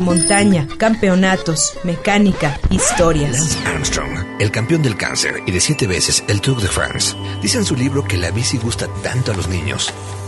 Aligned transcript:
montaña, 0.00 0.66
campeonatos, 0.78 1.74
mecánica, 1.84 2.58
historias. 2.70 3.32
Lance 3.32 3.58
Armstrong, 3.66 4.40
el 4.40 4.50
campeón 4.50 4.82
del 4.82 4.96
cáncer 4.96 5.42
y 5.46 5.50
de 5.50 5.60
siete 5.60 5.86
veces 5.86 6.24
el 6.28 6.40
Tour 6.40 6.62
de 6.62 6.68
France, 6.68 7.14
dice 7.42 7.58
en 7.58 7.66
su 7.66 7.76
libro 7.76 8.02
que 8.02 8.16
la 8.16 8.30
bici 8.30 8.56
gusta 8.56 8.88
tanto 9.02 9.32
a 9.32 9.34
los 9.34 9.48
niños 9.48 9.92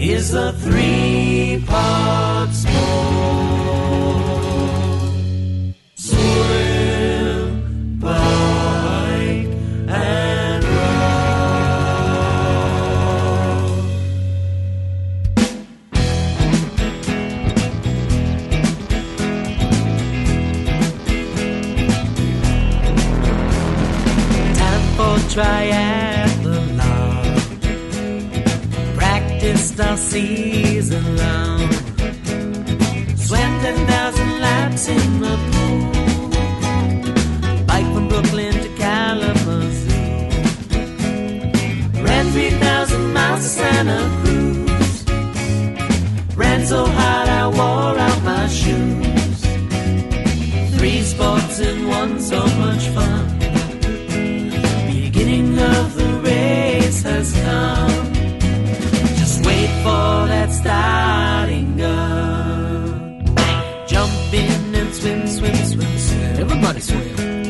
is 0.00 0.30
the 0.30 0.52
three 0.54 1.62
pot 1.66 2.48
bowl. 2.64 3.84
Swim, 5.94 7.50
bike, 7.98 9.46
and 9.88 10.64
run. 10.64 11.10
Time 24.54 24.82
for 24.96 25.18
triad. 25.28 25.89
Practiced 29.60 29.80
all 29.80 29.96
season 29.96 31.16
long. 31.16 31.72
Swam 33.16 33.60
10,000 33.60 34.40
laps 34.40 34.88
in 34.88 35.20
the 35.20 35.36
pool. 35.50 35.80
Bike 37.66 37.92
from 37.92 38.08
Brooklyn 38.08 38.52
to 38.54 38.68
Kalamazoo. 38.76 39.90
Ran 42.02 42.26
3,000 42.30 43.12
miles 43.12 43.42
to 43.42 43.48
Santa 43.48 44.00
Cruz. 44.22 45.04
Ran 46.36 46.66
so 46.66 46.86
hard 46.86 47.28
I 47.28 47.46
wore 47.48 47.98
out 47.98 48.22
my 48.22 48.46
shoes. 48.48 49.40
Three 50.78 51.02
sports 51.02 51.60
in 51.60 51.88
one, 51.88 52.20
so 52.20 52.40
much 52.64 52.88
fun. 52.88 53.39
For 59.82 60.26
that 60.32 60.50
starting 60.52 61.76
gun. 61.76 63.24
Jump 63.86 64.12
in 64.32 64.74
and 64.74 64.94
swim, 64.94 65.26
swim, 65.26 65.56
swim, 65.56 65.98
swim. 65.98 66.36
Everybody 66.44 66.80
swim. 66.80 67.40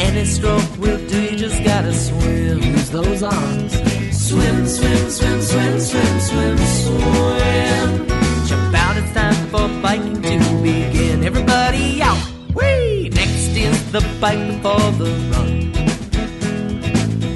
Any 0.00 0.24
stroke 0.24 0.78
will 0.78 1.00
do, 1.08 1.22
you 1.22 1.36
just 1.36 1.62
gotta 1.64 1.92
swim. 1.92 2.62
Use 2.62 2.90
those 2.90 3.22
arms. 3.22 3.72
Swim, 4.28 4.66
swim, 4.66 5.10
swim, 5.10 5.40
swim, 5.42 5.80
swim, 5.80 6.20
swim, 6.20 6.58
swim. 6.58 8.06
Jump 8.46 8.74
out, 8.74 8.96
it's 8.96 9.12
time 9.12 9.46
for 9.52 9.68
biking 9.82 10.22
to 10.22 10.38
begin. 10.62 11.24
Everybody 11.24 12.00
out! 12.02 12.18
Whee! 12.54 13.08
Next 13.10 13.56
is 13.56 13.92
the 13.92 14.00
bike 14.20 14.46
before 14.48 14.90
the 15.00 15.10
run. 15.32 15.58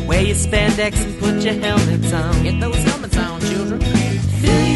Wear 0.07 0.23
your 0.23 0.37
spandex 0.37 1.05
and 1.05 1.19
put 1.19 1.43
your 1.43 1.55
helmets 1.55 2.13
on. 2.13 2.43
Get 2.43 2.61
those 2.61 2.83
helmets 2.85 3.17
on, 3.17 3.41
children. 3.41 4.12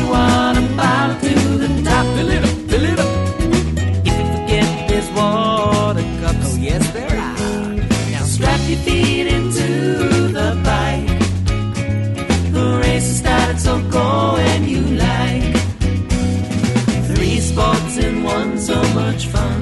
You 0.06 0.12
water 0.12 0.68
bottle 0.76 1.18
to 1.20 1.34
the 1.58 1.82
top. 1.82 2.06
Fill 2.14 2.30
it 2.30 2.44
up, 2.44 2.56
fill 2.70 2.84
it 2.84 2.98
up. 2.98 3.10
If 4.06 4.14
you 4.18 4.26
forget, 4.34 4.88
there's 4.88 5.10
water 5.10 6.06
cups. 6.20 6.46
Oh, 6.46 6.56
yes, 6.60 6.92
there 6.92 7.18
are. 7.18 7.74
Now 8.12 8.24
strap 8.24 8.60
your 8.68 8.78
feet 8.86 9.26
into 9.26 10.28
the 10.28 10.54
bike. 10.64 11.08
The 12.52 12.78
race 12.82 13.06
has 13.08 13.18
started, 13.18 13.58
so 13.58 13.82
go 13.90 14.36
and 14.36 14.68
you 14.68 14.82
like. 15.06 15.56
Three 17.10 17.40
sports 17.40 17.96
in 17.98 18.22
one, 18.22 18.58
so 18.58 18.80
much 18.94 19.26
fun. 19.26 19.55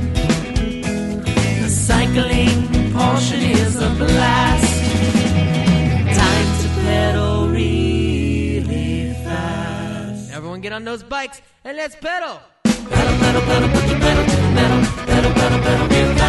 On 10.75 10.85
those 10.85 11.05
bikes 11.05 11.41
and 11.65 11.77
let's 11.77 11.95
pedal. 11.95 12.41
Pedal, 12.65 12.91
pedal, 12.91 13.43
pedal, 13.43 13.69
put 13.69 13.89
your 13.89 14.01
pedal 14.01 14.25
to 14.25 14.37
the 14.37 14.51
metal. 14.51 15.07
Pedal, 15.07 15.33
pedal, 15.33 15.61
pedal, 15.61 15.89
real 15.89 16.24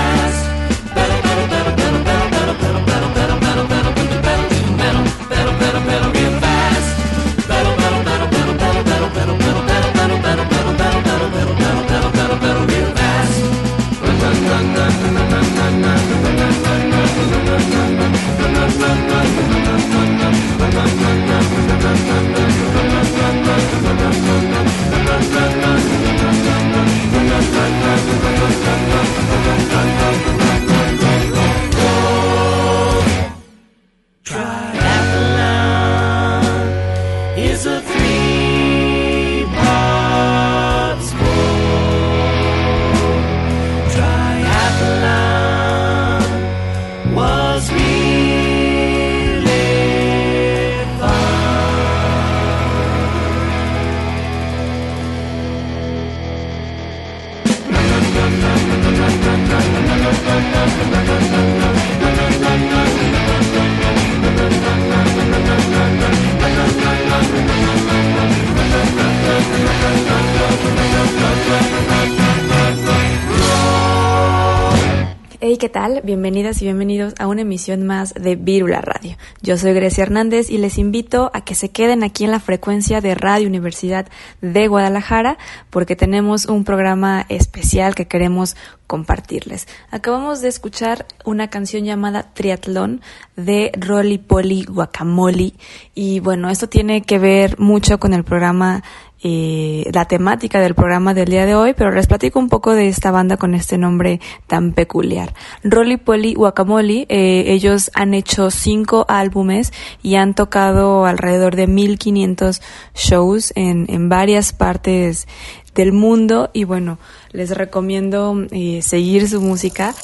¿qué 75.66 75.70
tal? 75.70 76.02
Bienvenidas 76.04 76.62
y 76.62 76.66
bienvenidos 76.66 77.16
a 77.18 77.26
una 77.26 77.42
emisión 77.42 77.88
más 77.88 78.14
de 78.14 78.36
Vírula 78.36 78.82
Radio. 78.82 79.18
Yo 79.42 79.58
soy 79.58 79.74
Grecia 79.74 80.04
Hernández 80.04 80.52
y 80.52 80.60
les 80.60 80.78
invito 80.78 81.32
a 81.34 81.44
que 81.44 81.56
se 81.56 81.70
queden 81.70 82.04
aquí 82.04 82.24
en 82.24 82.30
la 82.30 82.40
frecuencia 82.40 83.02
de 83.02 83.16
Radio 83.16 83.48
Universidad 83.48 84.06
de 84.42 84.68
Guadalajara 84.68 85.40
porque 85.72 85.96
tenemos 85.96 86.46
un 86.46 86.66
programa 86.66 87.26
especial 87.30 87.96
que 87.96 88.06
queremos 88.06 88.56
compartirles. 88.86 89.68
Acabamos 89.90 90.42
de 90.42 90.50
escuchar 90.50 91.08
una 91.24 91.50
canción 91.50 91.84
llamada 91.84 92.32
Triatlón 92.36 93.02
de 93.36 93.72
Rolly 93.76 94.20
Polly 94.20 94.66
Guacamole 94.66 95.54
y 95.96 96.20
bueno, 96.20 96.52
esto 96.52 96.70
tiene 96.70 97.02
que 97.02 97.18
ver 97.18 97.58
mucho 97.58 98.00
con 98.00 98.14
el 98.14 98.24
programa 98.24 98.84
eh, 99.28 99.90
la 99.92 100.06
temática 100.06 100.60
del 100.60 100.76
programa 100.76 101.16
del 101.16 101.30
día 101.30 101.48
de 101.48 101.56
hoy, 101.56 101.74
pero 101.74 101.90
les 101.90 102.06
platico 102.06 102.38
un 102.38 102.48
poco 102.48 102.76
de 102.76 102.88
esta 102.88 103.10
banda 103.10 103.38
con 103.38 103.56
este 103.56 103.80
nombre 103.80 104.20
tan 104.46 104.74
peculiar. 104.74 105.34
Rolly 105.64 105.98
Polly 105.98 106.36
Guacamole, 106.36 107.08
eh, 107.10 107.46
ellos 107.48 107.90
han 107.96 108.14
hecho 108.14 108.52
cinco 108.52 109.04
álbumes 109.10 109.74
y 110.04 110.14
han 110.14 110.36
tocado 110.36 111.08
alrededor 111.08 111.56
de 111.56 111.66
1500 111.66 112.62
shows 112.94 113.52
en, 113.56 113.88
en 113.90 114.10
varias 114.10 114.54
partes 114.54 115.28
del 115.74 115.92
mundo 115.92 116.52
y 116.54 116.64
bueno, 116.64 117.00
les 117.32 117.50
recomiendo 117.50 118.46
eh, 118.52 118.84
seguir 118.84 119.28
su 119.28 119.42
música. 119.42 119.96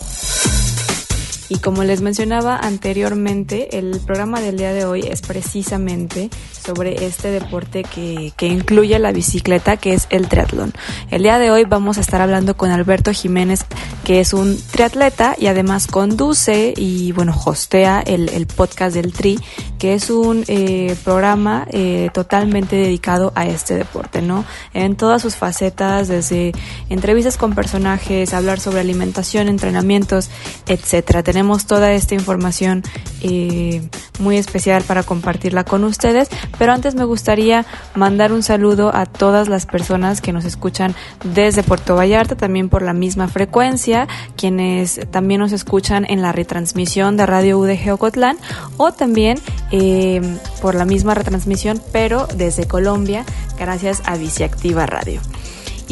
Y 1.52 1.58
como 1.58 1.84
les 1.84 2.00
mencionaba 2.00 2.56
anteriormente, 2.56 3.78
el 3.78 4.00
programa 4.06 4.40
del 4.40 4.56
día 4.56 4.72
de 4.72 4.86
hoy 4.86 5.02
es 5.02 5.20
precisamente 5.20 6.30
sobre 6.54 7.06
este 7.06 7.30
deporte 7.30 7.84
que, 7.84 8.32
que, 8.38 8.48
incluye 8.48 8.98
la 9.00 9.12
bicicleta, 9.12 9.76
que 9.76 9.94
es 9.94 10.08
el 10.12 10.30
triatlón. 10.30 10.72
El 11.10 11.24
día 11.24 11.40
de 11.40 11.52
hoy 11.52 11.66
vamos 11.66 11.98
a 11.98 12.02
estar 12.02 12.22
hablando 12.22 12.56
con 12.56 12.72
Alberto 12.72 13.12
Jiménez, 13.12 13.66
que 14.06 14.22
es 14.22 14.32
un 14.32 14.58
triatleta 14.72 15.36
y 15.38 15.48
además 15.48 15.88
conduce 15.88 16.74
y, 16.78 17.12
bueno, 17.12 17.36
hostea 17.46 18.00
el, 18.00 18.30
el 18.30 18.48
podcast 18.48 18.96
del 18.96 19.12
Tri, 19.12 19.38
que 19.78 19.96
es 19.96 20.10
un 20.12 20.46
eh, 20.48 20.96
programa 21.04 21.68
eh, 21.72 22.12
totalmente 22.14 22.76
dedicado 22.76 23.34
a 23.36 23.48
este 23.48 23.74
deporte, 23.74 24.22
¿no? 24.22 24.46
En 24.76 24.96
todas 24.96 25.24
sus 25.24 25.36
facetas, 25.36 26.08
desde 26.08 26.52
entrevistas 26.90 27.36
con 27.36 27.56
personajes, 27.56 28.34
hablar 28.36 28.60
sobre 28.60 28.80
alimentación, 28.80 29.50
entrenamientos, 29.50 30.30
etcétera. 30.68 31.24
Toda 31.66 31.92
esta 31.92 32.16
información 32.16 32.84
eh, 33.22 33.82
muy 34.20 34.38
especial 34.38 34.84
para 34.84 35.04
compartirla 35.04 35.64
con 35.64 35.84
ustedes, 35.84 36.30
pero 36.58 36.72
antes 36.72 36.96
me 36.96 37.04
gustaría 37.04 37.66
mandar 37.96 38.32
un 38.32 38.44
saludo 38.44 38.96
a 38.96 39.06
todas 39.06 39.50
las 39.50 39.66
personas 39.66 40.22
que 40.22 40.34
nos 40.34 40.46
escuchan 40.46 40.96
desde 41.24 41.64
Puerto 41.64 41.96
Vallarta, 41.96 42.36
también 42.36 42.70
por 42.70 42.84
la 42.84 42.94
misma 42.94 43.28
frecuencia, 43.28 44.08
quienes 44.38 45.02
también 45.12 45.42
nos 45.42 45.52
escuchan 45.52 46.06
en 46.10 46.22
la 46.22 46.32
retransmisión 46.32 47.18
de 47.18 47.26
Radio 47.26 47.60
UDG 47.60 47.92
Ocotlán 47.94 48.38
o 48.78 48.92
también 48.92 49.40
eh, 49.72 50.22
por 50.62 50.76
la 50.76 50.86
misma 50.86 51.16
retransmisión, 51.16 51.82
pero 51.92 52.28
desde 52.36 52.68
Colombia, 52.68 53.26
gracias 53.58 54.02
a 54.06 54.16
Viciactiva 54.16 54.86
Radio. 54.86 55.22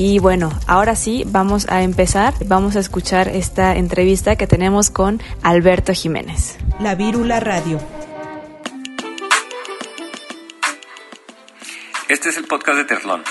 Y 0.01 0.19
bueno, 0.19 0.57
ahora 0.66 0.96
sí, 0.96 1.25
vamos 1.28 1.68
a 1.68 1.84
empezar. 1.84 2.34
Vamos 2.46 2.78
a 2.78 2.80
escuchar 2.80 3.28
esta 3.28 3.75
entrevista 3.75 4.38
que 4.38 4.48
tenemos 4.48 4.90
con 4.90 5.22
Alberto 5.44 5.92
Jiménez. 5.92 6.57
La 6.80 6.96
Vírula 6.96 7.42
Radio. 7.42 7.81
Este 12.07 12.30
es 12.30 12.38
el 12.38 12.46
podcast 12.46 12.78
de 12.78 12.86
Triatlón. 12.86 13.24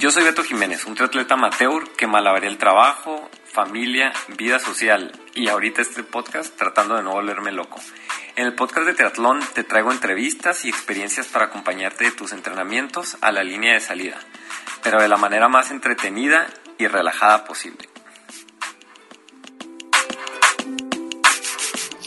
Yo 0.00 0.10
soy 0.10 0.24
Beto 0.24 0.42
Jiménez, 0.42 0.84
un 0.84 0.96
triatleta 0.96 1.34
amateur 1.34 1.88
que 1.96 2.08
malabaré 2.08 2.48
el 2.48 2.58
trabajo, 2.58 3.30
familia, 3.52 4.12
vida 4.36 4.58
social 4.58 5.12
y 5.34 5.48
ahorita 5.48 5.82
este 5.82 6.02
podcast 6.02 6.56
tratando 6.56 6.96
de 6.96 7.02
no 7.02 7.12
volverme 7.12 7.52
loco. 7.52 7.78
En 8.36 8.46
el 8.46 8.54
podcast 8.54 8.86
de 8.86 8.94
Triatlón 8.94 9.40
te 9.54 9.62
traigo 9.62 9.92
entrevistas 9.92 10.64
y 10.64 10.70
experiencias 10.70 11.28
para 11.28 11.46
acompañarte 11.46 12.04
de 12.04 12.12
tus 12.12 12.32
entrenamientos 12.32 13.18
a 13.20 13.30
la 13.30 13.44
línea 13.44 13.74
de 13.74 13.80
salida 13.80 14.18
pero 14.82 15.00
de 15.00 15.08
la 15.08 15.16
manera 15.16 15.48
más 15.48 15.70
entretenida 15.70 16.46
y 16.78 16.86
relajada 16.86 17.44
posible. 17.44 17.88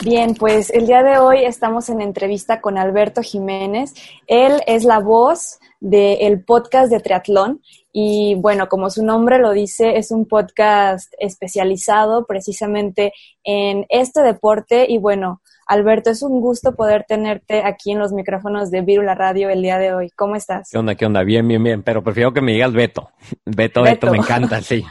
Bien, 0.03 0.35
pues 0.35 0.69
el 0.69 0.85
día 0.85 1.01
de 1.01 1.17
hoy 1.17 1.45
estamos 1.45 1.89
en 1.89 2.01
entrevista 2.01 2.61
con 2.61 2.77
Alberto 2.77 3.21
Jiménez. 3.23 3.93
Él 4.27 4.61
es 4.67 4.83
la 4.83 4.99
voz 4.99 5.59
del 5.79 6.43
podcast 6.43 6.91
de 6.91 6.99
triatlón 6.99 7.61
y 7.91 8.35
bueno, 8.35 8.67
como 8.67 8.89
su 8.89 9.05
nombre 9.05 9.39
lo 9.39 9.51
dice, 9.51 9.97
es 9.97 10.11
un 10.11 10.27
podcast 10.27 11.13
especializado 11.17 12.25
precisamente 12.25 13.13
en 13.43 13.85
este 13.89 14.21
deporte 14.21 14.85
y 14.89 14.97
bueno, 14.97 15.41
Alberto, 15.67 16.11
es 16.11 16.21
un 16.21 16.41
gusto 16.41 16.75
poder 16.75 17.05
tenerte 17.07 17.63
aquí 17.63 17.91
en 17.91 17.99
los 17.99 18.13
micrófonos 18.13 18.69
de 18.69 18.81
Virula 18.81 19.15
Radio 19.15 19.49
el 19.49 19.61
día 19.61 19.79
de 19.79 19.93
hoy. 19.93 20.09
¿Cómo 20.11 20.35
estás? 20.35 20.69
¿Qué 20.71 20.77
onda? 20.77 20.95
¿Qué 20.95 21.05
onda? 21.05 21.23
Bien, 21.23 21.47
bien, 21.47 21.63
bien. 21.63 21.83
Pero 21.83 22.03
prefiero 22.03 22.33
que 22.33 22.41
me 22.41 22.51
digas 22.51 22.73
Beto. 22.73 23.09
Beto, 23.45 23.81
Beto, 23.81 24.11
me 24.11 24.17
encanta, 24.17 24.61
sí. 24.61 24.83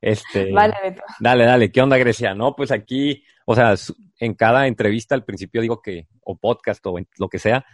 Este, 0.00 0.50
vale, 0.52 0.74
Beto. 0.82 1.02
Dale, 1.20 1.44
dale. 1.44 1.70
¿Qué 1.70 1.82
onda, 1.82 1.98
Grecia? 1.98 2.34
No, 2.34 2.56
pues 2.56 2.70
aquí, 2.70 3.22
o 3.44 3.54
sea, 3.54 3.74
en 4.18 4.34
cada 4.34 4.66
entrevista 4.66 5.14
al 5.14 5.24
principio 5.24 5.60
digo 5.60 5.82
que, 5.82 6.06
o 6.22 6.36
podcast 6.36 6.84
o 6.86 6.96
lo 7.18 7.28
que 7.28 7.38
sea, 7.38 7.66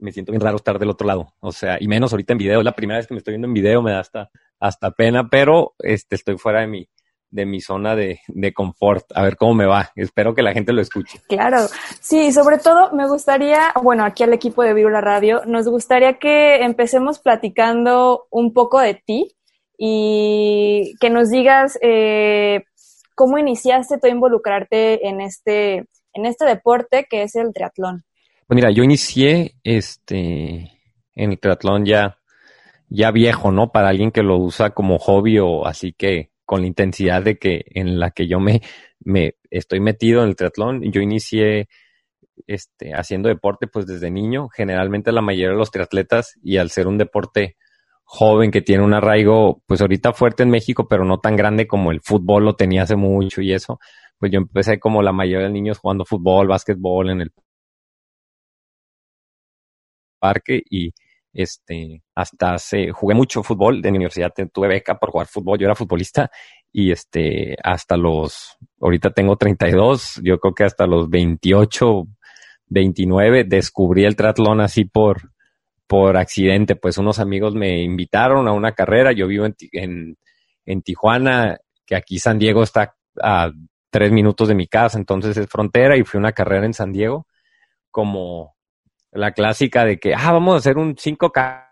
me 0.00 0.12
siento 0.12 0.32
bien 0.32 0.40
raro 0.40 0.56
estar 0.56 0.78
del 0.78 0.90
otro 0.90 1.06
lado. 1.06 1.34
O 1.40 1.52
sea, 1.52 1.78
y 1.80 1.88
menos 1.88 2.12
ahorita 2.12 2.32
en 2.32 2.38
video. 2.38 2.60
Es 2.60 2.64
la 2.64 2.72
primera 2.72 2.98
vez 2.98 3.06
que 3.06 3.14
me 3.14 3.18
estoy 3.18 3.32
viendo 3.32 3.48
en 3.48 3.54
video, 3.54 3.82
me 3.82 3.92
da 3.92 4.00
hasta, 4.00 4.30
hasta 4.60 4.90
pena, 4.92 5.28
pero 5.30 5.74
este, 5.78 6.16
estoy 6.16 6.38
fuera 6.38 6.60
de 6.60 6.66
mi, 6.66 6.88
de 7.30 7.46
mi 7.46 7.60
zona 7.60 7.94
de, 7.94 8.20
de, 8.28 8.52
confort, 8.52 9.04
a 9.14 9.22
ver 9.22 9.36
cómo 9.36 9.54
me 9.54 9.66
va. 9.66 9.90
Espero 9.96 10.34
que 10.34 10.42
la 10.42 10.52
gente 10.52 10.72
lo 10.72 10.80
escuche. 10.80 11.20
Claro, 11.28 11.58
sí, 12.00 12.32
sobre 12.32 12.58
todo 12.58 12.92
me 12.92 13.06
gustaría, 13.06 13.72
bueno, 13.82 14.04
aquí 14.04 14.22
al 14.22 14.32
equipo 14.32 14.62
de 14.62 14.74
Virula 14.74 15.00
Radio, 15.00 15.42
nos 15.46 15.68
gustaría 15.68 16.18
que 16.18 16.64
empecemos 16.64 17.18
platicando 17.18 18.26
un 18.30 18.52
poco 18.52 18.80
de 18.80 18.94
ti 18.94 19.36
y 19.76 20.94
que 21.00 21.10
nos 21.10 21.30
digas 21.30 21.78
eh, 21.82 22.64
cómo 23.14 23.38
iniciaste 23.38 23.98
tú 23.98 24.06
a 24.06 24.10
involucrarte 24.10 25.06
en 25.06 25.20
este, 25.20 25.86
en 26.12 26.26
este 26.26 26.44
deporte 26.46 27.06
que 27.08 27.22
es 27.22 27.36
el 27.36 27.52
triatlón. 27.52 28.04
Pues 28.48 28.56
mira, 28.56 28.70
yo 28.70 28.82
inicié 28.82 29.56
este 29.62 30.72
en 31.14 31.32
el 31.32 31.38
triatlón 31.38 31.84
ya, 31.84 32.18
ya 32.88 33.10
viejo, 33.10 33.52
¿no? 33.52 33.72
Para 33.72 33.90
alguien 33.90 34.10
que 34.10 34.22
lo 34.22 34.38
usa 34.38 34.70
como 34.70 34.98
hobby 34.98 35.38
o 35.38 35.66
así 35.66 35.92
que 35.92 36.30
con 36.46 36.62
la 36.62 36.66
intensidad 36.66 37.22
de 37.22 37.38
que 37.38 37.66
en 37.74 38.00
la 38.00 38.10
que 38.10 38.26
yo 38.26 38.40
me, 38.40 38.62
me 39.00 39.34
estoy 39.50 39.80
metido 39.80 40.22
en 40.22 40.30
el 40.30 40.36
triatlón. 40.36 40.80
Yo 40.90 41.02
inicié 41.02 41.68
este, 42.46 42.94
haciendo 42.94 43.28
deporte 43.28 43.66
pues 43.66 43.86
desde 43.86 44.10
niño. 44.10 44.48
Generalmente 44.48 45.12
la 45.12 45.20
mayoría 45.20 45.50
de 45.50 45.58
los 45.58 45.70
triatletas 45.70 46.38
y 46.42 46.56
al 46.56 46.70
ser 46.70 46.86
un 46.86 46.96
deporte 46.96 47.58
joven 48.04 48.50
que 48.50 48.62
tiene 48.62 48.82
un 48.82 48.94
arraigo 48.94 49.62
pues 49.66 49.82
ahorita 49.82 50.14
fuerte 50.14 50.42
en 50.44 50.48
México, 50.48 50.88
pero 50.88 51.04
no 51.04 51.20
tan 51.20 51.36
grande 51.36 51.66
como 51.66 51.92
el 51.92 52.00
fútbol 52.00 52.46
lo 52.46 52.56
tenía 52.56 52.84
hace 52.84 52.96
mucho 52.96 53.42
y 53.42 53.52
eso, 53.52 53.78
pues 54.18 54.32
yo 54.32 54.38
empecé 54.38 54.80
como 54.80 55.02
la 55.02 55.12
mayoría 55.12 55.48
de 55.48 55.52
niños 55.52 55.76
jugando 55.76 56.06
fútbol, 56.06 56.48
básquetbol 56.48 57.10
en 57.10 57.20
el 57.20 57.32
parque 60.18 60.62
y 60.68 60.92
este, 61.32 62.02
hasta 62.14 62.54
hace, 62.54 62.90
jugué 62.90 63.14
mucho 63.14 63.42
fútbol 63.42 63.80
de 63.80 63.90
mi 63.90 63.98
universidad, 63.98 64.32
tuve 64.52 64.68
beca 64.68 64.98
por 64.98 65.10
jugar 65.10 65.26
fútbol, 65.26 65.58
yo 65.58 65.66
era 65.66 65.74
futbolista 65.74 66.30
y 66.72 66.90
este, 66.90 67.56
hasta 67.62 67.96
los, 67.96 68.56
ahorita 68.80 69.10
tengo 69.10 69.36
32, 69.36 70.20
yo 70.24 70.38
creo 70.38 70.54
que 70.54 70.64
hasta 70.64 70.86
los 70.86 71.08
28, 71.08 72.06
29 72.66 73.44
descubrí 73.44 74.04
el 74.04 74.16
triatlón 74.16 74.60
así 74.60 74.84
por, 74.84 75.32
por 75.86 76.16
accidente, 76.16 76.76
pues 76.76 76.98
unos 76.98 77.18
amigos 77.18 77.54
me 77.54 77.82
invitaron 77.82 78.48
a 78.48 78.52
una 78.52 78.72
carrera, 78.72 79.12
yo 79.12 79.26
vivo 79.26 79.46
en, 79.46 79.54
en, 79.72 80.16
en 80.66 80.82
Tijuana, 80.82 81.58
que 81.86 81.96
aquí 81.96 82.18
San 82.18 82.38
Diego 82.38 82.62
está 82.62 82.94
a 83.22 83.50
tres 83.90 84.12
minutos 84.12 84.48
de 84.48 84.54
mi 84.54 84.66
casa, 84.66 84.98
entonces 84.98 85.36
es 85.36 85.46
frontera 85.48 85.96
y 85.96 86.04
fui 86.04 86.18
a 86.18 86.20
una 86.20 86.32
carrera 86.32 86.66
en 86.66 86.74
San 86.74 86.92
Diego 86.92 87.26
como 87.90 88.57
la 89.12 89.32
clásica 89.32 89.84
de 89.84 89.98
que, 89.98 90.14
ah, 90.14 90.32
vamos 90.32 90.54
a 90.54 90.58
hacer 90.58 90.76
un 90.76 90.94
5K 90.96 91.68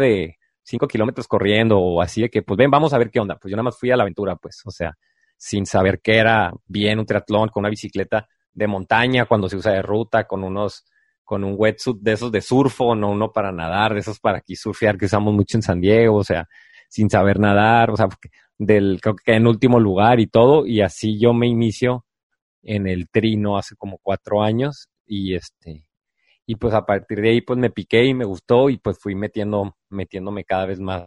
de 0.00 0.36
5 0.62 0.88
kilómetros 0.88 1.28
corriendo 1.28 1.78
o 1.78 2.02
así 2.02 2.22
de 2.22 2.30
que, 2.30 2.42
pues 2.42 2.56
ven, 2.56 2.70
vamos 2.70 2.92
a 2.92 2.98
ver 2.98 3.10
qué 3.10 3.20
onda. 3.20 3.36
Pues 3.36 3.50
yo 3.50 3.56
nada 3.56 3.64
más 3.64 3.78
fui 3.78 3.90
a 3.90 3.96
la 3.96 4.02
aventura, 4.02 4.36
pues, 4.36 4.62
o 4.64 4.70
sea, 4.70 4.96
sin 5.36 5.66
saber 5.66 6.00
qué 6.00 6.16
era 6.16 6.52
bien 6.66 6.98
un 6.98 7.06
triatlón 7.06 7.48
con 7.48 7.62
una 7.62 7.70
bicicleta 7.70 8.26
de 8.52 8.66
montaña 8.66 9.26
cuando 9.26 9.48
se 9.48 9.56
usa 9.56 9.72
de 9.72 9.82
ruta, 9.82 10.26
con 10.26 10.42
unos, 10.42 10.86
con 11.22 11.44
un 11.44 11.54
wetsuit 11.56 11.98
de 12.00 12.12
esos 12.12 12.32
de 12.32 12.40
surfo, 12.40 12.94
no 12.94 13.10
uno 13.10 13.32
para 13.32 13.52
nadar, 13.52 13.94
de 13.94 14.00
esos 14.00 14.18
para 14.18 14.38
aquí 14.38 14.56
surfear 14.56 14.96
que 14.96 15.04
usamos 15.04 15.34
mucho 15.34 15.58
en 15.58 15.62
San 15.62 15.80
Diego, 15.80 16.16
o 16.16 16.24
sea, 16.24 16.48
sin 16.88 17.10
saber 17.10 17.38
nadar, 17.38 17.90
o 17.90 17.96
sea, 17.96 18.08
del, 18.58 18.98
creo 19.00 19.14
que 19.16 19.34
en 19.34 19.46
último 19.46 19.78
lugar 19.78 20.20
y 20.20 20.26
todo, 20.26 20.66
y 20.66 20.80
así 20.80 21.18
yo 21.18 21.34
me 21.34 21.46
inicio 21.46 22.05
en 22.66 22.86
el 22.86 23.08
trino 23.08 23.56
hace 23.56 23.76
como 23.76 23.98
cuatro 24.02 24.42
años 24.42 24.88
y 25.06 25.34
este 25.34 25.86
y 26.44 26.56
pues 26.56 26.74
a 26.74 26.84
partir 26.84 27.20
de 27.20 27.30
ahí 27.30 27.40
pues 27.40 27.58
me 27.58 27.70
piqué 27.70 28.04
y 28.04 28.14
me 28.14 28.24
gustó 28.24 28.70
y 28.70 28.78
pues 28.78 28.98
fui 28.98 29.14
metiendo 29.14 29.76
metiéndome 29.88 30.44
cada 30.44 30.66
vez 30.66 30.80
más 30.80 31.04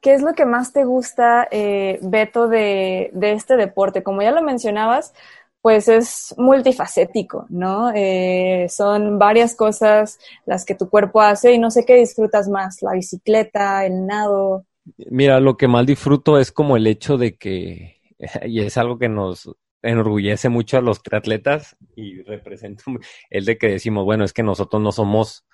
¿Qué 0.00 0.14
es 0.14 0.22
lo 0.22 0.32
que 0.32 0.44
más 0.44 0.72
te 0.72 0.82
gusta, 0.82 1.46
eh, 1.52 2.00
Beto, 2.02 2.48
de, 2.48 3.10
de, 3.12 3.32
este 3.34 3.56
deporte? 3.56 4.02
Como 4.02 4.20
ya 4.20 4.32
lo 4.32 4.42
mencionabas, 4.42 5.14
pues 5.62 5.86
es 5.86 6.34
multifacético, 6.36 7.46
¿no? 7.48 7.92
Eh, 7.94 8.66
son 8.68 9.20
varias 9.20 9.54
cosas 9.54 10.18
las 10.44 10.64
que 10.64 10.74
tu 10.74 10.90
cuerpo 10.90 11.20
hace 11.20 11.52
y 11.52 11.58
no 11.58 11.70
sé 11.70 11.84
qué 11.86 11.94
disfrutas 11.94 12.48
más, 12.48 12.82
la 12.82 12.94
bicicleta, 12.94 13.86
el 13.86 14.04
nado. 14.04 14.66
Mira, 15.08 15.38
lo 15.38 15.56
que 15.56 15.68
más 15.68 15.86
disfruto 15.86 16.36
es 16.36 16.50
como 16.50 16.76
el 16.76 16.88
hecho 16.88 17.16
de 17.16 17.36
que, 17.36 18.00
y 18.44 18.60
es 18.60 18.76
algo 18.76 18.98
que 18.98 19.08
nos, 19.08 19.48
enorgullece 19.82 20.48
mucho 20.48 20.78
a 20.78 20.80
los 20.80 21.02
triatletas 21.02 21.76
y 21.96 22.22
representa 22.22 22.84
el 23.30 23.44
de 23.44 23.58
que 23.58 23.68
decimos, 23.68 24.04
bueno, 24.04 24.24
es 24.24 24.32
que 24.32 24.42
nosotros 24.42 24.80
no 24.80 24.92
somos 24.92 25.44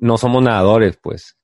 no 0.00 0.16
somos 0.16 0.42
nadadores, 0.42 0.98
pues, 1.00 1.36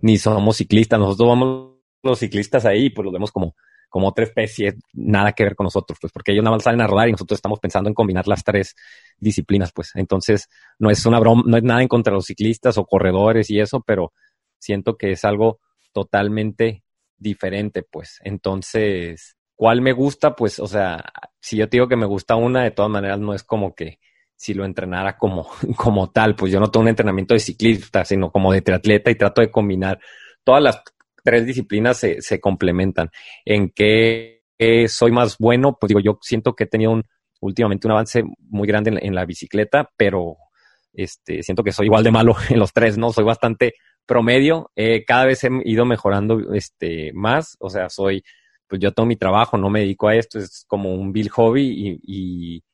ni 0.00 0.18
somos 0.18 0.56
ciclistas. 0.56 0.98
Nosotros 0.98 1.28
vamos 1.28 1.70
los 2.02 2.18
ciclistas 2.18 2.66
ahí, 2.66 2.90
pues 2.90 3.04
los 3.04 3.12
vemos 3.12 3.30
como, 3.30 3.54
como 3.88 4.08
otra 4.08 4.24
especie, 4.24 4.74
nada 4.92 5.32
que 5.32 5.44
ver 5.44 5.54
con 5.54 5.64
nosotros, 5.64 5.98
pues, 6.00 6.12
porque 6.12 6.32
ellos 6.32 6.44
nada 6.44 6.56
más 6.56 6.64
salen 6.64 6.80
a 6.80 6.86
rodar 6.86 7.08
y 7.08 7.12
nosotros 7.12 7.38
estamos 7.38 7.60
pensando 7.60 7.88
en 7.88 7.94
combinar 7.94 8.26
las 8.26 8.42
tres 8.42 8.74
disciplinas, 9.18 9.72
pues. 9.72 9.92
Entonces, 9.94 10.48
no 10.78 10.90
es 10.90 11.06
una 11.06 11.20
broma, 11.20 11.42
no 11.46 11.56
es 11.56 11.62
nada 11.62 11.82
en 11.82 11.88
contra 11.88 12.10
de 12.10 12.16
los 12.16 12.26
ciclistas 12.26 12.78
o 12.78 12.84
corredores 12.84 13.48
y 13.50 13.60
eso, 13.60 13.80
pero 13.80 14.12
siento 14.58 14.96
que 14.96 15.12
es 15.12 15.24
algo 15.24 15.60
totalmente 15.92 16.82
diferente, 17.16 17.82
pues. 17.82 18.18
Entonces, 18.24 19.36
¿cuál 19.54 19.82
me 19.82 19.92
gusta? 19.92 20.34
Pues, 20.34 20.58
o 20.58 20.66
sea, 20.66 21.04
si 21.40 21.56
yo 21.56 21.68
te 21.68 21.76
digo 21.76 21.88
que 21.88 21.96
me 21.96 22.06
gusta 22.06 22.36
una, 22.36 22.62
de 22.62 22.70
todas 22.70 22.90
maneras 22.90 23.18
no 23.18 23.34
es 23.34 23.42
como 23.42 23.74
que 23.74 23.98
si 24.36 24.54
lo 24.54 24.64
entrenara 24.64 25.16
como, 25.18 25.48
como 25.76 26.10
tal, 26.10 26.36
pues 26.36 26.52
yo 26.52 26.60
no 26.60 26.70
tengo 26.70 26.82
un 26.82 26.88
entrenamiento 26.88 27.34
de 27.34 27.40
ciclista, 27.40 28.04
sino 28.04 28.30
como 28.30 28.52
de 28.52 28.62
triatleta 28.62 29.10
y 29.10 29.16
trato 29.16 29.40
de 29.40 29.50
combinar 29.50 29.98
todas 30.44 30.62
las 30.62 30.82
tres 31.22 31.46
disciplinas 31.46 31.98
se, 31.98 32.22
se 32.22 32.40
complementan. 32.40 33.10
¿En 33.44 33.70
qué 33.70 34.42
soy 34.88 35.10
más 35.10 35.36
bueno? 35.38 35.76
Pues 35.78 35.88
digo, 35.88 36.00
yo 36.00 36.18
siento 36.22 36.54
que 36.54 36.64
he 36.64 36.66
tenido 36.66 36.92
un, 36.92 37.04
últimamente 37.40 37.86
un 37.86 37.92
avance 37.92 38.22
muy 38.48 38.68
grande 38.68 38.98
en, 39.00 39.14
la 39.14 39.24
bicicleta, 39.24 39.90
pero 39.96 40.36
este, 40.92 41.42
siento 41.42 41.62
que 41.62 41.72
soy 41.72 41.86
igual 41.86 42.04
de 42.04 42.10
malo 42.10 42.34
en 42.48 42.58
los 42.58 42.72
tres, 42.72 42.98
¿no? 42.98 43.12
Soy 43.12 43.24
bastante 43.24 43.74
promedio, 44.06 44.70
eh, 44.74 45.04
cada 45.04 45.26
vez 45.26 45.44
he 45.44 45.50
ido 45.64 45.84
mejorando 45.84 46.52
este, 46.54 47.12
más, 47.14 47.56
o 47.60 47.70
sea, 47.70 47.88
soy, 47.88 48.24
pues 48.70 48.80
yo 48.80 48.92
tengo 48.92 49.08
mi 49.08 49.16
trabajo, 49.16 49.58
no 49.58 49.68
me 49.68 49.80
dedico 49.80 50.06
a 50.06 50.14
esto, 50.14 50.38
es 50.38 50.64
como 50.68 50.94
un 50.94 51.12
bill 51.12 51.28
hobby 51.28 51.66
y, 51.66 52.00
y 52.04 52.64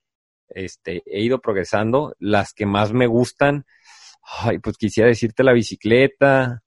este, 0.51 1.03
he 1.07 1.23
ido 1.23 1.41
progresando. 1.41 2.15
Las 2.19 2.53
que 2.53 2.67
más 2.67 2.93
me 2.93 3.07
gustan, 3.07 3.65
ay, 4.43 4.59
pues 4.59 4.77
quisiera 4.77 5.09
decirte 5.09 5.43
la 5.43 5.55
bicicleta, 5.55 6.63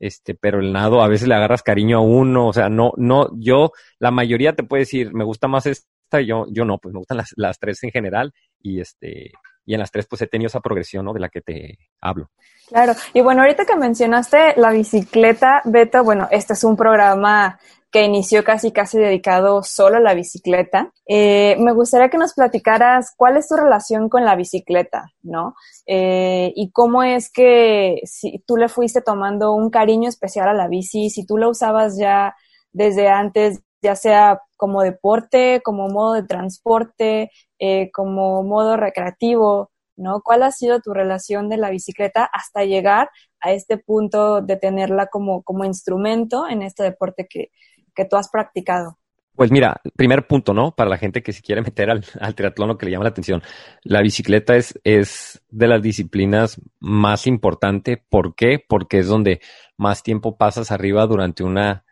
este, 0.00 0.34
pero 0.34 0.58
el 0.58 0.72
nado 0.72 1.00
a 1.00 1.08
veces 1.08 1.28
le 1.28 1.36
agarras 1.36 1.62
cariño 1.62 1.98
a 1.98 2.02
uno, 2.02 2.48
o 2.48 2.52
sea, 2.52 2.68
no, 2.68 2.92
no, 2.96 3.30
yo, 3.38 3.70
la 4.00 4.10
mayoría 4.10 4.56
te 4.56 4.64
puede 4.64 4.82
decir, 4.82 5.14
me 5.14 5.24
gusta 5.24 5.46
más 5.46 5.66
esta, 5.66 6.20
yo, 6.20 6.46
yo 6.50 6.64
no, 6.64 6.78
pues 6.78 6.92
me 6.92 6.98
gustan 6.98 7.18
las, 7.18 7.32
las 7.36 7.60
tres 7.60 7.84
en 7.84 7.92
general 7.92 8.32
y 8.60 8.80
este, 8.80 9.30
y 9.64 9.74
en 9.74 9.80
las 9.80 9.90
tres 9.90 10.06
pues 10.08 10.22
he 10.22 10.26
tenido 10.26 10.48
esa 10.48 10.60
progresión, 10.60 11.04
¿no? 11.04 11.12
De 11.12 11.20
la 11.20 11.28
que 11.28 11.40
te 11.40 11.78
hablo. 12.00 12.30
Claro, 12.68 12.94
y 13.14 13.20
bueno, 13.20 13.42
ahorita 13.42 13.64
que 13.64 13.76
mencionaste 13.76 14.54
la 14.56 14.70
bicicleta, 14.70 15.60
Beto, 15.64 16.02
bueno, 16.02 16.28
este 16.30 16.54
es 16.54 16.64
un 16.64 16.76
programa 16.76 17.58
que 17.90 18.04
inició 18.04 18.44
casi 18.44 18.72
casi 18.72 18.98
dedicado 18.98 19.62
solo 19.62 19.96
a 19.96 20.00
la 20.00 20.14
bicicleta. 20.14 20.92
Eh, 21.06 21.56
me 21.60 21.72
gustaría 21.72 22.10
que 22.10 22.18
nos 22.18 22.34
platicaras 22.34 23.14
cuál 23.16 23.36
es 23.36 23.48
tu 23.48 23.56
relación 23.56 24.08
con 24.08 24.24
la 24.24 24.36
bicicleta, 24.36 25.12
¿no? 25.22 25.54
Eh, 25.86 26.52
y 26.56 26.70
cómo 26.72 27.02
es 27.02 27.30
que 27.30 28.00
si 28.04 28.42
tú 28.46 28.56
le 28.56 28.68
fuiste 28.68 29.00
tomando 29.00 29.54
un 29.54 29.70
cariño 29.70 30.08
especial 30.08 30.48
a 30.48 30.54
la 30.54 30.68
bici, 30.68 31.10
si 31.10 31.24
tú 31.24 31.38
la 31.38 31.48
usabas 31.48 31.96
ya 31.98 32.34
desde 32.72 33.08
antes, 33.08 33.62
ya 33.82 33.94
sea 33.96 34.40
como 34.56 34.82
deporte, 34.82 35.62
como 35.64 35.88
modo 35.88 36.14
de 36.14 36.24
transporte, 36.24 37.30
eh, 37.58 37.90
como 37.92 38.42
modo 38.42 38.76
recreativo, 38.76 39.70
¿no? 39.96 40.20
¿Cuál 40.22 40.42
ha 40.42 40.50
sido 40.50 40.80
tu 40.80 40.92
relación 40.92 41.48
de 41.48 41.56
la 41.56 41.70
bicicleta 41.70 42.28
hasta 42.32 42.64
llegar 42.64 43.10
a 43.40 43.52
este 43.52 43.78
punto 43.78 44.42
de 44.42 44.56
tenerla 44.56 45.06
como, 45.06 45.42
como 45.42 45.64
instrumento 45.64 46.48
en 46.48 46.62
este 46.62 46.82
deporte 46.82 47.26
que, 47.28 47.50
que 47.96 48.04
tú 48.04 48.16
has 48.16 48.28
practicado? 48.30 48.98
Pues 49.36 49.50
mira, 49.50 49.82
primer 49.96 50.26
punto, 50.26 50.54
¿no? 50.54 50.74
Para 50.74 50.88
la 50.88 50.96
gente 50.96 51.22
que 51.22 51.32
se 51.32 51.42
quiere 51.42 51.60
meter 51.62 51.90
al, 51.90 52.34
triatlón 52.34 52.70
o 52.70 52.78
que 52.78 52.86
le 52.86 52.92
llama 52.92 53.04
la 53.04 53.10
atención. 53.10 53.42
La 53.82 54.00
bicicleta 54.00 54.56
es, 54.56 54.80
es 54.82 55.42
de 55.50 55.68
las 55.68 55.82
disciplinas 55.82 56.60
más 56.80 57.26
importante. 57.26 58.02
¿Por 58.08 58.34
qué? 58.34 58.64
Porque 58.66 59.00
es 59.00 59.08
donde 59.08 59.40
más 59.76 60.02
tiempo 60.02 60.38
pasas 60.38 60.70
arriba 60.70 61.06
durante 61.06 61.44
una 61.44 61.84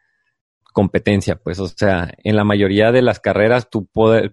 competencia. 0.73 1.37
Pues, 1.37 1.61
o 1.61 1.69
sea, 1.69 2.15
en 2.25 2.35
la 2.35 2.45
mayoría 2.45 2.93
de 2.93 3.03
las 3.03 3.21
carreras 3.21 3.69
tú 3.69 3.89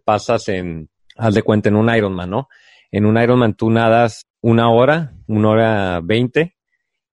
pasas 0.05 0.47
en, 0.47 0.89
haz 1.17 1.33
de 1.33 1.43
cuenta, 1.43 1.67
en 1.67 1.75
un 1.75 1.93
Ironman, 1.93 2.29
¿no? 2.29 2.47
En 2.91 3.05
un 3.05 3.21
Ironman 3.21 3.55
tú 3.55 3.69
nadas 3.71 4.25
una 4.39 4.69
hora, 4.69 5.13
una 5.27 5.49
hora 5.49 5.99
veinte, 6.01 6.55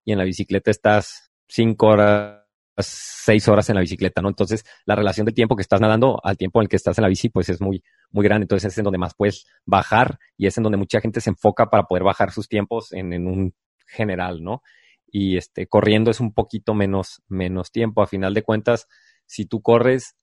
y 0.04 0.12
en 0.12 0.18
la 0.18 0.24
bicicleta 0.24 0.70
estás 0.70 1.32
cinco 1.48 1.88
horas 1.88 2.37
seis 2.86 3.48
horas 3.48 3.68
en 3.68 3.76
la 3.76 3.80
bicicleta, 3.80 4.22
¿no? 4.22 4.28
Entonces, 4.28 4.64
la 4.84 4.94
relación 4.94 5.24
del 5.24 5.34
tiempo 5.34 5.56
que 5.56 5.62
estás 5.62 5.80
nadando 5.80 6.20
al 6.22 6.36
tiempo 6.36 6.60
en 6.60 6.64
el 6.64 6.68
que 6.68 6.76
estás 6.76 6.98
en 6.98 7.02
la 7.02 7.08
bici, 7.08 7.28
pues 7.28 7.48
es 7.48 7.60
muy, 7.60 7.82
muy 8.10 8.24
grande. 8.24 8.44
Entonces, 8.44 8.72
es 8.72 8.78
en 8.78 8.84
donde 8.84 8.98
más 8.98 9.14
puedes 9.14 9.46
bajar 9.64 10.18
y 10.36 10.46
es 10.46 10.56
en 10.56 10.64
donde 10.64 10.78
mucha 10.78 11.00
gente 11.00 11.20
se 11.20 11.30
enfoca 11.30 11.66
para 11.66 11.84
poder 11.84 12.04
bajar 12.04 12.30
sus 12.30 12.48
tiempos 12.48 12.92
en, 12.92 13.12
en 13.12 13.26
un 13.26 13.54
general, 13.86 14.42
¿no? 14.42 14.62
Y 15.10 15.36
este, 15.36 15.66
corriendo 15.66 16.10
es 16.10 16.20
un 16.20 16.32
poquito 16.32 16.74
menos, 16.74 17.22
menos 17.28 17.72
tiempo. 17.72 18.02
A 18.02 18.06
final 18.06 18.34
de 18.34 18.42
cuentas, 18.42 18.86
si 19.26 19.46
tú 19.46 19.62
corres, 19.62 20.16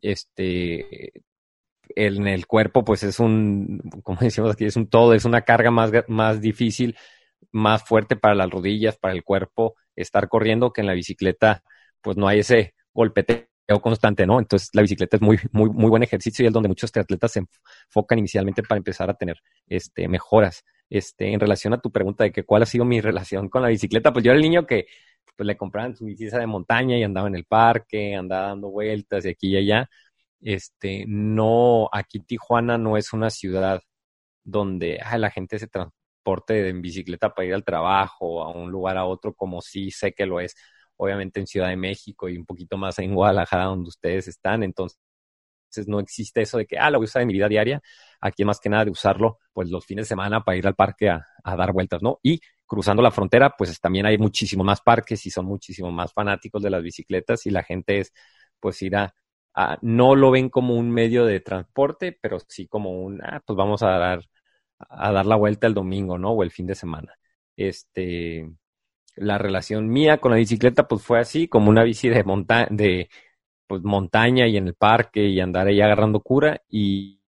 este, 0.00 1.12
en 1.96 2.26
el 2.26 2.46
cuerpo, 2.46 2.84
pues 2.84 3.02
es 3.02 3.20
un, 3.20 3.80
como 4.02 4.18
decimos 4.20 4.52
aquí, 4.52 4.64
es 4.64 4.76
un 4.76 4.88
todo, 4.88 5.14
es 5.14 5.24
una 5.24 5.42
carga 5.42 5.70
más, 5.70 5.90
más 6.08 6.40
difícil, 6.40 6.96
más 7.50 7.84
fuerte 7.84 8.16
para 8.16 8.34
las 8.34 8.50
rodillas, 8.50 8.98
para 8.98 9.14
el 9.14 9.24
cuerpo, 9.24 9.74
estar 9.96 10.28
corriendo 10.28 10.72
que 10.72 10.80
en 10.80 10.86
la 10.86 10.94
bicicleta 10.94 11.62
pues 12.02 12.16
no 12.16 12.28
hay 12.28 12.40
ese 12.40 12.74
golpeteo 12.92 13.46
constante, 13.80 14.26
¿no? 14.26 14.38
Entonces 14.38 14.68
la 14.72 14.82
bicicleta 14.82 15.16
es 15.16 15.22
muy, 15.22 15.38
muy, 15.52 15.70
muy 15.70 15.88
buen 15.90 16.02
ejercicio 16.02 16.44
y 16.44 16.48
es 16.48 16.52
donde 16.52 16.68
muchos 16.68 16.92
triatletas 16.92 17.32
se 17.32 17.40
enfocan 17.40 18.18
inicialmente 18.18 18.62
para 18.62 18.78
empezar 18.78 19.08
a 19.10 19.14
tener 19.14 19.38
este, 19.66 20.08
mejoras. 20.08 20.64
Este, 20.90 21.32
en 21.32 21.40
relación 21.40 21.72
a 21.72 21.80
tu 21.80 21.90
pregunta 21.90 22.24
de 22.24 22.32
que 22.32 22.44
cuál 22.44 22.62
ha 22.62 22.66
sido 22.66 22.84
mi 22.84 23.00
relación 23.00 23.48
con 23.48 23.62
la 23.62 23.68
bicicleta, 23.68 24.12
pues 24.12 24.24
yo 24.24 24.32
era 24.32 24.36
el 24.36 24.42
niño 24.42 24.66
que 24.66 24.86
pues, 25.36 25.46
le 25.46 25.56
compraban 25.56 25.96
su 25.96 26.04
bicicleta 26.04 26.38
de 26.38 26.46
montaña 26.46 26.98
y 26.98 27.02
andaba 27.02 27.28
en 27.28 27.36
el 27.36 27.44
parque, 27.44 28.14
andaba 28.14 28.48
dando 28.48 28.70
vueltas 28.70 29.24
de 29.24 29.30
aquí 29.30 29.48
y 29.50 29.56
allá. 29.56 29.88
Este, 30.40 31.04
no, 31.06 31.88
aquí 31.92 32.20
Tijuana 32.20 32.76
no 32.76 32.96
es 32.96 33.12
una 33.12 33.30
ciudad 33.30 33.80
donde 34.44 35.00
la 35.16 35.30
gente 35.30 35.58
se 35.58 35.68
transporte 35.68 36.68
en 36.68 36.82
bicicleta 36.82 37.32
para 37.34 37.46
ir 37.46 37.54
al 37.54 37.64
trabajo, 37.64 38.42
a 38.42 38.50
un 38.50 38.70
lugar 38.70 38.98
a 38.98 39.04
otro, 39.04 39.34
como 39.34 39.62
sí 39.62 39.90
sé 39.90 40.12
que 40.12 40.26
lo 40.26 40.40
es 40.40 40.54
obviamente 41.02 41.40
en 41.40 41.46
Ciudad 41.46 41.68
de 41.68 41.76
México 41.76 42.28
y 42.28 42.36
un 42.36 42.46
poquito 42.46 42.76
más 42.76 42.98
en 43.00 43.14
Guadalajara 43.14 43.64
donde 43.64 43.88
ustedes 43.88 44.28
están. 44.28 44.62
Entonces, 44.62 44.98
no 45.86 46.00
existe 46.00 46.42
eso 46.42 46.58
de 46.58 46.66
que, 46.66 46.78
ah, 46.78 46.90
lo 46.90 46.98
voy 46.98 47.06
a 47.06 47.06
usar 47.06 47.22
en 47.22 47.28
mi 47.28 47.34
vida 47.34 47.48
diaria. 47.48 47.82
Aquí 48.20 48.44
más 48.44 48.60
que 48.60 48.68
nada 48.68 48.84
de 48.84 48.90
usarlo, 48.90 49.38
pues 49.52 49.68
los 49.70 49.84
fines 49.84 50.06
de 50.06 50.08
semana 50.10 50.44
para 50.44 50.56
ir 50.58 50.66
al 50.66 50.74
parque 50.74 51.10
a, 51.10 51.26
dar 51.44 51.72
vueltas, 51.72 52.02
¿no? 52.02 52.20
Y 52.22 52.40
cruzando 52.66 53.02
la 53.02 53.10
frontera, 53.10 53.54
pues 53.56 53.80
también 53.80 54.06
hay 54.06 54.18
muchísimo 54.18 54.64
más 54.64 54.80
parques 54.80 55.26
y 55.26 55.30
son 55.30 55.46
muchísimo 55.46 55.90
más 55.90 56.12
fanáticos 56.12 56.62
de 56.62 56.70
las 56.70 56.82
bicicletas 56.82 57.46
y 57.46 57.50
la 57.50 57.62
gente 57.64 57.98
es, 58.00 58.12
pues 58.60 58.80
ir 58.82 58.96
a, 58.96 59.14
no 59.82 60.14
lo 60.14 60.30
ven 60.30 60.48
como 60.50 60.76
un 60.76 60.90
medio 60.90 61.26
de 61.26 61.40
transporte, 61.40 62.16
pero 62.20 62.38
sí 62.48 62.68
como 62.68 62.90
un, 63.02 63.20
ah, 63.22 63.42
pues 63.44 63.56
vamos 63.56 63.82
a 63.82 63.88
dar, 63.98 64.22
a 64.78 65.12
dar 65.12 65.26
la 65.26 65.36
vuelta 65.36 65.66
el 65.66 65.74
domingo, 65.74 66.18
¿no? 66.18 66.32
O 66.32 66.42
el 66.42 66.50
fin 66.50 66.66
de 66.66 66.74
semana. 66.74 67.14
Este, 67.56 68.50
la 69.16 69.38
relación 69.38 69.88
mía 69.88 70.18
con 70.18 70.32
la 70.32 70.38
bicicleta 70.38 70.88
pues 70.88 71.02
fue 71.02 71.20
así, 71.20 71.48
como 71.48 71.70
una 71.70 71.84
bici 71.84 72.08
de, 72.08 72.24
monta 72.24 72.66
de 72.70 73.08
pues, 73.66 73.82
montaña 73.82 74.46
y 74.46 74.56
en 74.56 74.68
el 74.68 74.74
parque 74.74 75.26
y 75.26 75.40
andar 75.40 75.66
ahí 75.66 75.80
agarrando 75.80 76.20
cura 76.20 76.62
y, 76.68 77.20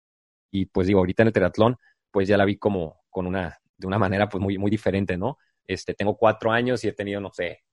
y 0.51 0.65
pues 0.67 0.87
digo, 0.87 0.99
ahorita 0.99 1.23
en 1.23 1.27
el 1.27 1.33
triatlón 1.33 1.77
pues 2.11 2.27
ya 2.27 2.37
la 2.37 2.45
vi 2.45 2.57
como 2.57 3.03
con 3.09 3.27
una, 3.27 3.59
de 3.77 3.87
una 3.87 3.97
manera 3.97 4.29
pues 4.29 4.41
muy, 4.41 4.57
muy 4.57 4.69
diferente, 4.71 5.17
¿no? 5.17 5.37
Este, 5.65 5.93
tengo 5.93 6.15
cuatro 6.17 6.51
años 6.51 6.83
y 6.83 6.89
he 6.89 6.93
tenido, 6.93 7.19
no 7.21 7.31
sé, 7.33 7.63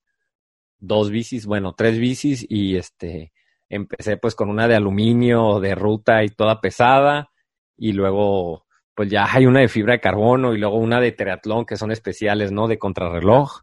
dos 0.79 1.11
bicis, 1.11 1.47
bueno, 1.47 1.75
tres 1.75 1.99
bicis 1.99 2.47
y 2.49 2.77
este, 2.77 3.33
empecé 3.69 4.17
pues 4.17 4.35
con 4.35 4.49
una 4.49 4.67
de 4.67 4.77
aluminio, 4.77 5.61
de 5.61 5.75
ruta 5.75 6.25
y 6.25 6.31
toda 6.31 6.61
pesada 6.61 7.31
y 7.77 7.93
luego 7.93 8.67
pues 8.95 9.09
ya 9.11 9.27
hay 9.31 9.47
una 9.47 9.61
de 9.61 9.69
fibra 9.69 9.95
de 9.95 10.01
carbono 10.01 10.55
y 10.55 10.59
luego 10.59 10.77
una 10.77 11.01
de 11.01 11.13
triatlón 11.13 11.65
que 11.65 11.77
son 11.77 11.91
especiales, 11.91 12.53
¿no? 12.53 12.69
De 12.69 12.79
contrarreloj 12.79 13.63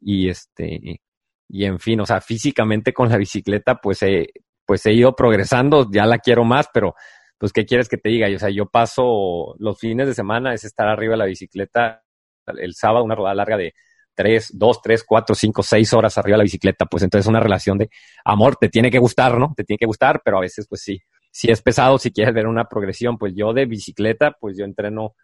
y 0.00 0.28
este, 0.28 1.00
y 1.48 1.64
en 1.64 1.78
fin, 1.78 2.00
o 2.00 2.06
sea, 2.06 2.20
físicamente 2.20 2.92
con 2.92 3.08
la 3.08 3.16
bicicleta, 3.16 3.76
pues 3.76 4.02
he, 4.02 4.28
pues 4.66 4.84
he 4.86 4.92
ido 4.92 5.16
progresando, 5.16 5.90
ya 5.90 6.06
la 6.06 6.18
quiero 6.18 6.44
más, 6.44 6.68
pero 6.72 6.94
pues, 7.38 7.52
¿qué 7.52 7.64
quieres 7.64 7.88
que 7.88 7.96
te 7.96 8.10
diga? 8.10 8.28
O 8.34 8.38
sea, 8.38 8.50
yo 8.50 8.66
paso 8.66 9.54
los 9.58 9.78
fines 9.78 10.06
de 10.08 10.14
semana, 10.14 10.52
es 10.52 10.64
estar 10.64 10.88
arriba 10.88 11.12
de 11.12 11.18
la 11.18 11.24
bicicleta 11.26 12.02
el 12.46 12.74
sábado, 12.74 13.04
una 13.04 13.14
rodada 13.14 13.34
larga 13.34 13.56
de 13.56 13.74
tres, 14.14 14.50
dos, 14.52 14.82
tres, 14.82 15.04
cuatro, 15.04 15.34
cinco, 15.34 15.62
seis 15.62 15.92
horas 15.92 16.18
arriba 16.18 16.34
de 16.34 16.38
la 16.38 16.44
bicicleta, 16.44 16.86
pues 16.86 17.02
entonces 17.02 17.28
una 17.28 17.40
relación 17.40 17.78
de 17.78 17.88
amor, 18.24 18.56
te 18.56 18.68
tiene 18.68 18.90
que 18.90 18.98
gustar, 18.98 19.38
¿no? 19.38 19.54
Te 19.56 19.64
tiene 19.64 19.78
que 19.78 19.86
gustar, 19.86 20.20
pero 20.24 20.38
a 20.38 20.40
veces, 20.40 20.66
pues 20.68 20.82
sí, 20.82 21.00
si 21.30 21.50
es 21.50 21.62
pesado, 21.62 21.98
si 21.98 22.10
quieres 22.10 22.34
ver 22.34 22.46
una 22.46 22.64
progresión, 22.64 23.16
pues 23.16 23.34
yo 23.36 23.52
de 23.52 23.66
bicicleta, 23.66 24.36
pues 24.40 24.56
yo 24.58 24.64
entreno 24.64 25.14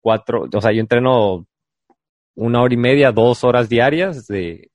cuatro, 0.00 0.46
o 0.52 0.60
sea, 0.60 0.72
yo 0.72 0.80
entreno 0.80 1.46
una 2.38 2.62
hora 2.62 2.72
y 2.72 2.76
media, 2.76 3.10
dos 3.10 3.42
horas 3.42 3.68
diarias 3.68 4.28
de 4.28 4.70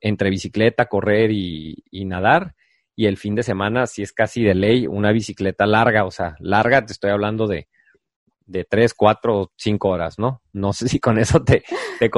entre 0.00 0.30
bicicleta, 0.30 0.86
correr 0.86 1.30
y, 1.30 2.04
nadar. 2.06 2.54
Y 2.96 3.06
el 3.06 3.18
fin 3.18 3.34
de 3.34 3.42
semana, 3.42 3.86
si 3.86 4.02
es 4.02 4.12
casi 4.12 4.42
de 4.42 4.54
ley, 4.54 4.86
una 4.86 5.12
bicicleta 5.12 5.66
larga, 5.66 6.04
o 6.04 6.10
sea, 6.10 6.36
larga, 6.38 6.84
te 6.86 6.92
estoy 6.92 7.10
hablando 7.10 7.46
de, 7.46 7.68
de 8.46 8.64
tres, 8.64 8.94
cuatro, 8.94 9.52
cinco 9.56 9.90
horas, 9.90 10.18
¿no? 10.18 10.40
No 10.52 10.72
sé 10.72 10.88
si 10.88 11.00
con 11.00 11.18
eso 11.18 11.42
te, 11.42 11.64
te 11.98 12.10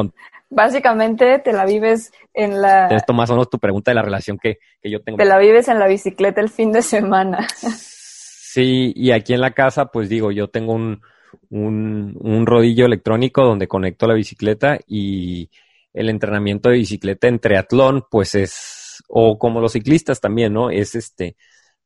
básicamente 0.48 1.40
te 1.40 1.52
la 1.52 1.64
vives 1.64 2.12
en 2.32 2.60
la... 2.60 2.86
Esto 2.88 3.14
más 3.14 3.30
o 3.30 3.32
menos 3.32 3.50
tu 3.50 3.58
pregunta 3.58 3.90
de 3.90 3.96
la 3.96 4.02
relación 4.02 4.38
que, 4.38 4.58
que 4.80 4.90
yo 4.90 5.02
tengo. 5.02 5.18
Te 5.18 5.24
la 5.24 5.38
vives 5.38 5.66
en 5.66 5.80
la 5.80 5.88
bicicleta 5.88 6.40
el 6.40 6.50
fin 6.50 6.70
de 6.70 6.82
semana. 6.82 7.48
Sí, 7.58 8.92
y 8.94 9.10
aquí 9.10 9.34
en 9.34 9.40
la 9.40 9.50
casa, 9.50 9.86
pues 9.86 10.08
digo, 10.08 10.30
yo 10.30 10.48
tengo 10.48 10.72
un, 10.72 11.02
un, 11.50 12.16
un 12.20 12.46
rodillo 12.46 12.86
electrónico 12.86 13.44
donde 13.44 13.68
conecto 13.68 14.06
la 14.06 14.14
bicicleta 14.14 14.78
y 14.86 15.50
el 15.92 16.10
entrenamiento 16.10 16.68
de 16.68 16.76
bicicleta 16.76 17.28
en 17.28 17.38
triatlón, 17.38 18.04
pues 18.10 18.34
es, 18.34 19.02
o 19.08 19.38
como 19.38 19.60
los 19.60 19.72
ciclistas 19.72 20.20
también, 20.20 20.52
¿no? 20.52 20.70
Es 20.70 20.94
este, 20.94 21.36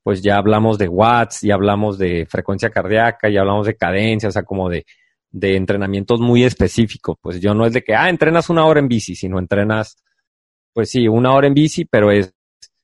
pues 0.03 0.21
ya 0.21 0.37
hablamos 0.37 0.77
de 0.77 0.87
watts, 0.87 1.41
ya 1.41 1.53
hablamos 1.53 1.97
de 1.97 2.25
frecuencia 2.29 2.69
cardíaca, 2.69 3.29
ya 3.29 3.41
hablamos 3.41 3.67
de 3.67 3.75
cadencia, 3.75 4.29
o 4.29 4.31
sea, 4.31 4.43
como 4.43 4.69
de, 4.69 4.85
de 5.31 5.55
entrenamientos 5.55 6.19
muy 6.19 6.43
específicos. 6.43 7.17
Pues 7.21 7.39
yo 7.39 7.53
no 7.53 7.65
es 7.65 7.73
de 7.73 7.83
que, 7.83 7.95
ah, 7.95 8.09
entrenas 8.09 8.49
una 8.49 8.65
hora 8.65 8.79
en 8.79 8.87
bici, 8.87 9.15
sino 9.15 9.39
entrenas, 9.39 9.95
pues 10.73 10.89
sí, 10.89 11.07
una 11.07 11.33
hora 11.33 11.47
en 11.47 11.53
bici, 11.53 11.85
pero 11.85 12.11
es 12.11 12.33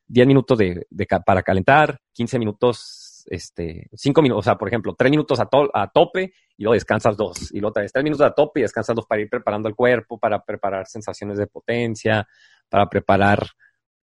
10 0.07 0.27
minutos 0.27 0.57
de, 0.57 0.87
para 1.25 1.43
calentar, 1.43 1.99
15 2.13 2.39
minutos, 2.39 3.06
este, 3.27 3.87
5 3.93 4.21
minutos, 4.21 4.39
o 4.39 4.43
sea, 4.43 4.57
por 4.57 4.67
ejemplo, 4.67 4.95
3 4.97 5.11
minutos 5.11 5.39
a, 5.39 5.45
to 5.45 5.69
a 5.73 5.89
tope 5.91 6.33
y 6.57 6.63
luego 6.63 6.73
descansas 6.73 7.15
dos, 7.15 7.51
y 7.53 7.59
luego 7.59 7.79
vez 7.79 7.91
3 7.91 8.03
minutos 8.03 8.25
a 8.25 8.31
tope 8.31 8.59
y 8.59 8.63
descansas 8.63 8.95
dos 8.95 9.05
para 9.05 9.21
ir 9.21 9.29
preparando 9.29 9.69
el 9.69 9.75
cuerpo, 9.75 10.19
para 10.19 10.43
preparar 10.43 10.87
sensaciones 10.87 11.37
de 11.37 11.47
potencia, 11.47 12.27
para 12.69 12.87
preparar 12.89 13.47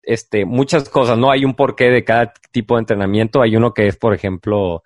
este, 0.07 0.45
muchas 0.45 0.89
cosas, 0.89 1.17
¿no? 1.17 1.29
Hay 1.29 1.43
un 1.43 1.53
porqué 1.53 1.89
de 1.89 2.03
cada 2.03 2.33
tipo 2.51 2.75
de 2.75 2.79
entrenamiento. 2.79 3.41
Hay 3.41 3.57
uno 3.57 3.73
que 3.73 3.87
es, 3.87 3.97
por 3.97 4.13
ejemplo, 4.13 4.83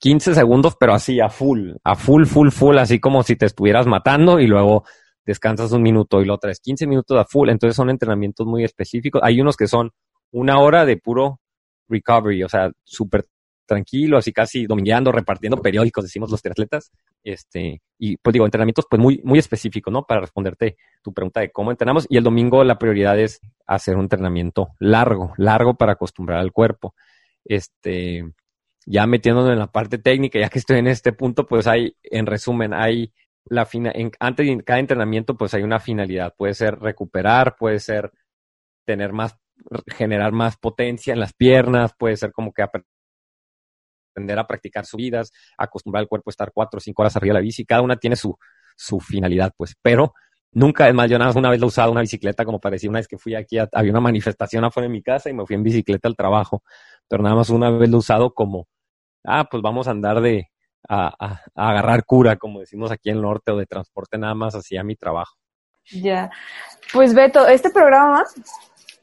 15 0.00 0.34
segundos, 0.34 0.76
pero 0.78 0.92
así 0.92 1.18
a 1.18 1.30
full, 1.30 1.72
a 1.82 1.96
full, 1.96 2.26
full, 2.26 2.50
full, 2.50 2.76
así 2.76 3.00
como 3.00 3.22
si 3.22 3.36
te 3.36 3.46
estuvieras 3.46 3.86
matando 3.86 4.38
y 4.38 4.46
luego 4.46 4.84
descansas 5.24 5.72
un 5.72 5.80
minuto 5.80 6.20
y 6.20 6.26
lo 6.26 6.34
otra 6.34 6.50
es 6.50 6.60
15 6.60 6.86
minutos 6.86 7.18
a 7.18 7.24
full. 7.24 7.48
Entonces 7.48 7.74
son 7.74 7.88
entrenamientos 7.88 8.46
muy 8.46 8.64
específicos. 8.64 9.22
Hay 9.24 9.40
unos 9.40 9.56
que 9.56 9.66
son 9.66 9.92
una 10.30 10.58
hora 10.58 10.84
de 10.84 10.98
puro 10.98 11.40
recovery, 11.88 12.42
o 12.42 12.48
sea, 12.48 12.70
súper 12.84 13.24
tranquilo, 13.66 14.18
así 14.18 14.32
casi 14.32 14.66
dominando, 14.66 15.12
repartiendo 15.12 15.60
periódicos, 15.60 16.04
decimos 16.04 16.30
los 16.30 16.42
triatletas. 16.42 16.92
Este, 17.22 17.80
y 17.98 18.16
pues 18.16 18.32
digo, 18.32 18.44
entrenamientos 18.44 18.86
pues 18.88 19.00
muy, 19.00 19.20
muy 19.24 19.38
específicos, 19.38 19.92
¿no? 19.92 20.04
Para 20.04 20.20
responderte 20.20 20.76
tu 21.02 21.12
pregunta 21.12 21.40
de 21.40 21.50
cómo 21.50 21.70
entrenamos. 21.70 22.06
Y 22.08 22.16
el 22.16 22.24
domingo 22.24 22.62
la 22.64 22.78
prioridad 22.78 23.18
es 23.18 23.40
hacer 23.66 23.96
un 23.96 24.02
entrenamiento 24.02 24.74
largo, 24.78 25.32
largo 25.36 25.74
para 25.74 25.92
acostumbrar 25.92 26.38
al 26.38 26.52
cuerpo. 26.52 26.94
Este, 27.44 28.24
ya 28.86 29.06
metiéndonos 29.06 29.50
en 29.50 29.58
la 29.58 29.70
parte 29.70 29.98
técnica, 29.98 30.38
ya 30.38 30.48
que 30.48 30.58
estoy 30.58 30.78
en 30.78 30.86
este 30.86 31.12
punto, 31.12 31.46
pues 31.46 31.66
hay, 31.66 31.96
en 32.02 32.26
resumen, 32.26 32.74
hay 32.74 33.12
la 33.46 33.66
fina, 33.66 33.92
en, 33.94 34.10
antes 34.20 34.46
de 34.46 34.62
cada 34.64 34.80
entrenamiento, 34.80 35.36
pues 35.36 35.54
hay 35.54 35.62
una 35.62 35.80
finalidad. 35.80 36.34
Puede 36.36 36.54
ser 36.54 36.78
recuperar, 36.78 37.56
puede 37.56 37.78
ser 37.80 38.12
tener 38.84 39.12
más, 39.12 39.36
generar 39.86 40.32
más 40.32 40.56
potencia 40.56 41.12
en 41.12 41.20
las 41.20 41.32
piernas, 41.32 41.94
puede 41.98 42.16
ser 42.16 42.32
como 42.32 42.52
que 42.52 42.62
aprender 44.14 44.38
a 44.38 44.46
practicar 44.46 44.86
subidas, 44.86 45.32
acostumbrar 45.58 46.02
al 46.02 46.08
cuerpo 46.08 46.30
a 46.30 46.32
estar 46.32 46.52
cuatro 46.52 46.78
o 46.78 46.80
cinco 46.80 47.02
horas 47.02 47.16
arriba 47.16 47.32
de 47.32 47.40
la 47.40 47.42
bici. 47.42 47.64
Cada 47.64 47.82
una 47.82 47.96
tiene 47.96 48.14
su, 48.14 48.38
su 48.76 49.00
finalidad, 49.00 49.52
pues. 49.56 49.74
Pero 49.82 50.14
nunca, 50.52 50.88
es 50.88 50.94
más, 50.94 51.10
yo 51.10 51.18
nada 51.18 51.30
más 51.30 51.36
una 51.36 51.50
vez 51.50 51.60
lo 51.60 51.66
usado 51.66 51.90
una 51.90 52.00
bicicleta, 52.00 52.44
como 52.44 52.60
parecía 52.60 52.88
una 52.88 53.00
vez 53.00 53.08
que 53.08 53.18
fui 53.18 53.34
aquí, 53.34 53.58
había 53.58 53.90
una 53.90 54.00
manifestación 54.00 54.64
afuera 54.64 54.86
de 54.86 54.92
mi 54.92 55.02
casa 55.02 55.28
y 55.28 55.32
me 55.32 55.44
fui 55.44 55.56
en 55.56 55.64
bicicleta 55.64 56.08
al 56.08 56.14
trabajo. 56.14 56.62
Pero 57.08 57.22
nada 57.22 57.34
más 57.34 57.50
una 57.50 57.70
vez 57.70 57.90
lo 57.90 57.98
usado 57.98 58.32
como, 58.32 58.68
ah, 59.24 59.48
pues 59.50 59.62
vamos 59.62 59.88
a 59.88 59.90
andar 59.90 60.20
de, 60.20 60.48
a, 60.88 61.12
a, 61.18 61.40
a 61.54 61.70
agarrar 61.70 62.04
cura, 62.04 62.36
como 62.36 62.60
decimos 62.60 62.90
aquí 62.92 63.10
en 63.10 63.16
el 63.16 63.22
norte, 63.22 63.50
o 63.50 63.56
de 63.56 63.66
transporte 63.66 64.16
nada 64.16 64.34
más 64.34 64.54
hacia 64.54 64.84
mi 64.84 64.96
trabajo. 64.96 65.36
Ya. 65.92 66.30
Pues 66.92 67.14
Beto, 67.14 67.46
este 67.46 67.70
programa 67.70 68.24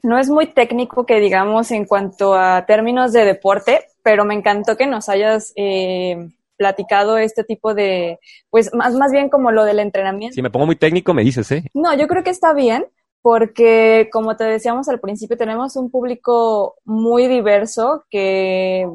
no 0.02 0.18
es 0.18 0.28
muy 0.28 0.48
técnico 0.48 1.06
que 1.06 1.20
digamos 1.20 1.70
en 1.70 1.84
cuanto 1.84 2.34
a 2.34 2.66
términos 2.66 3.12
de 3.12 3.24
deporte, 3.24 3.86
pero 4.02 4.24
me 4.24 4.34
encantó 4.34 4.76
que 4.76 4.86
nos 4.86 5.08
hayas 5.08 5.52
eh, 5.56 6.28
platicado 6.56 7.18
este 7.18 7.44
tipo 7.44 7.74
de, 7.74 8.18
pues 8.50 8.72
más, 8.74 8.94
más 8.94 9.12
bien 9.12 9.28
como 9.28 9.50
lo 9.50 9.64
del 9.64 9.78
entrenamiento. 9.78 10.34
Si 10.34 10.42
me 10.42 10.50
pongo 10.50 10.66
muy 10.66 10.76
técnico, 10.76 11.14
me 11.14 11.24
dices, 11.24 11.50
¿eh? 11.52 11.64
No, 11.74 11.94
yo 11.94 12.06
creo 12.08 12.22
que 12.22 12.30
está 12.30 12.52
bien, 12.52 12.86
porque 13.20 14.08
como 14.12 14.36
te 14.36 14.44
decíamos 14.44 14.88
al 14.88 15.00
principio, 15.00 15.36
tenemos 15.36 15.76
un 15.76 15.90
público 15.90 16.76
muy 16.84 17.28
diverso 17.28 18.04
que 18.10 18.86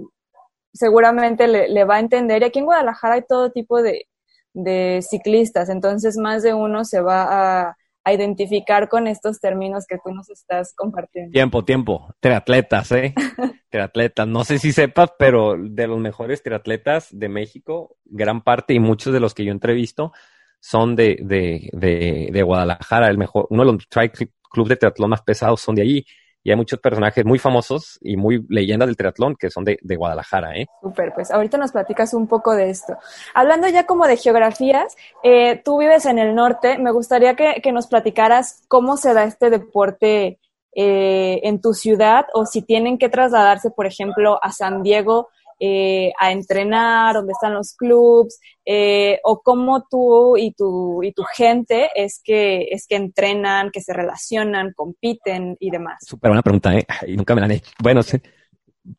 seguramente 0.74 1.48
le, 1.48 1.70
le 1.70 1.84
va 1.86 1.96
a 1.96 2.00
entender. 2.00 2.42
Y 2.42 2.46
aquí 2.46 2.60
en 2.60 2.66
Guadalajara 2.66 3.16
hay 3.16 3.24
todo 3.28 3.52
tipo 3.52 3.82
de, 3.82 4.08
de 4.54 5.02
ciclistas, 5.08 5.70
entonces 5.70 6.18
más 6.18 6.44
de 6.44 6.54
uno 6.54 6.84
se 6.84 7.02
va 7.02 7.68
a 7.70 7.78
a 8.08 8.14
identificar 8.14 8.88
con 8.88 9.06
estos 9.06 9.42
términos 9.42 9.86
que 9.86 9.98
tú 9.98 10.14
nos 10.14 10.30
estás 10.30 10.74
compartiendo. 10.74 11.34
Tiempo, 11.34 11.66
tiempo. 11.66 12.16
Triatletas, 12.22 12.94
¿eh? 12.94 13.14
triatletas. 13.70 14.26
No 14.26 14.46
sé 14.46 14.60
si 14.60 14.72
sepas, 14.72 15.12
pero 15.20 15.58
de 15.60 15.88
los 15.88 16.00
mejores 16.00 16.42
triatletas 16.42 17.10
de 17.12 17.28
México, 17.28 17.98
gran 18.06 18.42
parte 18.42 18.74
y 18.74 18.80
muchos 18.80 19.12
de 19.12 19.20
los 19.20 19.34
que 19.34 19.44
yo 19.44 19.52
entrevisto 19.52 20.14
son 20.62 20.96
de, 20.96 21.18
de, 21.22 21.70
de, 21.74 22.30
de 22.32 22.44
Guadalajara. 22.44 23.10
El 23.10 23.18
mejor, 23.18 23.48
uno 23.50 23.66
de 23.66 23.72
los 23.74 23.90
tri 23.90 24.10
clubes 24.10 24.70
de 24.70 24.78
triatlón 24.78 25.10
más 25.10 25.22
pesados 25.22 25.60
son 25.60 25.76
de 25.76 25.82
allí 25.82 26.06
y 26.48 26.50
hay 26.50 26.56
muchos 26.56 26.80
personajes 26.80 27.26
muy 27.26 27.40
famosos 27.40 28.00
y 28.00 28.16
muy 28.16 28.46
leyendas 28.48 28.88
del 28.88 28.96
triatlón 28.96 29.36
que 29.36 29.50
son 29.50 29.66
de, 29.66 29.80
de 29.82 29.96
Guadalajara, 29.98 30.56
¿eh? 30.56 30.66
Súper, 30.82 31.14
pues 31.14 31.30
ahorita 31.30 31.58
nos 31.58 31.74
platicas 31.74 32.14
un 32.14 32.26
poco 32.26 32.56
de 32.56 32.70
esto. 32.70 32.96
Hablando 33.34 33.68
ya 33.68 33.86
como 33.86 34.08
de 34.08 34.16
geografías, 34.16 34.96
eh, 35.24 35.62
tú 35.66 35.78
vives 35.78 36.06
en 36.06 36.20
el 36.20 36.36
norte, 36.36 36.78
me 36.78 36.92
gustaría 36.92 37.36
que, 37.36 37.60
que, 37.62 37.74
nos 37.74 37.88
platicaras 37.88 38.64
cómo 38.70 38.96
se 38.96 39.14
da 39.14 39.26
este 39.26 39.50
deporte 39.50 40.40
eh, 40.74 41.42
en 41.44 41.60
tu 41.60 41.74
ciudad 41.74 42.28
o 42.34 42.46
si 42.46 42.62
tienen 42.62 42.98
que 42.98 43.10
trasladarse, 43.10 43.70
por 43.70 43.86
ejemplo, 43.86 44.40
a 44.42 44.54
San 44.54 44.84
Diego 44.84 45.28
eh, 45.60 46.12
a 46.20 46.32
entrenar, 46.32 47.16
dónde 47.16 47.34
están 47.34 47.54
los 47.54 47.76
clubs, 47.76 48.40
eh, 48.66 49.20
o 49.24 49.42
cómo 49.42 49.86
tú 49.90 50.38
y 50.38 50.54
tu, 50.54 51.02
y 51.04 51.12
tu 51.14 51.24
gente 51.24 51.90
es 51.96 52.22
que, 52.24 52.68
es 52.70 52.86
que 52.88 52.96
entrenan, 52.96 53.72
que 53.72 53.82
se 53.82 53.94
relacionan, 53.94 54.74
compiten 54.76 55.56
y 55.60 55.72
demás. 55.72 55.98
Súper 56.02 56.30
buena 56.30 56.44
pregunta, 56.44 56.76
¿eh? 56.76 56.86
Y 57.08 57.16
nunca 57.16 57.34
me 57.34 57.42
la 57.42 57.46
han 57.46 57.52
hecho. 57.54 57.72
Bueno, 57.82 58.04
sí, 58.04 58.18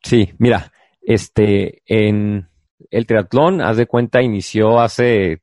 sí, 0.03 0.33
mira, 0.37 0.71
este, 1.01 1.81
en 1.85 2.49
el 2.91 3.05
triatlón, 3.05 3.61
haz 3.61 3.77
de 3.77 3.87
cuenta, 3.87 4.21
inició 4.21 4.79
hace, 4.79 5.41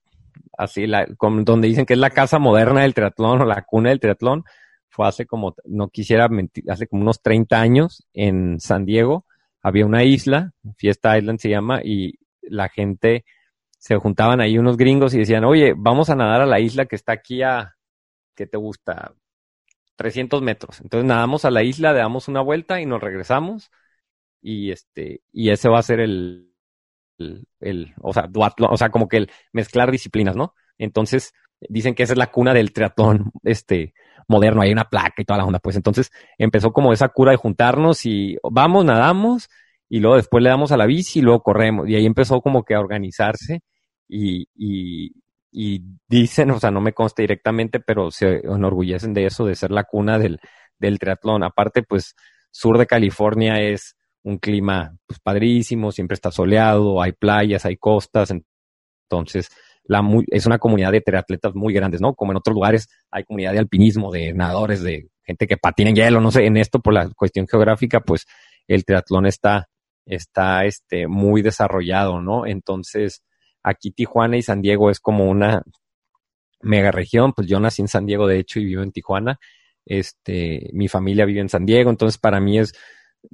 así, 0.57 0.87
la, 0.87 1.07
con, 1.16 1.44
donde 1.44 1.68
dicen 1.68 1.87
que 1.87 1.94
es 1.94 1.98
la 1.98 2.11
casa 2.11 2.38
moderna 2.38 2.83
del 2.83 2.94
triatlón 2.94 3.40
o 3.40 3.44
la 3.44 3.62
cuna 3.62 3.90
del 3.90 4.00
triatlón, 4.00 4.44
fue 4.88 5.07
hace 5.07 5.26
como, 5.26 5.55
no 5.64 5.88
quisiera 5.88 6.29
mentir, 6.29 6.64
hace 6.70 6.87
como 6.87 7.02
unos 7.02 7.20
30 7.20 7.61
años 7.61 8.07
en 8.14 8.59
San 8.61 8.87
Diego, 8.87 9.25
había 9.66 9.85
una 9.85 10.05
isla, 10.05 10.52
Fiesta 10.76 11.18
Island 11.18 11.40
se 11.40 11.48
llama, 11.48 11.81
y 11.83 12.20
la 12.40 12.68
gente 12.68 13.24
se 13.79 13.96
juntaban 13.96 14.40
ahí 14.40 14.59
unos 14.59 14.76
gringos 14.76 15.12
y 15.12 15.18
decían, 15.18 15.44
oye, 15.44 15.74
vamos 15.76 16.09
a 16.09 16.14
nadar 16.14 16.42
a 16.42 16.46
la 16.46 16.61
isla 16.61 16.87
que 16.87 16.94
está 16.94 17.11
aquí 17.14 17.42
a, 17.42 17.74
¿qué 18.37 18.46
te 18.46 18.59
gusta? 18.59 19.12
300 19.96 20.40
metros. 20.40 20.81
Entonces 20.81 21.05
nadamos 21.05 21.44
a 21.44 21.50
la 21.50 21.64
isla, 21.64 21.92
damos 21.92 22.29
una 22.29 22.42
vuelta 22.42 22.81
y 22.81 22.87
nos 22.87 23.00
regresamos 23.00 23.72
y 24.40 24.70
este, 24.70 25.22
y 25.33 25.50
ese 25.50 25.68
va 25.68 25.81
a 25.81 25.83
ser 25.83 25.98
el, 25.98 26.55
el, 27.18 27.48
el 27.59 27.92
o 28.00 28.12
sea, 28.12 28.29
duatlón, 28.29 28.72
o 28.72 28.76
sea, 28.76 28.90
como 28.90 29.09
que 29.09 29.16
el 29.16 29.31
mezclar 29.50 29.90
disciplinas, 29.90 30.37
¿no? 30.37 30.55
Entonces, 30.79 31.33
dicen 31.61 31.95
que 31.95 32.03
esa 32.03 32.12
es 32.12 32.19
la 32.19 32.31
cuna 32.31 32.55
del 32.55 32.73
triatlón, 32.73 33.31
este, 33.45 33.95
moderno, 34.29 34.62
hay 34.62 34.73
una 34.73 34.88
placa 34.88 35.14
y 35.19 35.25
toda 35.25 35.38
la 35.38 35.45
onda. 35.45 35.59
Pues 35.59 35.77
entonces 35.77 36.11
empezó 36.38 36.73
como 36.73 36.92
esa 36.92 37.09
cura 37.09 37.33
de 37.33 37.37
juntarnos 37.37 38.07
y 38.07 38.37
vamos, 38.42 38.85
nadamos 38.85 39.49
y 39.88 40.01
luego 40.01 40.16
después 40.16 40.42
le 40.42 40.51
damos 40.51 40.73
a 40.73 40.77
la 40.77 40.87
bici 40.87 41.21
y 41.21 41.23
luego 41.23 41.42
corremos. 41.42 41.88
Y 41.88 41.95
ahí 41.95 42.07
empezó 42.07 42.40
como 42.40 42.64
que 42.64 42.75
a 42.75 42.81
organizarse 42.81 43.61
y, 44.09 44.49
y, 44.55 45.12
y 45.51 45.83
dicen, 46.09 46.51
o 46.51 46.61
sea, 46.61 46.71
no 46.71 46.81
me 46.81 46.92
consta 46.92 47.23
directamente, 47.23 47.81
pero 47.81 48.11
se 48.11 48.40
enorgullecen 48.45 49.14
de 49.14 49.27
eso, 49.27 49.47
de 49.47 49.55
ser 49.55 49.71
la 49.71 49.85
cuna 49.85 50.19
del, 50.19 50.40
del 50.79 50.99
triatlón. 50.99 51.45
Aparte, 51.45 51.83
pues, 51.83 52.14
sur 52.51 52.79
de 52.79 52.87
California 52.87 53.61
es 53.61 53.97
un 54.23 54.38
clima 54.38 54.97
pues, 55.07 55.21
padrísimo, 55.21 55.92
siempre 55.92 56.14
está 56.14 56.31
soleado, 56.33 57.01
hay 57.01 57.12
playas, 57.12 57.64
hay 57.64 57.77
costas, 57.77 58.33
entonces 59.09 59.49
es 60.31 60.46
una 60.46 60.59
comunidad 60.59 60.92
de 60.92 61.01
triatletas 61.01 61.55
muy 61.55 61.72
grandes, 61.72 62.01
¿no? 62.01 62.14
Como 62.14 62.33
en 62.33 62.38
otros 62.38 62.55
lugares 62.55 62.88
hay 63.11 63.25
comunidad 63.25 63.53
de 63.53 63.59
alpinismo, 63.59 64.11
de 64.11 64.33
nadadores, 64.33 64.83
de 64.83 65.09
gente 65.22 65.46
que 65.46 65.57
patina 65.57 65.90
en 65.90 65.96
hielo, 65.96 66.20
no 66.20 66.31
sé, 66.31 66.46
en 66.46 66.57
esto 66.57 66.81
por 66.81 66.92
la 66.92 67.09
cuestión 67.11 67.46
geográfica, 67.49 68.01
pues 68.01 68.27
el 68.68 68.85
triatlón 68.85 69.27
está, 69.27 69.68
está 70.05 70.64
este, 70.64 71.07
muy 71.07 71.42
desarrollado, 71.42 72.20
¿no? 72.20 72.46
Entonces, 72.46 73.22
aquí 73.62 73.90
Tijuana 73.90 74.37
y 74.37 74.42
San 74.42 74.62
Diego 74.62 74.90
es 74.90 75.01
como 75.01 75.29
una 75.29 75.62
mega 76.62 76.90
región, 76.90 77.33
pues 77.33 77.49
yo 77.49 77.61
nací 77.61 77.83
en 77.83 77.88
San 77.88 78.07
Diego, 78.07 78.27
de 78.27 78.38
hecho, 78.38 78.61
y 78.61 78.64
vivo 78.64 78.83
en 78.83 78.92
Tijuana. 78.92 79.38
Este, 79.85 80.70
mi 80.72 80.88
familia 80.88 81.25
vive 81.25 81.40
en 81.40 81.49
San 81.49 81.64
Diego, 81.64 81.90
entonces 81.90 82.18
para 82.18 82.40
mí 82.40 82.59
es, 82.59 82.72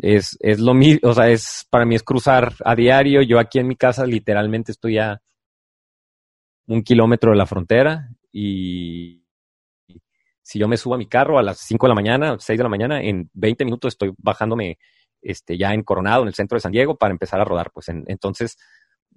es, 0.01 0.37
es 0.41 0.61
lo 0.61 0.75
mismo, 0.75 1.11
o 1.11 1.15
sea, 1.15 1.31
es, 1.31 1.67
para 1.71 1.85
mí 1.85 1.95
es 1.95 2.03
cruzar 2.03 2.55
a 2.65 2.75
diario. 2.75 3.23
Yo 3.23 3.39
aquí 3.39 3.59
en 3.59 3.69
mi 3.69 3.77
casa 3.77 4.07
literalmente 4.07 4.73
estoy 4.73 4.99
a 4.99 5.21
un 6.73 6.83
kilómetro 6.83 7.31
de 7.31 7.37
la 7.37 7.47
frontera 7.47 8.09
y 8.33 9.23
si 10.41 10.59
yo 10.59 10.67
me 10.69 10.77
subo 10.77 10.95
a 10.95 10.99
mi 10.99 11.07
carro 11.07 11.39
a 11.39 11.43
las 11.43 11.59
5 11.59 11.87
de 11.87 11.89
la 11.89 11.95
mañana, 11.95 12.37
6 12.39 12.59
de 12.59 12.63
la 12.63 12.69
mañana, 12.69 13.03
en 13.03 13.31
20 13.35 13.65
minutos 13.65 13.95
estoy 13.95 14.13
bajándome 14.19 14.79
este, 15.21 15.57
ya 15.57 15.73
en 15.73 15.83
Coronado, 15.83 16.23
en 16.23 16.29
el 16.29 16.35
centro 16.35 16.57
de 16.57 16.61
San 16.61 16.73
Diego, 16.73 16.97
para 16.97 17.13
empezar 17.13 17.41
a 17.41 17.45
rodar. 17.45 17.71
Pues 17.73 17.89
entonces, 17.89 18.57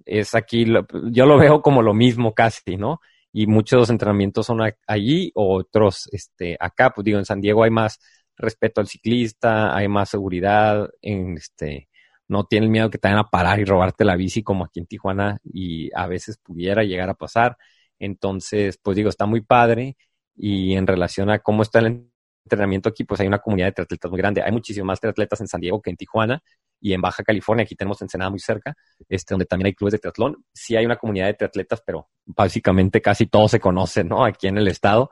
es 0.04 0.34
aquí, 0.34 0.66
yo 1.10 1.26
lo 1.26 1.38
veo 1.38 1.62
como 1.62 1.82
lo 1.82 1.94
mismo 1.94 2.32
casi, 2.32 2.76
¿no? 2.76 3.00
Y 3.32 3.46
muchos 3.46 3.90
entrenamientos 3.90 4.46
son 4.46 4.60
allí, 4.86 5.32
otros 5.34 6.08
este, 6.12 6.56
acá, 6.60 6.90
pues 6.94 7.04
digo, 7.04 7.18
en 7.18 7.24
San 7.24 7.40
Diego 7.40 7.64
hay 7.64 7.70
más 7.70 7.98
respeto 8.36 8.80
al 8.80 8.86
ciclista, 8.86 9.74
hay 9.74 9.88
más 9.88 10.10
seguridad, 10.10 10.88
en 11.02 11.36
este, 11.36 11.88
no 12.28 12.44
tienen 12.44 12.70
miedo 12.70 12.90
que 12.90 12.98
te 12.98 13.08
vayan 13.08 13.20
a 13.20 13.30
parar 13.30 13.60
y 13.60 13.64
robarte 13.64 14.04
la 14.04 14.16
bici 14.16 14.42
como 14.42 14.64
aquí 14.64 14.80
en 14.80 14.86
Tijuana 14.86 15.38
y 15.44 15.90
a 15.94 16.06
veces 16.06 16.38
pudiera 16.38 16.82
llegar 16.82 17.08
a 17.08 17.14
pasar. 17.14 17.56
Entonces, 17.98 18.78
pues 18.82 18.96
digo, 18.96 19.08
está 19.08 19.26
muy 19.26 19.40
padre 19.40 19.96
y 20.36 20.74
en 20.74 20.86
relación 20.86 21.30
a 21.30 21.38
cómo 21.38 21.62
está 21.62 21.78
el 21.78 22.08
entrenamiento 22.44 22.88
aquí, 22.88 23.04
pues 23.04 23.20
hay 23.20 23.26
una 23.26 23.38
comunidad 23.38 23.68
de 23.68 23.72
triatletas 23.72 24.10
muy 24.10 24.18
grande. 24.18 24.42
Hay 24.42 24.52
muchísimos 24.52 24.86
más 24.86 25.00
triatletas 25.00 25.40
en 25.40 25.48
San 25.48 25.60
Diego 25.60 25.80
que 25.80 25.90
en 25.90 25.96
Tijuana 25.96 26.42
y 26.80 26.92
en 26.92 27.00
Baja 27.00 27.22
California. 27.22 27.64
Aquí 27.64 27.74
tenemos 27.74 28.00
Ensenada 28.02 28.30
muy 28.30 28.38
cerca, 28.38 28.74
este, 29.08 29.34
donde 29.34 29.46
también 29.46 29.66
hay 29.66 29.74
clubes 29.74 29.92
de 29.92 29.98
triatlón. 29.98 30.44
Sí 30.52 30.76
hay 30.76 30.84
una 30.84 30.96
comunidad 30.96 31.26
de 31.26 31.34
triatletas, 31.34 31.82
pero 31.84 32.08
básicamente 32.24 33.00
casi 33.00 33.26
todos 33.26 33.50
se 33.50 33.60
conocen, 33.60 34.08
¿no? 34.08 34.24
Aquí 34.24 34.46
en 34.46 34.58
el 34.58 34.68
estado. 34.68 35.10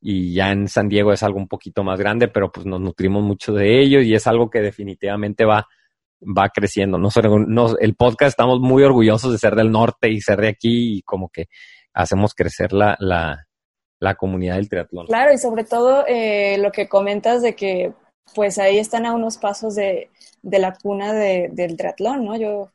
Y 0.00 0.34
ya 0.34 0.52
en 0.52 0.68
San 0.68 0.88
Diego 0.88 1.12
es 1.12 1.22
algo 1.22 1.38
un 1.38 1.48
poquito 1.48 1.82
más 1.82 1.98
grande, 1.98 2.28
pero 2.28 2.52
pues 2.52 2.66
nos 2.66 2.80
nutrimos 2.80 3.22
mucho 3.22 3.52
de 3.54 3.80
ellos 3.80 4.04
y 4.04 4.14
es 4.14 4.26
algo 4.26 4.50
que 4.50 4.60
definitivamente 4.60 5.44
va, 5.44 5.66
va 6.20 6.48
creciendo. 6.48 6.98
No, 6.98 7.08
no, 7.46 7.78
el 7.78 7.94
podcast 7.94 8.30
estamos 8.30 8.60
muy 8.60 8.82
orgullosos 8.82 9.32
de 9.32 9.38
ser 9.38 9.54
del 9.54 9.70
norte 9.70 10.10
y 10.10 10.20
ser 10.20 10.40
de 10.40 10.48
aquí 10.48 10.98
y 10.98 11.02
como 11.02 11.28
que 11.28 11.46
hacemos 11.92 12.34
crecer 12.34 12.72
la, 12.72 12.96
la, 12.98 13.46
la 14.00 14.14
comunidad 14.14 14.56
del 14.56 14.68
triatlón. 14.68 15.06
Claro, 15.06 15.32
y 15.32 15.38
sobre 15.38 15.64
todo 15.64 16.04
eh, 16.06 16.58
lo 16.58 16.72
que 16.72 16.88
comentas 16.88 17.42
de 17.42 17.54
que 17.54 17.92
pues 18.34 18.58
ahí 18.58 18.78
están 18.78 19.06
a 19.06 19.14
unos 19.14 19.38
pasos 19.38 19.74
de, 19.74 20.10
de 20.42 20.58
la 20.58 20.74
cuna 20.74 21.12
de, 21.12 21.48
del 21.52 21.76
triatlón, 21.76 22.24
¿no? 22.24 22.36
Yo 22.36 22.70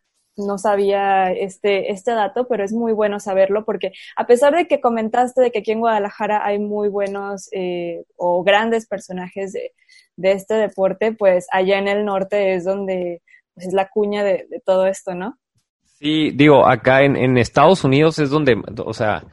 no 0.46 0.58
sabía 0.58 1.32
este, 1.32 1.92
este 1.92 2.12
dato, 2.12 2.48
pero 2.48 2.64
es 2.64 2.74
muy 2.74 2.94
bueno 2.94 3.20
saberlo 3.20 3.66
porque 3.66 3.92
a 4.16 4.28
pesar 4.28 4.56
de 4.56 4.68
que 4.68 4.82
comentaste 4.82 5.42
de 5.42 5.52
que 5.52 5.60
aquí 5.60 5.72
en 5.72 5.80
Guadalajara 5.80 6.46
hay 6.46 6.60
muy 6.60 6.90
buenos 6.90 7.50
eh, 7.52 8.04
o 8.18 8.44
grandes 8.44 8.88
personajes 8.88 9.54
de, 9.54 9.74
de, 10.16 10.32
este 10.32 10.56
deporte, 10.56 11.14
pues 11.14 11.48
allá 11.52 11.78
en 11.80 11.88
el 11.88 12.06
norte 12.06 12.54
es 12.56 12.66
donde 12.66 13.22
pues, 13.54 13.68
es 13.68 13.74
la 13.74 13.90
cuña 13.90 14.24
de, 14.24 14.48
de 14.50 14.60
todo 14.66 14.88
esto, 14.88 15.14
¿no? 15.16 15.38
Sí, 16.02 16.32
digo, 16.32 16.66
acá 16.66 17.04
en, 17.04 17.16
en 17.16 17.38
Estados 17.38 17.84
Unidos 17.84 18.18
es 18.18 18.32
donde, 18.32 18.60
o 18.84 18.94
sea, 18.94 19.24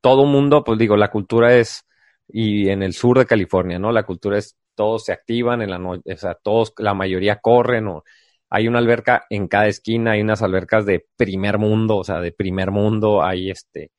todo 0.00 0.24
mundo, 0.24 0.64
pues 0.64 0.78
digo, 0.78 0.96
la 0.96 1.10
cultura 1.10 1.54
es, 1.54 1.84
y 2.28 2.70
en 2.70 2.82
el 2.82 2.92
sur 2.94 3.18
de 3.18 3.26
California, 3.26 3.78
¿no? 3.78 3.92
La 3.92 4.04
cultura 4.04 4.38
es, 4.38 4.56
todos 4.74 5.04
se 5.04 5.12
activan 5.12 5.62
en 5.62 5.70
la 5.70 5.78
noche, 5.78 6.14
o 6.14 6.16
sea, 6.16 6.34
todos, 6.34 6.72
la 6.78 6.94
mayoría 6.94 7.40
corren, 7.40 7.88
o 7.88 8.04
hay 8.50 8.68
una 8.68 8.78
alberca 8.78 9.24
en 9.30 9.48
cada 9.48 9.66
esquina, 9.66 10.12
hay 10.12 10.22
unas 10.22 10.42
albercas 10.42 10.86
de 10.86 11.06
primer 11.16 11.58
mundo, 11.58 11.96
o 11.96 12.04
sea, 12.04 12.20
de 12.20 12.32
primer 12.32 12.70
mundo, 12.70 13.22
hay 13.22 13.50
este, 13.50 13.90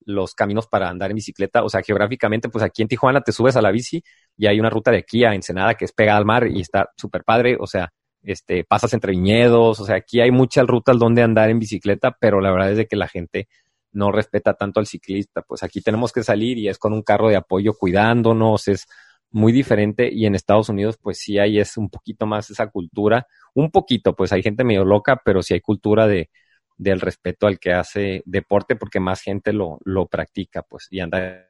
los 0.00 0.34
caminos 0.34 0.66
para 0.66 0.88
andar 0.88 1.10
en 1.10 1.16
bicicleta, 1.16 1.62
o 1.62 1.68
sea, 1.68 1.82
geográficamente, 1.82 2.48
pues 2.48 2.64
aquí 2.64 2.82
en 2.82 2.88
Tijuana 2.88 3.20
te 3.20 3.32
subes 3.32 3.56
a 3.56 3.62
la 3.62 3.70
bici 3.70 4.02
y 4.36 4.46
hay 4.46 4.58
una 4.58 4.70
ruta 4.70 4.90
de 4.90 4.98
aquí 4.98 5.24
a 5.24 5.34
Ensenada 5.34 5.74
que 5.74 5.84
es 5.84 5.92
pegada 5.92 6.18
al 6.18 6.24
mar 6.24 6.46
y 6.46 6.60
está 6.60 6.90
súper 6.96 7.24
padre, 7.24 7.56
o 7.60 7.66
sea, 7.66 7.92
este, 8.22 8.64
pasas 8.64 8.92
entre 8.94 9.12
viñedos, 9.12 9.78
o 9.80 9.84
sea, 9.84 9.96
aquí 9.96 10.20
hay 10.20 10.30
muchas 10.30 10.66
rutas 10.66 10.98
donde 10.98 11.22
andar 11.22 11.50
en 11.50 11.58
bicicleta, 11.58 12.16
pero 12.18 12.40
la 12.40 12.50
verdad 12.50 12.72
es 12.72 12.78
de 12.78 12.86
que 12.86 12.96
la 12.96 13.08
gente 13.08 13.48
no 13.92 14.12
respeta 14.12 14.54
tanto 14.54 14.80
al 14.80 14.86
ciclista. 14.86 15.42
Pues 15.42 15.62
aquí 15.62 15.80
tenemos 15.80 16.12
que 16.12 16.22
salir 16.22 16.58
y 16.58 16.68
es 16.68 16.78
con 16.78 16.92
un 16.92 17.02
carro 17.02 17.28
de 17.28 17.36
apoyo 17.36 17.74
cuidándonos, 17.74 18.68
es 18.68 18.86
muy 19.30 19.52
diferente 19.52 20.08
y 20.12 20.26
en 20.26 20.34
Estados 20.34 20.68
Unidos 20.68 20.98
pues 21.00 21.18
sí 21.18 21.38
hay 21.38 21.58
es 21.60 21.76
un 21.76 21.90
poquito 21.90 22.26
más 22.26 22.50
esa 22.50 22.68
cultura, 22.68 23.26
un 23.54 23.70
poquito, 23.70 24.14
pues 24.16 24.32
hay 24.32 24.42
gente 24.42 24.64
medio 24.64 24.84
loca, 24.84 25.20
pero 25.24 25.42
sí 25.42 25.54
hay 25.54 25.60
cultura 25.60 26.06
de 26.06 26.30
del 26.78 27.00
respeto 27.00 27.46
al 27.48 27.58
que 27.58 27.72
hace 27.72 28.22
deporte 28.24 28.76
porque 28.76 29.00
más 29.00 29.20
gente 29.20 29.52
lo, 29.52 29.78
lo 29.84 30.06
practica, 30.06 30.62
pues, 30.62 30.86
y 30.90 31.00
anda 31.00 31.48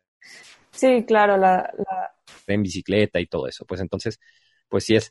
Sí, 0.71 1.05
claro, 1.07 1.37
la, 1.37 1.71
la... 1.77 2.15
en 2.47 2.63
bicicleta 2.63 3.21
y 3.21 3.27
todo 3.27 3.49
eso. 3.49 3.65
Pues 3.67 3.81
entonces, 3.81 4.21
pues 4.69 4.85
sí 4.85 4.97
es, 4.97 5.11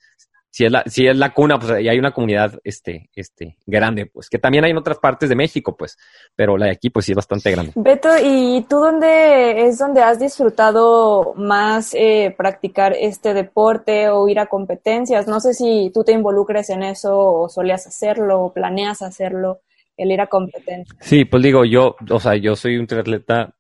si 0.49 0.65
es 0.65 0.71
la, 0.71 0.83
si 0.87 1.07
es 1.07 1.15
la 1.15 1.33
cuna, 1.33 1.59
pues 1.59 1.81
y 1.81 1.87
hay 1.87 1.99
una 1.99 2.11
comunidad 2.11 2.59
este, 2.63 3.09
este, 3.15 3.57
grande, 3.65 4.05
pues, 4.07 4.29
que 4.29 4.39
también 4.39 4.63
hay 4.63 4.71
en 4.71 4.77
otras 4.77 4.97
partes 4.97 5.29
de 5.29 5.35
México, 5.35 5.75
pues, 5.75 5.97
pero 6.35 6.57
la 6.57 6.65
de 6.65 6.71
aquí, 6.71 6.89
pues 6.89 7.05
sí 7.05 7.11
es 7.11 7.15
bastante 7.15 7.51
grande. 7.51 7.73
Beto, 7.75 8.09
¿y 8.23 8.65
tú 8.69 8.77
dónde 8.77 9.67
es 9.67 9.77
donde 9.77 10.01
has 10.01 10.19
disfrutado 10.19 11.33
más 11.35 11.93
eh, 11.93 12.33
practicar 12.37 12.93
este 12.93 13.33
deporte 13.33 14.09
o 14.09 14.27
ir 14.27 14.39
a 14.39 14.47
competencias? 14.47 15.27
No 15.27 15.39
sé 15.39 15.53
si 15.53 15.91
tú 15.93 16.03
te 16.03 16.13
involucres 16.13 16.69
en 16.69 16.83
eso 16.83 17.17
o 17.17 17.49
solías 17.49 17.85
hacerlo 17.85 18.41
o 18.41 18.53
planeas 18.53 19.01
hacerlo, 19.01 19.61
el 19.95 20.11
ir 20.11 20.21
a 20.21 20.27
competencias. 20.27 20.97
Sí, 21.01 21.25
pues 21.25 21.43
digo, 21.43 21.65
yo, 21.65 21.95
o 22.09 22.19
sea, 22.19 22.35
yo 22.35 22.55
soy 22.55 22.77
un 22.77 22.87
triatleta 22.87 23.53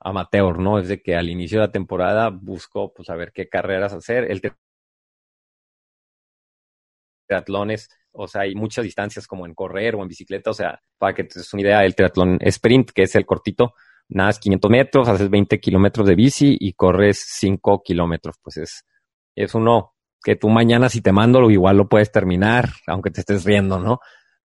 amateur, 0.00 0.58
¿no? 0.58 0.78
Es 0.78 0.88
de 0.88 1.02
que 1.02 1.16
al 1.16 1.28
inicio 1.28 1.60
de 1.60 1.66
la 1.66 1.72
temporada 1.72 2.30
busco, 2.30 2.92
pues, 2.94 3.10
a 3.10 3.16
ver 3.16 3.32
qué 3.32 3.48
carreras 3.48 3.92
hacer. 3.92 4.30
El 4.30 4.40
triatlones, 7.28 7.88
o 8.12 8.26
sea, 8.26 8.42
hay 8.42 8.54
muchas 8.54 8.84
distancias 8.84 9.26
como 9.26 9.46
en 9.46 9.54
correr 9.54 9.94
o 9.94 10.02
en 10.02 10.08
bicicleta, 10.08 10.50
o 10.50 10.54
sea, 10.54 10.80
para 10.98 11.14
que 11.14 11.24
te 11.24 11.38
des 11.38 11.52
una 11.52 11.62
idea, 11.62 11.84
el 11.84 11.94
triatlón 11.94 12.38
sprint, 12.40 12.90
que 12.90 13.02
es 13.02 13.14
el 13.14 13.24
cortito, 13.24 13.74
nadas 14.08 14.40
500 14.40 14.70
metros, 14.70 15.08
haces 15.08 15.30
20 15.30 15.60
kilómetros 15.60 16.06
de 16.06 16.14
bici 16.16 16.56
y 16.58 16.72
corres 16.72 17.24
5 17.38 17.82
kilómetros, 17.84 18.36
pues 18.42 18.56
es, 18.56 18.84
es 19.36 19.54
uno 19.54 19.94
que 20.24 20.34
tú 20.34 20.48
mañana 20.48 20.88
si 20.88 21.00
te 21.00 21.12
mando 21.12 21.48
igual 21.50 21.76
lo 21.76 21.88
puedes 21.88 22.10
terminar, 22.10 22.70
aunque 22.86 23.10
te 23.10 23.20
estés 23.20 23.44
riendo, 23.44 23.78
¿no? 23.78 24.00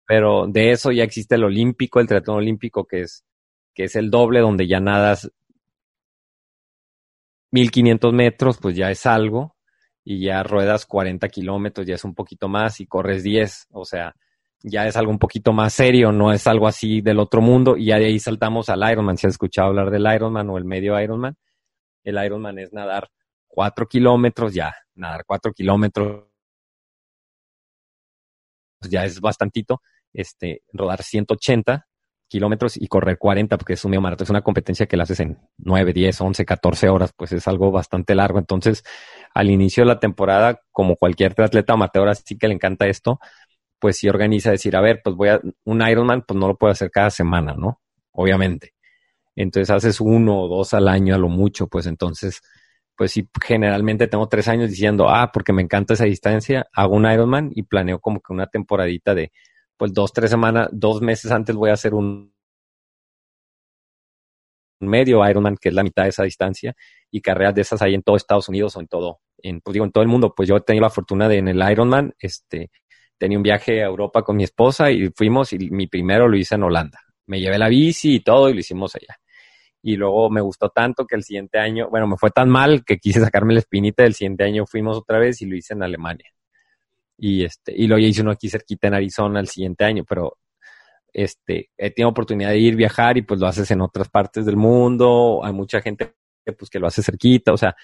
Pero 0.05 0.47
de 0.49 0.73
eso 0.73 0.91
ya 0.91 1.05
existe 1.05 1.37
el 1.37 1.45
olímpico, 1.45 2.01
el 2.01 2.09
triatlón 2.09 2.39
olímpico, 2.39 2.85
que 2.85 3.03
es, 3.03 3.25
que 3.75 3.85
es 3.85 3.95
el 3.95 4.11
doble, 4.11 4.41
donde 4.41 4.67
ya 4.67 4.81
nadas 4.81 5.31
1500 7.53 8.13
metros, 8.13 8.59
pues 8.59 8.75
ya 8.77 8.91
es 8.91 9.07
algo, 9.07 9.57
y 10.11 10.19
ya 10.19 10.43
ruedas 10.43 10.87
40 10.87 11.29
kilómetros, 11.29 11.87
ya 11.87 11.95
es 11.95 12.03
un 12.03 12.17
poquito 12.17 12.49
más 12.49 12.81
y 12.81 12.87
corres 12.87 13.23
10, 13.23 13.69
o 13.71 13.85
sea, 13.85 14.13
ya 14.61 14.85
es 14.89 14.97
algo 14.97 15.13
un 15.13 15.21
poquito 15.21 15.53
más 15.53 15.73
serio, 15.73 16.11
no 16.11 16.33
es 16.33 16.49
algo 16.49 16.67
así 16.67 17.01
del 17.01 17.21
otro 17.21 17.41
mundo. 17.41 17.77
Y 17.77 17.87
ya 17.87 17.99
de 18.01 18.07
ahí 18.07 18.19
saltamos 18.19 18.69
al 18.71 18.91
Ironman, 18.91 19.17
si 19.17 19.29
has 19.29 19.35
escuchado 19.35 19.69
hablar 19.69 19.89
del 19.89 20.13
Ironman 20.13 20.51
o 20.51 20.59
el 20.59 20.65
medio 20.65 21.01
Ironman, 21.01 21.37
el 22.03 22.25
Ironman 22.25 22.59
es 22.59 22.73
nadar 22.73 23.09
4 23.47 23.87
kilómetros, 23.87 24.53
ya, 24.53 24.75
nadar 24.97 25.23
4 25.25 25.53
kilómetros. 25.53 26.25
Ya 28.89 29.05
es 29.05 29.21
bastantito, 29.21 29.81
este, 30.13 30.63
rodar 30.73 31.05
180 31.05 31.87
kilómetros 32.31 32.77
y 32.77 32.87
correr 32.87 33.19
40 33.19 33.59
porque 33.59 33.73
es 33.73 33.85
un 33.85 33.91
medio 33.91 34.01
maratón, 34.01 34.25
es 34.25 34.31
una 34.31 34.43
competencia 34.43 34.87
que 34.87 34.97
la 34.97 35.03
haces 35.03 35.19
en 35.21 35.39
9, 35.59 35.93
10, 35.93 36.21
11, 36.21 36.45
14 36.47 36.89
horas, 36.89 37.13
pues 37.15 37.33
es 37.33 37.47
algo 37.49 37.73
bastante 37.73 38.15
largo. 38.15 38.39
Entonces, 38.39 38.85
al 39.35 39.51
inicio 39.51 39.83
de 39.83 39.89
la 39.89 39.99
temporada, 39.99 40.61
como 40.71 40.97
cualquier 40.97 41.35
atleta 41.43 41.73
amateur, 41.73 42.09
así 42.09 42.39
que 42.39 42.47
le 42.47 42.55
encanta 42.55 42.87
esto, 42.87 43.19
pues 43.81 43.97
sí 43.99 44.09
organiza 44.09 44.53
decir, 44.53 44.77
a 44.77 44.81
ver, 44.81 45.01
pues 45.03 45.17
voy 45.17 45.29
a, 45.31 45.41
un 45.65 45.87
Ironman, 45.87 46.23
pues 46.23 46.39
no 46.39 46.47
lo 46.47 46.57
puedo 46.57 46.71
hacer 46.71 46.91
cada 46.93 47.11
semana, 47.11 47.55
¿no? 47.59 47.81
Obviamente. 48.13 48.75
Entonces 49.35 49.71
haces 49.71 50.01
uno 50.01 50.43
o 50.43 50.49
dos 50.49 50.73
al 50.73 50.87
año 50.87 51.17
a 51.17 51.19
lo 51.19 51.29
mucho, 51.29 51.67
pues 51.67 51.87
entonces, 51.87 52.43
pues 52.97 53.11
sí, 53.11 53.29
generalmente 53.45 54.07
tengo 54.07 54.29
tres 54.29 54.47
años 54.47 54.71
diciendo, 54.71 55.09
ah, 55.11 55.33
porque 55.33 55.53
me 55.53 55.63
encanta 55.63 55.95
esa 55.95 56.05
distancia, 56.05 56.69
hago 56.73 56.95
un 56.95 57.11
Ironman 57.11 57.51
y 57.53 57.65
planeo 57.65 57.99
como 57.99 58.21
que 58.21 58.33
una 58.33 58.47
temporadita 58.47 59.15
de 59.17 59.33
pues 59.81 59.95
dos, 59.95 60.13
tres 60.13 60.29
semanas, 60.29 60.69
dos 60.73 61.01
meses 61.01 61.33
antes 61.33 61.57
voy 61.57 61.71
a 61.71 61.73
hacer 61.73 61.95
un 61.95 62.35
medio 64.79 65.27
Ironman, 65.27 65.57
que 65.57 65.71
es 65.71 65.75
la 65.75 65.83
mitad 65.83 66.03
de 66.03 66.11
esa 66.11 66.25
distancia, 66.25 66.77
y 67.11 67.23
carreras 67.23 67.55
de 67.55 67.63
esas 67.63 67.81
hay 67.81 67.95
en 67.95 68.03
todo 68.03 68.17
Estados 68.17 68.51
Unidos 68.51 68.77
o 68.77 68.81
en 68.81 68.89
todo, 68.89 69.21
en, 69.39 69.63
pues 69.63 69.73
digo, 69.73 69.87
en 69.87 69.91
todo 69.91 70.03
el 70.03 70.09
mundo. 70.09 70.35
Pues 70.37 70.51
yo 70.51 70.59
he 70.59 70.61
tenido 70.61 70.83
la 70.83 70.91
fortuna 70.91 71.31
de 71.31 71.39
en 71.39 71.49
el 71.49 71.63
Ironman, 71.71 72.13
este, 72.19 72.71
tenía 73.17 73.39
un 73.39 73.43
viaje 73.43 73.83
a 73.83 73.87
Europa 73.87 74.23
con 74.23 74.37
mi 74.37 74.45
esposa 74.45 74.91
y 74.91 75.09
fuimos 75.17 75.55
y 75.55 75.71
mi 75.71 75.87
primero 75.87 76.29
lo 76.29 76.37
hice 76.37 76.57
en 76.57 76.65
Holanda. 76.65 76.99
Me 77.27 77.41
llevé 77.41 77.57
la 77.57 77.71
bici 77.71 78.17
y 78.17 78.21
todo 78.21 78.51
y 78.51 78.53
lo 78.53 78.61
hicimos 78.61 78.95
allá. 78.97 79.17
Y 79.81 79.97
luego 79.97 80.29
me 80.29 80.43
gustó 80.43 80.69
tanto 80.69 81.07
que 81.07 81.17
el 81.17 81.23
siguiente 81.23 81.59
año, 81.59 81.89
bueno, 81.89 82.07
me 82.07 82.19
fue 82.19 82.31
tan 82.31 82.51
mal 82.51 82.85
que 82.85 82.99
quise 82.99 83.21
sacarme 83.21 83.55
la 83.55 83.61
espinita, 83.61 84.03
del 84.03 84.13
siguiente 84.13 84.45
año 84.45 84.67
fuimos 84.67 84.99
otra 84.99 85.19
vez 85.19 85.41
y 85.41 85.47
lo 85.47 85.57
hice 85.57 85.73
en 85.73 85.85
Alemania 85.85 86.31
y 87.23 87.45
este, 87.45 87.73
y 87.77 87.87
luego 87.87 88.01
ya 88.01 88.09
hice 88.09 88.23
uno 88.23 88.31
aquí 88.31 88.49
cerquita 88.49 88.89
en 88.89 88.95
Arizona 88.95 89.41
el 89.41 89.47
siguiente 89.47 89.85
año, 89.85 90.05
pero 90.09 90.39
este, 91.13 91.71
he 91.77 91.91
tenido 91.91 92.09
oportunidad 92.09 92.49
de 92.51 92.59
ir, 92.59 92.77
viajar 92.77 93.19
y 93.19 93.23
pues 93.23 93.39
lo 93.39 93.47
haces 93.47 93.71
en 93.71 93.83
otras 93.83 94.09
partes 94.09 94.47
del 94.47 94.57
mundo, 94.57 95.41
hay 95.45 95.53
mucha 95.53 95.83
gente 95.83 96.15
pues 96.59 96.71
que 96.71 96.79
lo 96.79 96.87
hace 96.87 97.03
cerquita, 97.03 97.53
o 97.53 97.59
sea, 97.59 97.77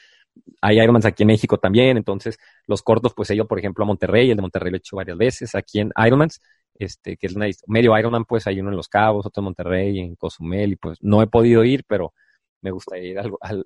hay 0.62 0.80
Ironmans 0.80 1.04
aquí 1.04 1.22
en 1.22 1.28
México 1.28 1.58
también, 1.58 1.98
entonces 1.98 2.38
los 2.66 2.82
cortos 2.82 3.12
pues 3.14 3.28
he 3.28 3.34
ido 3.34 3.46
por 3.46 3.58
ejemplo 3.58 3.84
a 3.84 3.86
Monterrey, 3.86 4.30
el 4.30 4.36
de 4.36 4.42
Monterrey 4.42 4.70
lo 4.70 4.76
he 4.76 4.78
hecho 4.78 4.96
varias 4.96 5.18
veces, 5.18 5.54
aquí 5.54 5.80
en 5.80 5.92
Ironmans, 6.02 6.40
este, 6.78 7.18
que 7.18 7.26
es 7.26 7.36
una, 7.36 7.46
medio 7.66 7.96
Ironman 7.98 8.24
pues 8.24 8.46
hay 8.46 8.58
uno 8.60 8.70
en 8.70 8.76
Los 8.76 8.88
Cabos, 8.88 9.26
otro 9.26 9.42
en 9.42 9.44
Monterrey, 9.44 9.98
en 9.98 10.16
Cozumel 10.16 10.72
y 10.72 10.76
pues 10.76 10.96
no 11.02 11.20
he 11.20 11.26
podido 11.26 11.62
ir, 11.62 11.84
pero 11.86 12.14
me 12.62 12.70
gustaría 12.70 13.10
ir 13.10 13.18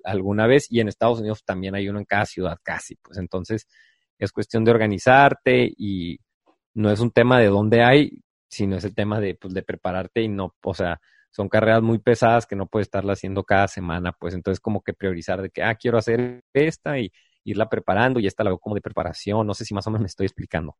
alguna 0.03 0.47
vez 0.47 0.69
y 0.69 0.81
en 0.81 0.89
Estados 0.89 1.19
Unidos 1.21 1.43
también 1.45 1.75
hay 1.75 1.87
uno 1.87 1.99
en 1.99 2.05
cada 2.05 2.25
ciudad 2.25 2.57
casi, 2.61 2.97
pues 2.97 3.17
entonces 3.17 3.67
es 4.21 4.31
cuestión 4.31 4.63
de 4.63 4.71
organizarte 4.71 5.71
y 5.75 6.19
no 6.75 6.91
es 6.91 6.99
un 6.99 7.11
tema 7.11 7.39
de 7.39 7.47
dónde 7.47 7.83
hay, 7.83 8.21
sino 8.47 8.77
es 8.77 8.83
el 8.85 8.93
tema 8.93 9.19
de, 9.19 9.35
pues, 9.35 9.53
de 9.53 9.63
prepararte 9.63 10.21
y 10.21 10.29
no, 10.29 10.55
o 10.63 10.73
sea, 10.73 11.01
son 11.31 11.49
carreras 11.49 11.81
muy 11.81 11.97
pesadas 11.97 12.45
que 12.45 12.55
no 12.55 12.67
puedes 12.67 12.87
estarla 12.87 13.13
haciendo 13.13 13.43
cada 13.43 13.67
semana, 13.67 14.11
pues 14.11 14.33
entonces 14.33 14.59
como 14.59 14.81
que 14.81 14.93
priorizar 14.93 15.41
de 15.41 15.49
que, 15.49 15.63
ah, 15.63 15.75
quiero 15.75 15.97
hacer 15.97 16.43
esta 16.53 16.99
y 16.99 17.11
irla 17.43 17.67
preparando 17.67 18.19
y 18.19 18.27
esta 18.27 18.43
la 18.43 18.51
veo 18.51 18.59
como 18.59 18.75
de 18.75 18.81
preparación, 18.81 19.47
no 19.47 19.53
sé 19.53 19.65
si 19.65 19.73
más 19.73 19.87
o 19.87 19.89
menos 19.89 20.01
me 20.01 20.07
estoy 20.07 20.27
explicando. 20.27 20.75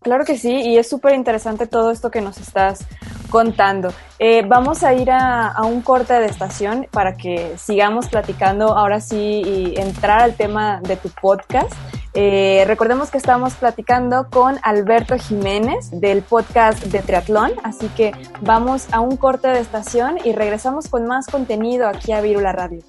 Claro 0.00 0.24
que 0.24 0.36
sí, 0.36 0.52
y 0.52 0.76
es 0.76 0.88
súper 0.88 1.14
interesante 1.14 1.66
todo 1.66 1.90
esto 1.90 2.10
que 2.10 2.20
nos 2.20 2.38
estás 2.38 2.86
contando. 3.34 3.92
Eh, 4.20 4.44
vamos 4.46 4.84
a 4.84 4.94
ir 4.94 5.10
a, 5.10 5.60
un 5.64 5.80
corte 5.80 6.14
de 6.14 6.26
estación 6.26 6.86
para 6.92 7.16
que 7.16 7.54
sigamos 7.58 8.08
platicando 8.08 8.78
ahora 8.78 9.00
sí 9.00 9.42
y 9.44 9.74
entrar 9.76 10.20
al 10.20 10.34
tema 10.34 10.80
de 10.80 10.94
tu 10.94 11.08
podcast. 11.08 11.72
Eh, 12.14 12.62
recordemos 12.68 13.10
que 13.10 13.18
estamos 13.18 13.54
platicando 13.54 14.28
con 14.30 14.56
Alberto 14.62 15.18
Jiménez 15.18 15.90
del 15.90 16.22
podcast 16.22 16.84
de 16.84 17.00
Triatlón, 17.00 17.50
así 17.64 17.88
que 17.88 18.12
vamos 18.40 18.86
a 18.92 19.00
un 19.00 19.16
corte 19.16 19.48
de 19.48 19.58
estación 19.58 20.16
y 20.24 20.30
regresamos 20.30 20.86
con 20.86 21.04
más 21.08 21.26
contenido 21.26 21.88
aquí 21.88 22.12
a 22.12 22.20
Virula 22.20 22.52
Radio. 22.52 22.84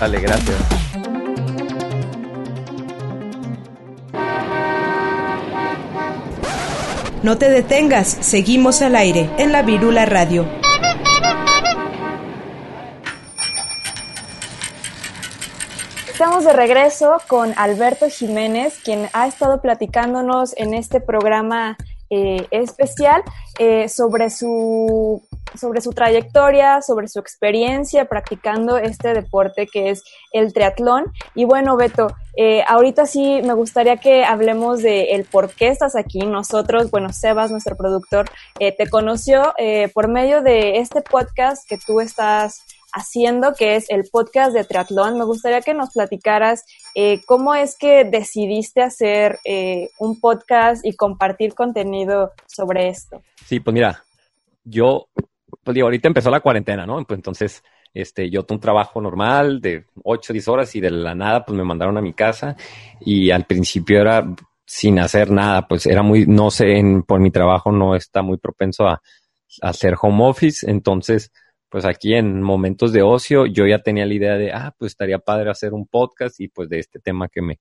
Vale, 0.00 0.18
gracias. 0.18 1.23
No 7.24 7.38
te 7.38 7.48
detengas, 7.48 8.06
seguimos 8.06 8.82
al 8.82 8.94
aire 8.94 9.30
en 9.38 9.50
la 9.50 9.62
Virula 9.62 10.04
Radio. 10.04 10.46
Estamos 16.06 16.44
de 16.44 16.52
regreso 16.52 17.22
con 17.26 17.54
Alberto 17.56 18.10
Jiménez, 18.10 18.78
quien 18.84 19.08
ha 19.14 19.26
estado 19.26 19.62
platicándonos 19.62 20.52
en 20.58 20.74
este 20.74 21.00
programa 21.00 21.78
eh, 22.10 22.46
especial 22.50 23.22
eh, 23.58 23.88
sobre 23.88 24.30
su 24.30 25.22
sobre 25.56 25.80
su 25.80 25.92
trayectoria, 25.92 26.82
sobre 26.82 27.08
su 27.08 27.18
experiencia 27.20 28.06
practicando 28.06 28.76
este 28.76 29.14
deporte 29.14 29.66
que 29.66 29.90
es 29.90 30.02
el 30.32 30.52
triatlón. 30.52 31.12
Y 31.34 31.44
bueno, 31.44 31.76
Beto, 31.76 32.08
eh, 32.36 32.64
ahorita 32.66 33.06
sí 33.06 33.40
me 33.44 33.54
gustaría 33.54 33.96
que 33.98 34.24
hablemos 34.24 34.82
de 34.82 35.14
el 35.14 35.24
por 35.24 35.50
qué 35.50 35.68
estás 35.68 35.96
aquí. 35.96 36.20
Nosotros, 36.20 36.90
bueno, 36.90 37.12
Sebas, 37.12 37.50
nuestro 37.50 37.76
productor, 37.76 38.26
eh, 38.58 38.74
te 38.76 38.88
conoció 38.88 39.54
eh, 39.58 39.88
por 39.94 40.08
medio 40.08 40.42
de 40.42 40.78
este 40.78 41.02
podcast 41.02 41.68
que 41.68 41.78
tú 41.78 42.00
estás 42.00 42.62
haciendo, 42.94 43.54
que 43.54 43.76
es 43.76 43.90
el 43.90 44.04
podcast 44.10 44.54
de 44.54 44.64
triatlón. 44.64 45.18
Me 45.18 45.24
gustaría 45.24 45.60
que 45.60 45.74
nos 45.74 45.90
platicaras 45.92 46.64
cómo 47.26 47.54
es 47.54 47.76
que 47.76 48.04
decidiste 48.04 48.82
hacer 48.82 49.38
un 49.98 50.20
podcast 50.20 50.86
y 50.86 50.94
compartir 50.94 51.54
contenido 51.54 52.32
sobre 52.46 52.88
esto. 52.88 53.22
Sí, 53.44 53.60
pues 53.60 53.74
mira, 53.74 54.04
yo 54.64 55.08
pues 55.62 55.74
digo, 55.74 55.86
ahorita 55.86 56.08
empezó 56.08 56.30
la 56.30 56.40
cuarentena, 56.40 56.86
¿no? 56.86 57.02
Pues 57.04 57.18
entonces, 57.18 57.62
este, 57.92 58.28
yo 58.30 58.42
tuve 58.42 58.56
un 58.56 58.60
trabajo 58.60 59.00
normal 59.00 59.60
de 59.60 59.86
8 60.02 60.32
o 60.32 60.34
10 60.34 60.48
horas 60.48 60.74
y 60.76 60.80
de 60.80 60.90
la 60.90 61.14
nada, 61.14 61.44
pues 61.44 61.56
me 61.56 61.64
mandaron 61.64 61.96
a 61.96 62.02
mi 62.02 62.12
casa 62.12 62.56
y 63.00 63.30
al 63.30 63.44
principio 63.44 64.00
era 64.00 64.26
sin 64.66 64.98
hacer 64.98 65.30
nada, 65.30 65.66
pues 65.66 65.86
era 65.86 66.02
muy, 66.02 66.26
no 66.26 66.50
sé, 66.50 66.82
por 67.06 67.20
mi 67.20 67.30
trabajo 67.30 67.70
no 67.70 67.94
está 67.94 68.22
muy 68.22 68.38
propenso 68.38 68.86
a 68.86 69.00
hacer 69.62 69.94
home 70.00 70.24
office, 70.26 70.68
entonces, 70.70 71.30
pues 71.74 71.84
aquí 71.86 72.14
en 72.14 72.40
momentos 72.40 72.92
de 72.92 73.02
ocio 73.02 73.46
yo 73.46 73.66
ya 73.66 73.80
tenía 73.82 74.06
la 74.06 74.14
idea 74.14 74.34
de, 74.34 74.52
ah, 74.52 74.72
pues 74.78 74.92
estaría 74.92 75.18
padre 75.18 75.50
hacer 75.50 75.72
un 75.74 75.88
podcast 75.88 76.38
y 76.38 76.46
pues 76.46 76.68
de 76.68 76.78
este 76.78 77.00
tema 77.00 77.28
que 77.28 77.42
me 77.42 77.58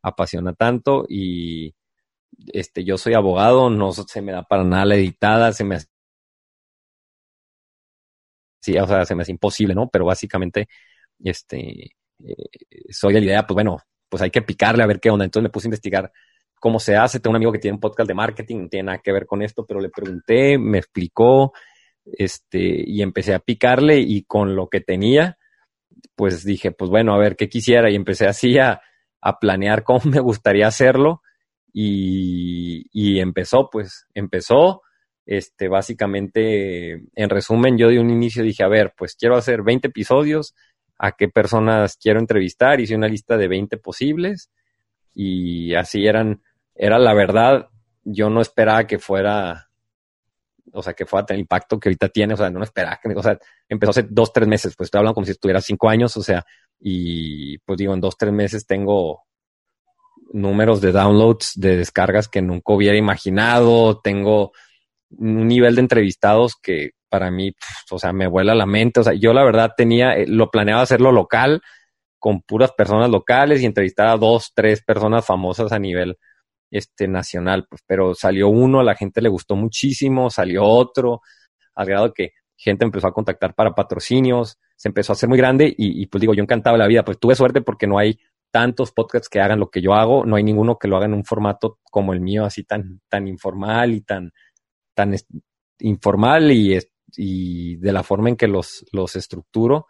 apasiona 0.00 0.54
tanto 0.54 1.04
y 1.06 1.74
este, 2.54 2.84
yo 2.84 2.96
soy 2.96 3.12
abogado, 3.12 3.68
no 3.68 3.92
se 3.92 4.22
me 4.22 4.32
da 4.32 4.44
para 4.44 4.64
nada 4.64 4.86
la 4.86 4.94
editada, 4.94 5.52
se 5.52 5.64
me 5.64 5.76
sí, 8.62 8.78
o 8.78 8.86
sea, 8.86 9.04
se 9.04 9.14
me 9.14 9.24
hace 9.24 9.32
imposible, 9.32 9.74
¿no? 9.74 9.90
Pero 9.90 10.06
básicamente, 10.06 10.66
este, 11.22 11.92
eh, 12.24 12.34
soy 12.88 13.12
la 13.12 13.20
idea, 13.20 13.46
pues 13.46 13.56
bueno, 13.56 13.76
pues 14.08 14.22
hay 14.22 14.30
que 14.30 14.40
picarle 14.40 14.82
a 14.84 14.86
ver 14.86 15.00
qué 15.00 15.10
onda. 15.10 15.26
Entonces 15.26 15.44
me 15.44 15.50
puse 15.50 15.66
a 15.66 15.68
investigar 15.68 16.10
cómo 16.58 16.80
se 16.80 16.96
hace. 16.96 17.20
Tengo 17.20 17.32
un 17.32 17.36
amigo 17.36 17.52
que 17.52 17.58
tiene 17.58 17.74
un 17.74 17.80
podcast 17.80 18.08
de 18.08 18.14
marketing, 18.14 18.56
no 18.56 18.68
tiene 18.70 18.86
nada 18.86 18.98
que 19.04 19.12
ver 19.12 19.26
con 19.26 19.42
esto, 19.42 19.66
pero 19.66 19.80
le 19.80 19.90
pregunté, 19.90 20.56
me 20.56 20.78
explicó, 20.78 21.52
este, 22.12 22.84
y 22.86 23.02
empecé 23.02 23.34
a 23.34 23.40
picarle 23.40 23.98
y 24.00 24.22
con 24.24 24.56
lo 24.56 24.68
que 24.68 24.80
tenía, 24.80 25.38
pues 26.16 26.44
dije, 26.44 26.70
pues 26.72 26.90
bueno, 26.90 27.14
a 27.14 27.18
ver 27.18 27.36
qué 27.36 27.48
quisiera 27.48 27.90
y 27.90 27.96
empecé 27.96 28.26
así 28.26 28.58
a, 28.58 28.80
a 29.20 29.38
planear 29.38 29.84
cómo 29.84 30.00
me 30.04 30.20
gustaría 30.20 30.66
hacerlo 30.66 31.22
y, 31.72 32.86
y 32.92 33.20
empezó, 33.20 33.68
pues 33.70 34.06
empezó 34.14 34.82
este, 35.30 35.68
básicamente, 35.68 37.04
en 37.14 37.28
resumen, 37.30 37.78
yo 37.78 37.88
de 37.88 38.00
un 38.00 38.10
inicio 38.10 38.42
dije, 38.42 38.64
a 38.64 38.68
ver, 38.68 38.94
pues 38.96 39.14
quiero 39.14 39.36
hacer 39.36 39.62
20 39.62 39.86
episodios, 39.86 40.56
a 40.98 41.12
qué 41.12 41.28
personas 41.28 41.96
quiero 41.96 42.18
entrevistar, 42.18 42.80
hice 42.80 42.96
una 42.96 43.06
lista 43.06 43.36
de 43.36 43.46
20 43.46 43.76
posibles 43.78 44.50
y 45.14 45.74
así 45.74 46.04
eran, 46.04 46.42
era 46.74 46.98
la 46.98 47.14
verdad, 47.14 47.68
yo 48.02 48.28
no 48.28 48.40
esperaba 48.40 48.88
que 48.88 48.98
fuera, 48.98 49.69
o 50.72 50.82
sea, 50.82 50.94
que 50.94 51.06
fuera 51.06 51.26
tener 51.26 51.40
impacto 51.40 51.78
que 51.78 51.88
ahorita 51.88 52.08
tiene, 52.08 52.34
o 52.34 52.36
sea, 52.36 52.50
no 52.50 52.62
esperaba 52.62 52.98
que, 53.02 53.08
o 53.10 53.22
sea, 53.22 53.38
empezó 53.68 53.90
hace 53.90 54.06
dos, 54.08 54.32
tres 54.32 54.48
meses, 54.48 54.74
pues 54.76 54.88
estoy 54.88 54.98
hablando 54.98 55.14
como 55.14 55.24
si 55.24 55.32
estuviera 55.32 55.60
cinco 55.60 55.88
años, 55.88 56.16
o 56.16 56.22
sea, 56.22 56.44
y 56.78 57.58
pues 57.58 57.78
digo, 57.78 57.94
en 57.94 58.00
dos, 58.00 58.16
tres 58.16 58.32
meses 58.32 58.66
tengo 58.66 59.24
números 60.32 60.80
de 60.80 60.92
downloads, 60.92 61.52
de 61.56 61.76
descargas 61.76 62.28
que 62.28 62.42
nunca 62.42 62.72
hubiera 62.72 62.96
imaginado, 62.96 64.00
tengo 64.00 64.52
un 65.10 65.48
nivel 65.48 65.74
de 65.74 65.80
entrevistados 65.82 66.54
que 66.56 66.90
para 67.08 67.30
mí, 67.30 67.52
o 67.90 67.98
sea, 67.98 68.12
me 68.12 68.28
vuela 68.28 68.54
la 68.54 68.66
mente. 68.66 69.00
O 69.00 69.02
sea, 69.02 69.12
yo 69.14 69.32
la 69.32 69.44
verdad 69.44 69.72
tenía, 69.76 70.14
eh, 70.14 70.26
lo 70.26 70.50
planeaba 70.50 70.82
hacerlo 70.82 71.12
local, 71.12 71.60
con 72.18 72.42
puras 72.42 72.72
personas 72.72 73.10
locales 73.10 73.60
y 73.60 73.66
entrevistar 73.66 74.06
a 74.06 74.16
dos, 74.16 74.52
tres 74.54 74.82
personas 74.82 75.26
famosas 75.26 75.72
a 75.72 75.78
nivel 75.78 76.16
este, 76.70 77.08
nacional. 77.08 77.66
Pues, 77.68 77.82
pero 77.86 78.14
salió 78.14 78.48
uno, 78.48 78.80
a 78.80 78.84
la 78.84 78.94
gente 78.94 79.20
le 79.20 79.28
gustó 79.28 79.56
muchísimo, 79.56 80.30
salió 80.30 80.64
otro, 80.64 81.20
al 81.74 81.86
grado 81.86 82.12
que 82.12 82.32
gente 82.56 82.84
empezó 82.84 83.08
a 83.08 83.12
contactar 83.12 83.54
para 83.54 83.74
patrocinios, 83.74 84.58
se 84.76 84.88
empezó 84.88 85.12
a 85.12 85.14
hacer 85.14 85.28
muy 85.28 85.38
grande 85.38 85.74
y, 85.76 86.06
pues 86.06 86.20
digo, 86.20 86.34
yo 86.34 86.42
encantaba 86.42 86.76
la 86.76 86.86
vida. 86.86 87.04
Pues 87.04 87.18
tuve 87.18 87.34
suerte 87.34 87.62
porque 87.62 87.86
no 87.86 87.98
hay 87.98 88.18
tantos 88.50 88.92
podcasts 88.92 89.28
que 89.28 89.40
hagan 89.40 89.60
lo 89.60 89.70
que 89.70 89.80
yo 89.80 89.94
hago, 89.94 90.24
no 90.24 90.36
hay 90.36 90.42
ninguno 90.42 90.78
que 90.78 90.88
lo 90.88 90.96
haga 90.96 91.06
en 91.06 91.14
un 91.14 91.24
formato 91.24 91.78
como 91.90 92.12
el 92.12 92.20
mío, 92.20 92.44
así 92.44 92.64
tan, 92.64 93.00
tan 93.08 93.28
informal 93.28 93.92
y 93.92 94.00
tan, 94.02 94.32
tan 94.94 95.14
informal 95.78 96.50
y, 96.50 96.78
y 97.16 97.76
de 97.76 97.92
la 97.92 98.02
forma 98.02 98.28
en 98.28 98.36
que 98.36 98.48
los, 98.48 98.84
los 98.92 99.16
estructuro. 99.16 99.86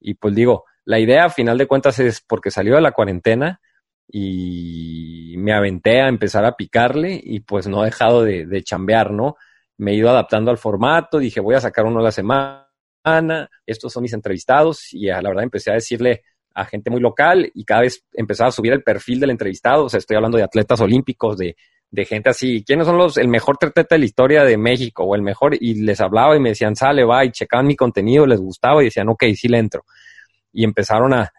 Y 0.00 0.14
pues 0.14 0.34
digo, 0.34 0.64
la 0.84 0.98
idea 0.98 1.26
a 1.26 1.30
final 1.30 1.56
de 1.58 1.66
cuentas 1.66 1.98
es 1.98 2.20
porque 2.20 2.50
salió 2.50 2.74
de 2.74 2.80
la 2.80 2.92
cuarentena 2.92 3.60
y 4.08 5.34
me 5.38 5.52
aventé 5.52 6.00
a 6.00 6.08
empezar 6.08 6.44
a 6.44 6.56
picarle 6.56 7.20
y 7.22 7.40
pues 7.40 7.66
no 7.66 7.82
he 7.82 7.86
dejado 7.86 8.22
de, 8.22 8.46
de 8.46 8.62
chambear, 8.62 9.10
¿no? 9.10 9.36
Me 9.78 9.92
he 9.92 9.94
ido 9.94 10.10
adaptando 10.10 10.50
al 10.50 10.58
formato, 10.58 11.18
dije 11.18 11.40
voy 11.40 11.54
a 11.54 11.60
sacar 11.60 11.84
uno 11.86 12.00
a 12.00 12.04
la 12.04 12.12
semana, 12.12 12.68
estos 13.66 13.92
son 13.92 14.02
mis 14.02 14.12
entrevistados 14.12 14.92
y 14.92 15.10
a 15.10 15.20
la 15.22 15.30
verdad 15.30 15.44
empecé 15.44 15.70
a 15.70 15.74
decirle 15.74 16.22
a 16.54 16.66
gente 16.66 16.90
muy 16.90 17.00
local 17.00 17.50
y 17.54 17.64
cada 17.64 17.82
vez 17.82 18.04
empezaba 18.12 18.48
a 18.48 18.52
subir 18.52 18.72
el 18.72 18.82
perfil 18.82 19.20
del 19.20 19.30
entrevistado, 19.30 19.84
o 19.84 19.88
sea, 19.88 19.98
estoy 19.98 20.16
hablando 20.16 20.36
de 20.36 20.44
atletas 20.44 20.80
olímpicos, 20.80 21.38
de 21.38 21.56
de 21.92 22.06
gente 22.06 22.30
así, 22.30 22.64
¿quiénes 22.64 22.86
son 22.86 22.96
los, 22.96 23.18
el 23.18 23.28
mejor 23.28 23.58
treteta 23.58 23.94
de 23.94 23.98
la 23.98 24.06
historia 24.06 24.44
de 24.44 24.56
México 24.56 25.04
o 25.04 25.14
el 25.14 25.20
mejor? 25.20 25.54
Y 25.60 25.74
les 25.82 26.00
hablaba 26.00 26.34
y 26.34 26.40
me 26.40 26.48
decían, 26.48 26.74
sale, 26.74 27.04
va, 27.04 27.22
y 27.22 27.30
checaban 27.30 27.66
mi 27.66 27.76
contenido, 27.76 28.26
les 28.26 28.40
gustaba 28.40 28.80
y 28.80 28.86
decían, 28.86 29.10
ok, 29.10 29.24
sí 29.34 29.46
le 29.46 29.58
entro. 29.58 29.84
Y 30.54 30.64
empezaron 30.64 31.12
a, 31.12 31.30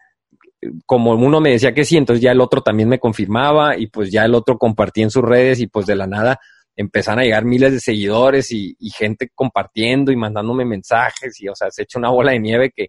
como 0.86 1.12
uno 1.12 1.40
me 1.40 1.50
decía 1.50 1.74
que 1.74 1.84
sí, 1.84 1.96
entonces 1.96 2.22
ya 2.22 2.32
el 2.32 2.40
otro 2.40 2.62
también 2.62 2.88
me 2.88 2.98
confirmaba 2.98 3.76
y 3.76 3.86
pues 3.88 4.10
ya 4.10 4.24
el 4.24 4.34
otro 4.34 4.58
compartía 4.58 5.04
en 5.04 5.10
sus 5.10 5.22
redes 5.22 5.60
y 5.60 5.66
pues 5.66 5.86
de 5.86 5.96
la 5.96 6.06
nada 6.06 6.38
empezaron 6.76 7.20
a 7.20 7.24
llegar 7.24 7.44
miles 7.44 7.72
de 7.72 7.80
seguidores 7.80 8.50
y, 8.50 8.76
gente 8.90 9.30
compartiendo 9.34 10.12
y 10.12 10.16
mandándome 10.16 10.64
mensajes 10.64 11.40
y 11.40 11.48
o 11.48 11.54
sea, 11.54 11.70
se 11.70 11.82
echa 11.82 11.98
una 11.98 12.10
bola 12.10 12.32
de 12.32 12.40
nieve 12.40 12.72
que 12.74 12.88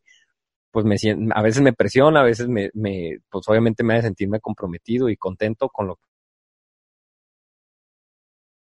pues 0.71 0.85
me 0.85 0.95
a 1.33 1.41
veces 1.41 1.61
me 1.61 1.73
presiona, 1.73 2.19
a 2.21 2.23
veces 2.23 2.47
me, 2.49 2.69
pues 3.29 3.47
obviamente 3.47 3.83
me 3.83 3.93
hace 3.93 4.07
sentirme 4.07 4.39
comprometido 4.41 5.09
y 5.09 5.15
contento 5.15 5.69
con 5.69 5.87
lo 5.87 5.99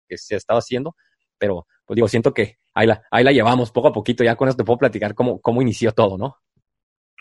que 0.08 0.18
se 0.18 0.36
estaba 0.36 0.58
haciendo, 0.58 0.96
pero 1.38 1.66
pues 1.84 1.94
digo, 1.94 2.08
siento 2.08 2.34
que 2.34 2.58
ahí 2.74 2.86
la, 2.86 3.02
ahí 3.10 3.22
la 3.22 3.32
llevamos 3.32 3.70
poco 3.70 3.88
a 3.88 3.92
poquito, 3.92 4.24
ya 4.24 4.34
con 4.34 4.48
eso 4.48 4.56
te 4.56 4.64
puedo 4.64 4.78
platicar 4.78 5.14
cómo, 5.14 5.40
cómo 5.40 5.62
inició 5.62 5.92
todo, 5.92 6.18
¿no? 6.18 6.38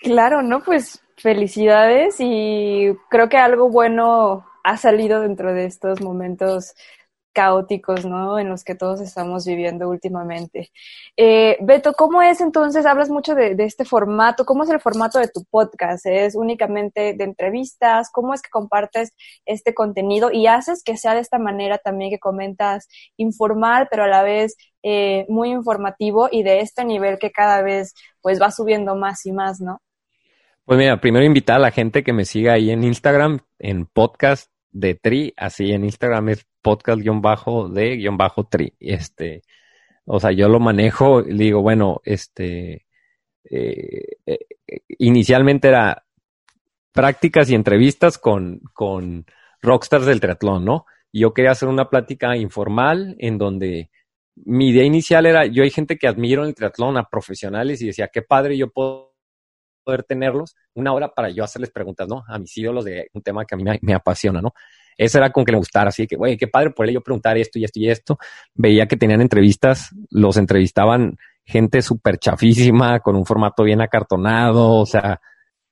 Claro, 0.01 0.41
¿no? 0.41 0.61
Pues 0.63 1.03
felicidades 1.21 2.15
y 2.19 2.95
creo 3.09 3.29
que 3.29 3.37
algo 3.37 3.69
bueno 3.69 4.45
ha 4.63 4.77
salido 4.77 5.21
dentro 5.21 5.53
de 5.53 5.65
estos 5.65 6.01
momentos 6.01 6.73
caóticos, 7.33 8.05
¿no? 8.05 8.39
En 8.39 8.49
los 8.49 8.63
que 8.63 8.75
todos 8.75 9.01
estamos 9.01 9.45
viviendo 9.45 9.89
últimamente. 9.89 10.71
Eh, 11.17 11.57
Beto, 11.61 11.93
¿cómo 11.93 12.21
es 12.21 12.41
entonces? 12.41 12.85
Hablas 12.85 13.09
mucho 13.09 13.35
de, 13.35 13.55
este 13.59 13.85
formato. 13.85 14.45
¿Cómo 14.45 14.63
es 14.63 14.69
el 14.69 14.81
formato 14.81 15.19
de 15.19 15.27
tu 15.29 15.43
podcast? 15.45 16.05
¿Es 16.05 16.35
únicamente 16.35 17.13
de 17.13 17.23
entrevistas? 17.23 18.09
¿Cómo 18.11 18.33
es 18.33 18.41
que 18.41 18.49
compartes 18.49 19.13
este 19.45 19.73
contenido 19.73 20.31
y 20.31 20.47
haces 20.47 20.83
que 20.83 20.97
sea 20.97 21.13
de 21.15 21.21
esta 21.21 21.39
manera 21.39 21.77
también 21.77 22.11
que 22.11 22.19
comentas 22.19 22.87
informal, 23.17 23.87
pero 23.89 24.03
a 24.03 24.07
la 24.07 24.23
vez 24.23 24.55
eh, 24.83 25.25
muy 25.29 25.51
informativo 25.51 26.27
y 26.31 26.43
de 26.43 26.61
este 26.61 26.85
nivel 26.85 27.19
que 27.19 27.31
cada 27.31 27.61
vez 27.61 27.93
pues 28.21 28.41
va 28.41 28.51
subiendo 28.51 28.95
más 28.95 29.25
y 29.25 29.31
más, 29.31 29.61
¿no? 29.61 29.79
Pues 30.65 30.77
mira, 30.77 31.01
primero 31.01 31.25
invitar 31.25 31.55
a 31.57 31.59
la 31.59 31.71
gente 31.71 32.03
que 32.03 32.13
me 32.13 32.25
siga 32.25 32.53
ahí 32.53 32.69
en 32.71 32.83
Instagram, 32.83 33.39
en 33.59 33.85
podcast 33.87 34.51
de 34.71 34.95
Tri, 34.95 35.33
así 35.35 35.71
en 35.71 35.83
Instagram 35.83 36.29
es 36.29 36.45
podcast-de-tri. 36.61 38.73
Este, 38.79 39.41
o 40.05 40.19
sea, 40.19 40.31
yo 40.31 40.49
lo 40.49 40.59
manejo, 40.59 41.21
y 41.21 41.37
digo, 41.37 41.61
bueno, 41.61 42.01
este, 42.05 42.85
eh, 43.49 44.17
eh, 44.25 44.39
inicialmente 44.99 45.69
era 45.69 46.03
prácticas 46.91 47.49
y 47.49 47.55
entrevistas 47.55 48.17
con, 48.17 48.59
con 48.73 49.25
rockstars 49.61 50.05
del 50.05 50.19
triatlón, 50.19 50.65
¿no? 50.65 50.85
Yo 51.11 51.33
quería 51.33 51.51
hacer 51.51 51.69
una 51.69 51.89
plática 51.89 52.35
informal 52.37 53.15
en 53.19 53.37
donde 53.37 53.89
mi 54.35 54.69
idea 54.69 54.83
inicial 54.83 55.25
era, 55.25 55.45
yo 55.45 55.63
hay 55.63 55.71
gente 55.71 55.97
que 55.97 56.07
admiro 56.07 56.45
el 56.45 56.55
triatlón 56.55 56.97
a 56.97 57.09
profesionales 57.09 57.81
y 57.81 57.87
decía, 57.87 58.09
qué 58.13 58.21
padre 58.21 58.57
yo 58.57 58.69
puedo 58.69 59.10
poder 59.83 60.03
tenerlos 60.03 60.55
una 60.73 60.93
hora 60.93 61.09
para 61.09 61.29
yo 61.29 61.43
hacerles 61.43 61.71
preguntas, 61.71 62.07
¿no? 62.07 62.23
A 62.27 62.39
mis 62.39 62.55
ídolos 62.57 62.85
de 62.85 63.09
un 63.13 63.21
tema 63.21 63.45
que 63.45 63.55
a 63.55 63.57
mí 63.57 63.63
me, 63.63 63.79
me 63.81 63.93
apasiona, 63.93 64.41
¿no? 64.41 64.53
Eso 64.97 65.17
era 65.17 65.31
con 65.31 65.45
que 65.45 65.51
le 65.51 65.57
gustara, 65.57 65.89
así 65.89 66.05
que, 66.05 66.15
güey, 66.15 66.37
qué 66.37 66.47
padre 66.47 66.71
por 66.71 66.89
yo 66.89 67.01
preguntar 67.01 67.37
esto 67.37 67.57
y 67.57 67.63
esto 67.63 67.79
y 67.79 67.89
esto. 67.89 68.17
Veía 68.53 68.87
que 68.87 68.97
tenían 68.97 69.21
entrevistas, 69.21 69.89
los 70.09 70.37
entrevistaban 70.37 71.17
gente 71.45 71.81
súper 71.81 72.17
chafísima, 72.17 72.99
con 72.99 73.15
un 73.15 73.25
formato 73.25 73.63
bien 73.63 73.81
acartonado, 73.81 74.73
o 74.73 74.85
sea, 74.85 75.19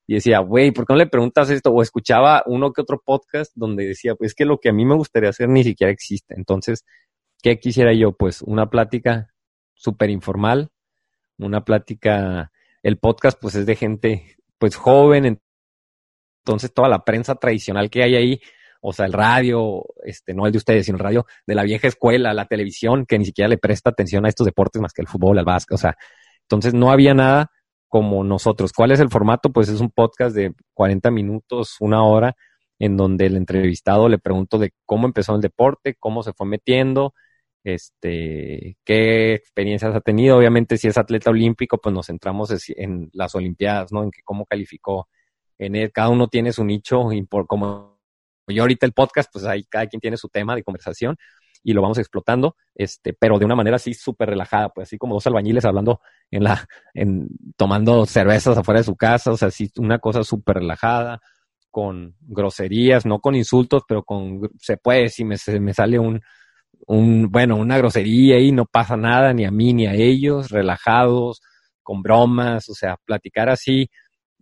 y 0.09 0.15
decía, 0.15 0.39
güey, 0.39 0.71
¿por 0.71 0.87
qué 0.87 0.93
no 0.93 0.97
le 0.97 1.05
preguntas 1.05 1.51
esto? 1.51 1.71
O 1.71 1.83
escuchaba 1.83 2.41
uno 2.47 2.73
que 2.73 2.81
otro 2.81 2.99
podcast 3.05 3.51
donde 3.53 3.85
decía, 3.85 4.15
pues 4.15 4.31
es 4.31 4.35
que 4.35 4.43
lo 4.43 4.59
que 4.59 4.69
a 4.69 4.73
mí 4.73 4.83
me 4.83 4.95
gustaría 4.95 5.29
hacer 5.29 5.49
ni 5.49 5.63
siquiera 5.63 5.93
existe. 5.93 6.33
Entonces, 6.35 6.83
¿qué 7.43 7.59
quisiera 7.59 7.93
yo? 7.93 8.13
Pues 8.13 8.41
una 8.41 8.71
plática 8.71 9.31
súper 9.75 10.09
informal, 10.09 10.71
una 11.37 11.63
plática, 11.63 12.51
el 12.83 12.97
podcast 12.97 13.39
pues 13.39 13.55
es 13.55 13.65
de 13.65 13.75
gente 13.75 14.35
pues 14.57 14.75
joven, 14.75 15.39
entonces 16.45 16.73
toda 16.73 16.89
la 16.89 17.03
prensa 17.03 17.35
tradicional 17.35 17.89
que 17.89 18.03
hay 18.03 18.15
ahí, 18.15 18.41
o 18.81 18.93
sea, 18.93 19.05
el 19.05 19.13
radio, 19.13 19.83
este, 20.03 20.33
no 20.33 20.45
el 20.45 20.51
de 20.51 20.57
ustedes, 20.57 20.85
sino 20.85 20.97
el 20.97 21.03
radio 21.03 21.25
de 21.45 21.55
la 21.55 21.63
vieja 21.63 21.87
escuela, 21.87 22.33
la 22.33 22.45
televisión, 22.45 23.05
que 23.05 23.17
ni 23.19 23.25
siquiera 23.25 23.47
le 23.47 23.57
presta 23.57 23.89
atención 23.89 24.25
a 24.25 24.29
estos 24.29 24.45
deportes 24.45 24.81
más 24.81 24.93
que 24.93 25.01
el 25.01 25.07
fútbol, 25.07 25.37
el 25.37 25.45
básquet, 25.45 25.75
o 25.75 25.77
sea, 25.77 25.97
entonces 26.41 26.73
no 26.73 26.91
había 26.91 27.13
nada 27.13 27.51
como 27.87 28.23
nosotros. 28.23 28.71
¿Cuál 28.71 28.91
es 28.91 28.99
el 28.99 29.09
formato? 29.09 29.51
Pues 29.51 29.67
es 29.69 29.81
un 29.81 29.89
podcast 29.89 30.35
de 30.35 30.53
40 30.73 31.11
minutos, 31.11 31.75
una 31.79 32.03
hora, 32.03 32.35
en 32.79 32.95
donde 32.95 33.25
el 33.25 33.35
entrevistado 33.35 34.07
le 34.07 34.19
pregunto 34.19 34.57
de 34.57 34.71
cómo 34.85 35.07
empezó 35.07 35.35
el 35.35 35.41
deporte, 35.41 35.95
cómo 35.99 36.23
se 36.23 36.33
fue 36.33 36.47
metiendo, 36.47 37.13
este, 37.63 38.77
qué 38.83 39.33
experiencias 39.33 39.95
ha 39.95 40.01
tenido. 40.01 40.37
Obviamente, 40.37 40.77
si 40.77 40.87
es 40.87 40.97
atleta 40.97 41.29
olímpico, 41.29 41.77
pues 41.77 41.93
nos 41.93 42.07
centramos 42.07 42.51
en 42.75 43.09
las 43.13 43.35
Olimpiadas, 43.35 43.91
¿no? 43.91 44.03
En 44.03 44.11
que 44.11 44.21
cómo 44.23 44.45
calificó. 44.45 45.07
En 45.57 45.89
cada 45.89 46.09
uno 46.09 46.27
tiene 46.27 46.53
su 46.53 46.63
nicho, 46.63 47.11
y 47.11 47.21
por 47.23 47.45
como 47.47 47.99
yo 48.47 48.63
ahorita 48.63 48.85
el 48.85 48.93
podcast, 48.93 49.29
pues 49.31 49.45
ahí 49.45 49.63
cada 49.65 49.87
quien 49.87 49.99
tiene 49.99 50.17
su 50.17 50.29
tema 50.29 50.55
de 50.55 50.63
conversación 50.63 51.17
y 51.63 51.73
lo 51.73 51.81
vamos 51.81 51.97
explotando, 51.97 52.55
este, 52.73 53.13
pero 53.13 53.37
de 53.37 53.45
una 53.45 53.55
manera 53.55 53.75
así 53.75 53.93
súper 53.93 54.29
relajada, 54.29 54.69
pues 54.69 54.87
así 54.87 54.97
como 54.97 55.15
dos 55.15 55.27
albañiles 55.27 55.65
hablando 55.65 55.99
en 56.31 56.43
la, 56.43 56.65
en, 56.93 57.27
tomando 57.57 58.05
cervezas 58.05 58.57
afuera 58.57 58.79
de 58.79 58.85
su 58.85 58.95
casa, 58.95 59.31
o 59.31 59.37
sea, 59.37 59.49
así 59.49 59.69
una 59.77 59.99
cosa 59.99 60.23
súper 60.23 60.57
relajada, 60.57 61.21
con 61.69 62.15
groserías, 62.21 63.05
no 63.05 63.19
con 63.19 63.35
insultos, 63.35 63.83
pero 63.87 64.03
con, 64.03 64.49
se 64.57 64.77
puede, 64.77 65.09
si 65.09 65.25
me, 65.25 65.35
me 65.59 65.73
sale 65.73 65.99
un, 65.99 66.21
un, 66.87 67.29
bueno, 67.31 67.55
una 67.57 67.77
grosería 67.77 68.39
y 68.39 68.51
no 68.51 68.65
pasa 68.65 68.97
nada 68.97 69.33
ni 69.33 69.45
a 69.45 69.51
mí 69.51 69.73
ni 69.73 69.87
a 69.87 69.93
ellos, 69.93 70.49
relajados, 70.49 71.41
con 71.83 72.01
bromas, 72.01 72.69
o 72.69 72.73
sea, 72.73 72.97
platicar 73.05 73.49
así, 73.49 73.89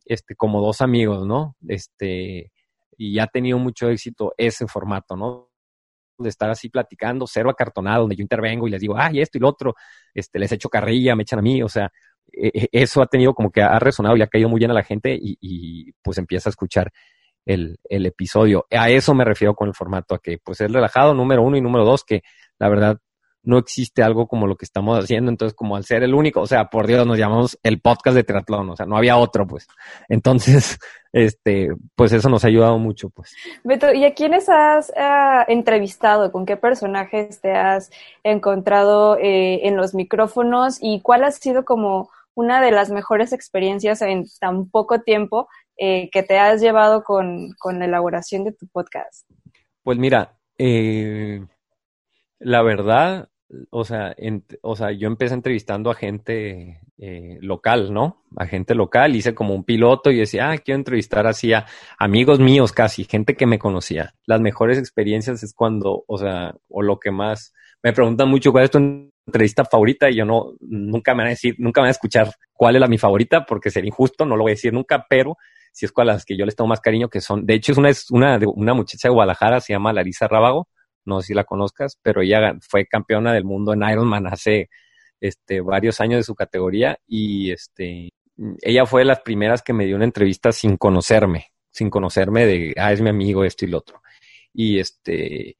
este, 0.05 0.35
como 0.35 0.61
dos 0.61 0.81
amigos, 0.81 1.25
¿no? 1.25 1.55
Este, 1.67 2.51
y 2.97 3.19
ha 3.19 3.27
tenido 3.27 3.57
mucho 3.59 3.89
éxito 3.89 4.33
ese 4.37 4.67
formato, 4.67 5.15
¿no? 5.15 5.49
De 6.17 6.29
estar 6.29 6.49
así 6.49 6.69
platicando, 6.69 7.27
cero 7.27 7.49
acartonado, 7.49 8.01
donde 8.01 8.15
yo 8.15 8.21
intervengo 8.21 8.67
y 8.67 8.71
les 8.71 8.81
digo, 8.81 8.95
ay, 8.97 9.21
esto 9.21 9.37
y 9.37 9.41
lo 9.41 9.49
otro, 9.49 9.75
este, 10.13 10.39
les 10.39 10.51
echo 10.51 10.69
carrilla, 10.69 11.15
me 11.15 11.23
echan 11.23 11.39
a 11.39 11.43
mí, 11.43 11.61
o 11.61 11.69
sea, 11.69 11.91
e, 12.31 12.47
e, 12.53 12.69
eso 12.71 13.01
ha 13.01 13.07
tenido 13.07 13.33
como 13.33 13.51
que 13.51 13.61
ha 13.61 13.79
resonado 13.79 14.17
y 14.17 14.21
ha 14.21 14.27
caído 14.27 14.49
muy 14.49 14.59
bien 14.59 14.71
a 14.71 14.73
la 14.73 14.83
gente 14.83 15.13
y, 15.13 15.37
y 15.39 15.91
pues 16.01 16.17
empieza 16.17 16.49
a 16.49 16.51
escuchar 16.51 16.91
el, 17.47 17.79
el, 17.89 18.05
episodio. 18.05 18.65
A 18.71 18.89
eso 18.89 19.13
me 19.13 19.25
refiero 19.25 19.55
con 19.55 19.67
el 19.67 19.73
formato, 19.73 20.15
a 20.15 20.19
que 20.19 20.37
pues 20.37 20.61
es 20.61 20.71
relajado, 20.71 21.13
número 21.13 21.41
uno 21.41 21.57
y 21.57 21.61
número 21.61 21.85
dos, 21.85 22.03
que 22.03 22.21
la 22.59 22.69
verdad 22.69 22.99
no 23.47 23.57
existe 23.57 24.03
algo 24.03 24.27
como 24.27 24.45
lo 24.45 24.57
que 24.57 24.65
estamos 24.65 25.01
haciendo, 25.01 25.31
entonces 25.31 25.55
como 25.55 25.77
al 25.77 25.85
ser 25.85 26.03
el 26.03 26.13
único, 26.13 26.41
o 26.41 26.47
sea, 26.47 26.65
por 26.65 26.85
Dios, 26.85 27.07
nos 27.07 27.17
llamamos 27.17 27.57
el 27.63 27.79
podcast 27.79 28.15
de 28.15 28.25
triatlón, 28.25 28.69
o 28.69 28.75
sea, 28.75 28.85
no 28.85 28.97
había 28.97 29.15
otro, 29.15 29.47
pues. 29.47 29.67
Entonces, 30.09 30.77
este, 31.13 31.69
pues 31.95 32.11
eso 32.11 32.27
nos 32.27 32.43
ha 32.43 32.49
ayudado 32.49 32.77
mucho, 32.77 33.09
pues. 33.09 33.33
Beto, 33.63 33.93
¿y 33.93 34.03
a 34.03 34.13
quiénes 34.13 34.49
has 34.49 34.89
uh, 34.89 35.49
entrevistado? 35.49 36.33
¿Con 36.33 36.45
qué 36.45 36.57
personajes 36.57 37.39
te 37.39 37.53
has 37.53 37.89
encontrado 38.21 39.17
eh, 39.17 39.65
en 39.65 39.77
los 39.77 39.93
micrófonos? 39.93 40.77
¿Y 40.81 40.99
cuál 40.99 41.23
ha 41.23 41.31
sido 41.31 41.63
como 41.63 42.09
una 42.33 42.61
de 42.61 42.71
las 42.71 42.91
mejores 42.91 43.31
experiencias 43.31 44.01
en 44.01 44.25
tan 44.41 44.69
poco 44.69 44.99
tiempo 44.99 45.47
eh, 45.77 46.09
que 46.11 46.23
te 46.23 46.37
has 46.37 46.61
llevado 46.61 47.03
con, 47.03 47.53
con, 47.59 47.79
la 47.79 47.85
elaboración 47.85 48.43
de 48.43 48.51
tu 48.51 48.67
podcast? 48.67 49.29
Pues 49.83 49.97
mira, 49.97 50.37
eh, 50.57 51.45
la 52.39 52.61
verdad, 52.61 53.29
o 53.69 53.85
sea, 53.85 54.15
o 54.61 54.75
sea, 54.75 54.91
yo 54.91 55.07
empecé 55.07 55.33
entrevistando 55.33 55.89
a 55.89 55.95
gente 55.95 56.81
eh, 56.97 57.37
local, 57.41 57.93
¿no? 57.93 58.23
A 58.35 58.45
gente 58.45 58.75
local, 58.75 59.15
hice 59.15 59.33
como 59.33 59.53
un 59.53 59.63
piloto 59.63 60.11
y 60.11 60.17
decía, 60.17 60.51
ah, 60.51 60.57
quiero 60.57 60.79
entrevistar 60.79 61.27
así 61.27 61.53
a 61.53 61.65
amigos 61.97 62.39
míos 62.39 62.71
casi, 62.73 63.05
gente 63.05 63.35
que 63.35 63.45
me 63.45 63.59
conocía. 63.59 64.15
Las 64.25 64.41
mejores 64.41 64.77
experiencias 64.77 65.43
es 65.43 65.53
cuando, 65.53 66.03
o 66.07 66.17
sea, 66.17 66.55
o 66.69 66.81
lo 66.81 66.99
que 66.99 67.11
más, 67.11 67.53
me 67.83 67.93
preguntan 67.93 68.29
mucho 68.29 68.51
cuál 68.51 68.65
es 68.65 68.71
tu 68.71 68.79
entrevista 69.27 69.63
favorita 69.63 70.09
y 70.09 70.15
yo 70.15 70.25
no, 70.25 70.53
nunca 70.59 71.13
me 71.13 71.19
van 71.19 71.27
a 71.27 71.31
decir, 71.31 71.55
nunca 71.59 71.81
me 71.81 71.83
van 71.83 71.89
a 71.89 71.91
escuchar 71.91 72.33
cuál 72.51 72.75
es 72.75 72.81
la 72.81 72.87
mi 72.87 72.97
favorita 72.97 73.45
porque 73.45 73.69
sería 73.69 73.89
injusto, 73.89 74.25
no 74.25 74.35
lo 74.35 74.43
voy 74.43 74.51
a 74.51 74.55
decir 74.55 74.73
nunca, 74.73 75.05
pero 75.09 75.37
si 75.77 75.85
es 75.85 75.91
con 75.91 76.07
las 76.07 76.25
que 76.25 76.35
yo 76.35 76.43
les 76.43 76.55
tengo 76.55 76.67
más 76.67 76.81
cariño, 76.81 77.07
que 77.07 77.21
son, 77.21 77.45
de 77.45 77.53
hecho 77.53 77.71
es 77.71 77.77
una, 77.77 77.89
es 77.91 78.09
una, 78.09 78.39
una 78.55 78.73
muchacha 78.73 79.09
de 79.09 79.13
Guadalajara, 79.13 79.61
se 79.61 79.73
llama 79.73 79.93
Larisa 79.93 80.27
Rábago, 80.27 80.67
no 81.05 81.21
sé 81.21 81.27
si 81.27 81.33
la 81.35 81.43
conozcas, 81.43 81.99
pero 82.01 82.23
ella 82.23 82.55
fue 82.67 82.87
campeona 82.87 83.31
del 83.31 83.43
mundo 83.43 83.73
en 83.73 83.83
Ironman 83.87 84.25
hace 84.25 84.71
este, 85.21 85.61
varios 85.61 86.01
años 86.01 86.17
de 86.17 86.23
su 86.23 86.33
categoría 86.33 86.97
y 87.05 87.51
este, 87.51 88.09
ella 88.63 88.87
fue 88.87 89.01
de 89.01 89.05
las 89.05 89.21
primeras 89.21 89.61
que 89.61 89.71
me 89.71 89.85
dio 89.85 89.97
una 89.97 90.05
entrevista 90.05 90.51
sin 90.51 90.77
conocerme, 90.77 91.51
sin 91.69 91.91
conocerme 91.91 92.47
de, 92.47 92.73
ah, 92.75 92.91
es 92.91 92.99
mi 92.99 93.11
amigo, 93.11 93.43
esto 93.43 93.65
y 93.65 93.67
lo 93.67 93.77
otro. 93.77 94.01
Y 94.51 94.79
este, 94.79 95.57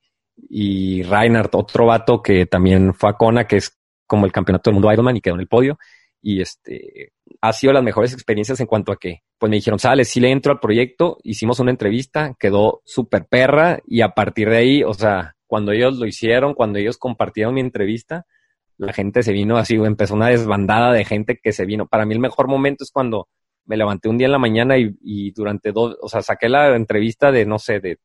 y 0.49 1.03
Reinhardt, 1.03 1.53
otro 1.53 1.85
vato 1.85 2.23
que 2.23 2.47
también 2.47 2.95
fue 2.95 3.11
a 3.11 3.13
Kona, 3.13 3.45
que 3.45 3.57
es 3.57 3.77
como 4.07 4.25
el 4.25 4.31
campeonato 4.31 4.71
del 4.71 4.79
mundo 4.79 4.91
Ironman 4.91 5.17
y 5.17 5.21
quedó 5.21 5.35
en 5.35 5.41
el 5.41 5.47
podio. 5.47 5.77
Y 6.21 6.41
este, 6.41 7.11
ha 7.41 7.53
sido 7.53 7.73
las 7.73 7.83
mejores 7.83 8.13
experiencias 8.13 8.59
en 8.59 8.67
cuanto 8.67 8.91
a 8.91 8.97
que, 8.97 9.21
pues 9.37 9.49
me 9.49 9.57
dijeron, 9.57 9.79
sale, 9.79 10.03
sí 10.03 10.19
le 10.19 10.31
entro 10.31 10.51
al 10.51 10.59
proyecto, 10.59 11.17
hicimos 11.23 11.59
una 11.59 11.71
entrevista, 11.71 12.35
quedó 12.39 12.81
súper 12.85 13.25
perra 13.25 13.79
y 13.85 14.01
a 14.01 14.09
partir 14.09 14.49
de 14.49 14.57
ahí, 14.57 14.83
o 14.83 14.93
sea, 14.93 15.35
cuando 15.45 15.71
ellos 15.71 15.97
lo 15.97 16.05
hicieron, 16.05 16.53
cuando 16.53 16.79
ellos 16.79 16.97
compartieron 16.97 17.53
mi 17.53 17.61
entrevista, 17.61 18.25
la 18.77 18.93
gente 18.93 19.23
se 19.23 19.31
vino 19.31 19.57
así, 19.57 19.75
empezó 19.75 20.13
una 20.13 20.29
desbandada 20.29 20.93
de 20.93 21.05
gente 21.05 21.39
que 21.41 21.51
se 21.51 21.65
vino. 21.65 21.87
Para 21.87 22.05
mí 22.05 22.13
el 22.13 22.19
mejor 22.19 22.47
momento 22.47 22.83
es 22.83 22.91
cuando 22.91 23.27
me 23.65 23.77
levanté 23.77 24.07
un 24.09 24.17
día 24.17 24.27
en 24.27 24.31
la 24.31 24.39
mañana 24.39 24.75
y, 24.77 25.31
durante 25.31 25.71
dos, 25.71 25.97
o 26.01 26.07
sea, 26.07 26.21
saqué 26.21 26.47
la 26.47 26.75
entrevista 26.75 27.31
de, 27.31 27.45
no 27.45 27.59
sé, 27.59 27.79
de, 27.79 27.97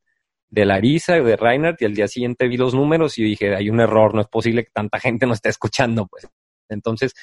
de 0.49 0.65
Larisa, 0.65 1.13
de 1.15 1.35
Reinhardt, 1.35 1.81
y 1.81 1.85
al 1.85 1.93
día 1.93 2.07
siguiente 2.07 2.47
vi 2.47 2.57
los 2.57 2.73
números 2.73 3.17
y 3.17 3.23
dije, 3.23 3.55
hay 3.55 3.69
un 3.69 3.79
error, 3.79 4.13
no 4.13 4.21
es 4.21 4.27
posible 4.27 4.65
que 4.65 4.71
tanta 4.73 4.99
gente 4.99 5.25
no 5.25 5.33
esté 5.33 5.49
escuchando, 5.49 6.07
pues. 6.07 6.27
Entonces, 6.69 7.13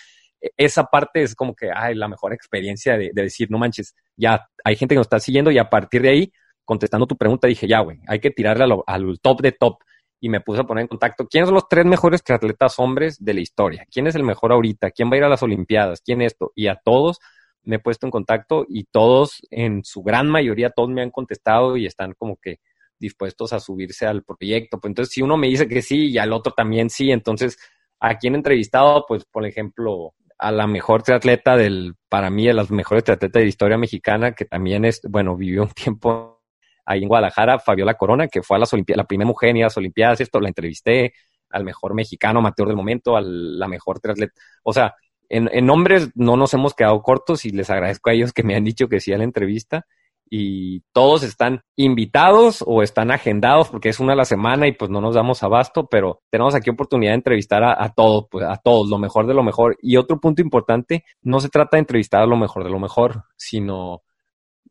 esa 0.56 0.84
parte 0.84 1.22
es 1.22 1.34
como 1.34 1.54
que, 1.54 1.70
ay, 1.74 1.94
la 1.94 2.08
mejor 2.08 2.32
experiencia 2.32 2.96
de, 2.96 3.10
de 3.12 3.22
decir, 3.22 3.50
no 3.50 3.58
manches, 3.58 3.94
ya 4.16 4.48
hay 4.64 4.76
gente 4.76 4.94
que 4.94 4.98
nos 4.98 5.06
está 5.06 5.20
siguiendo 5.20 5.50
y 5.50 5.58
a 5.58 5.68
partir 5.68 6.02
de 6.02 6.10
ahí, 6.10 6.32
contestando 6.64 7.06
tu 7.06 7.16
pregunta, 7.16 7.48
dije, 7.48 7.66
ya, 7.66 7.80
güey, 7.80 8.00
hay 8.06 8.20
que 8.20 8.30
tirarle 8.30 8.64
al 8.86 9.20
top 9.20 9.40
de 9.42 9.52
top 9.52 9.78
y 10.20 10.28
me 10.28 10.40
puse 10.40 10.60
a 10.60 10.64
poner 10.64 10.82
en 10.82 10.88
contacto 10.88 11.26
quiénes 11.26 11.48
son 11.48 11.54
los 11.54 11.68
tres 11.68 11.84
mejores 11.86 12.22
triatletas 12.22 12.78
hombres 12.78 13.22
de 13.22 13.34
la 13.34 13.40
historia, 13.40 13.86
quién 13.90 14.06
es 14.06 14.14
el 14.14 14.22
mejor 14.22 14.52
ahorita, 14.52 14.90
quién 14.90 15.10
va 15.10 15.14
a 15.14 15.18
ir 15.18 15.24
a 15.24 15.28
las 15.28 15.42
Olimpiadas, 15.42 16.02
quién 16.04 16.22
esto, 16.22 16.52
y 16.54 16.68
a 16.68 16.76
todos 16.76 17.18
me 17.62 17.76
he 17.76 17.78
puesto 17.78 18.06
en 18.06 18.10
contacto 18.10 18.64
y 18.68 18.84
todos, 18.84 19.42
en 19.50 19.84
su 19.84 20.02
gran 20.02 20.28
mayoría, 20.28 20.70
todos 20.70 20.90
me 20.90 21.02
han 21.02 21.10
contestado 21.10 21.76
y 21.76 21.86
están 21.86 22.14
como 22.18 22.36
que 22.36 22.60
dispuestos 22.98 23.52
a 23.52 23.60
subirse 23.60 24.06
al 24.06 24.22
proyecto. 24.22 24.78
Pues 24.78 24.90
entonces, 24.90 25.12
si 25.12 25.22
uno 25.22 25.36
me 25.36 25.48
dice 25.48 25.68
que 25.68 25.82
sí 25.82 26.10
y 26.10 26.18
al 26.18 26.32
otro 26.32 26.52
también 26.52 26.90
sí, 26.90 27.10
entonces, 27.10 27.58
¿a 27.98 28.18
quién 28.18 28.34
he 28.34 28.38
entrevistado? 28.38 29.04
Pues, 29.06 29.24
por 29.24 29.46
ejemplo, 29.46 30.14
a 30.40 30.50
la 30.50 30.66
mejor 30.66 31.02
triatleta 31.02 31.54
del, 31.56 31.94
para 32.08 32.30
mí, 32.30 32.46
de 32.46 32.54
las 32.54 32.70
mejores 32.70 33.04
triatletas 33.04 33.40
de 33.40 33.44
la 33.44 33.48
historia 33.48 33.76
mexicana, 33.76 34.32
que 34.32 34.46
también 34.46 34.86
es, 34.86 35.02
bueno, 35.08 35.36
vivió 35.36 35.62
un 35.64 35.68
tiempo 35.74 36.40
ahí 36.86 37.02
en 37.02 37.08
Guadalajara, 37.08 37.58
Fabiola 37.58 37.94
Corona, 37.94 38.26
que 38.26 38.42
fue 38.42 38.56
a 38.56 38.60
las 38.60 38.72
Olimpiadas, 38.72 39.04
la 39.04 39.06
primera 39.06 39.28
mujer 39.28 39.50
en 39.50 39.60
las 39.60 39.76
Olimpiadas, 39.76 40.20
esto 40.20 40.40
la 40.40 40.48
entrevisté, 40.48 41.12
al 41.50 41.64
mejor 41.64 41.94
mexicano 41.94 42.38
amateur 42.38 42.66
del 42.66 42.76
momento, 42.76 43.16
a 43.16 43.20
la 43.22 43.68
mejor 43.68 44.00
triatleta. 44.00 44.32
O 44.62 44.72
sea, 44.72 44.94
en, 45.28 45.50
en 45.52 45.66
nombres 45.66 46.10
no 46.14 46.36
nos 46.36 46.54
hemos 46.54 46.74
quedado 46.74 47.02
cortos 47.02 47.44
y 47.44 47.50
les 47.50 47.68
agradezco 47.68 48.08
a 48.10 48.14
ellos 48.14 48.32
que 48.32 48.42
me 48.42 48.56
han 48.56 48.64
dicho 48.64 48.88
que 48.88 49.00
sí 49.00 49.12
a 49.12 49.18
la 49.18 49.24
entrevista 49.24 49.86
y 50.32 50.82
todos 50.92 51.24
están 51.24 51.62
invitados 51.74 52.62
o 52.64 52.82
están 52.82 53.10
agendados 53.10 53.68
porque 53.68 53.88
es 53.88 53.98
una 53.98 54.12
a 54.12 54.16
la 54.16 54.24
semana 54.24 54.68
y 54.68 54.72
pues 54.72 54.88
no 54.88 55.00
nos 55.00 55.16
damos 55.16 55.42
abasto, 55.42 55.88
pero 55.88 56.22
tenemos 56.30 56.54
aquí 56.54 56.70
oportunidad 56.70 57.10
de 57.10 57.16
entrevistar 57.16 57.64
a, 57.64 57.92
todos, 57.92 58.26
pues 58.30 58.46
a 58.46 58.56
todos, 58.56 58.88
lo 58.88 58.98
mejor 58.98 59.26
de 59.26 59.34
lo 59.34 59.42
mejor. 59.42 59.76
Y 59.82 59.96
otro 59.96 60.20
punto 60.20 60.40
importante, 60.40 61.04
no 61.22 61.40
se 61.40 61.48
trata 61.48 61.76
de 61.76 61.80
entrevistar 61.80 62.22
a 62.22 62.26
lo 62.26 62.36
mejor 62.36 62.62
de 62.62 62.70
lo 62.70 62.78
mejor, 62.78 63.24
sino 63.36 64.02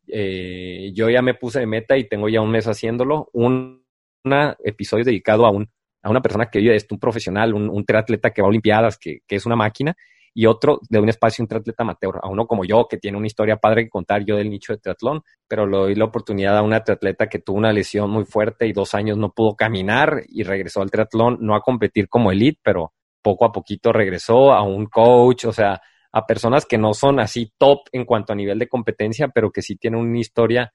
eh, 0.08 0.92
yo 0.94 1.10
ya 1.10 1.20
me 1.20 1.34
puse 1.34 1.60
de 1.60 1.66
meta 1.66 1.98
y 1.98 2.08
tengo 2.08 2.30
ya 2.30 2.40
un 2.40 2.50
mes 2.50 2.66
haciéndolo, 2.66 3.28
un 3.34 3.84
episodio 4.64 5.04
dedicado 5.04 5.44
a 5.46 5.50
un 5.50 5.70
a 6.02 6.08
una 6.08 6.22
persona 6.22 6.46
que 6.46 6.74
es 6.74 6.86
un 6.90 6.98
profesional, 6.98 7.52
un, 7.52 7.68
un 7.68 7.84
triatleta 7.84 8.30
que 8.30 8.40
va 8.40 8.46
a 8.46 8.48
Olimpiadas, 8.48 8.96
que, 8.96 9.18
que 9.26 9.36
es 9.36 9.44
una 9.44 9.56
máquina, 9.56 9.94
y 10.32 10.46
otro 10.46 10.80
de 10.88 10.98
un 11.00 11.08
espacio, 11.08 11.42
un 11.42 11.48
triatleta 11.48 11.82
amateur, 11.82 12.18
a 12.22 12.28
uno 12.28 12.46
como 12.46 12.64
yo, 12.64 12.86
que 12.88 12.98
tiene 12.98 13.18
una 13.18 13.26
historia 13.26 13.56
padre 13.56 13.84
que 13.84 13.90
contar 13.90 14.24
yo 14.24 14.36
del 14.36 14.50
nicho 14.50 14.72
de 14.72 14.78
triatlón, 14.78 15.22
pero 15.48 15.66
le 15.66 15.76
doy 15.76 15.94
la 15.94 16.04
oportunidad 16.04 16.56
a 16.56 16.62
una 16.62 16.82
triatleta 16.82 17.28
que 17.28 17.40
tuvo 17.40 17.58
una 17.58 17.72
lesión 17.72 18.10
muy 18.10 18.24
fuerte 18.24 18.66
y 18.66 18.72
dos 18.72 18.94
años 18.94 19.18
no 19.18 19.32
pudo 19.32 19.56
caminar 19.56 20.22
y 20.28 20.44
regresó 20.44 20.82
al 20.82 20.90
triatlón, 20.90 21.38
no 21.40 21.54
a 21.54 21.62
competir 21.62 22.08
como 22.08 22.30
elite, 22.30 22.60
pero 22.62 22.92
poco 23.22 23.44
a 23.44 23.52
poquito 23.52 23.92
regresó 23.92 24.52
a 24.52 24.62
un 24.62 24.86
coach, 24.86 25.46
o 25.46 25.52
sea, 25.52 25.80
a 26.12 26.26
personas 26.26 26.66
que 26.66 26.78
no 26.78 26.94
son 26.94 27.20
así 27.20 27.52
top 27.58 27.80
en 27.92 28.04
cuanto 28.04 28.32
a 28.32 28.36
nivel 28.36 28.58
de 28.58 28.68
competencia, 28.68 29.28
pero 29.28 29.50
que 29.50 29.62
sí 29.62 29.76
tienen 29.76 30.00
una 30.00 30.18
historia 30.18 30.72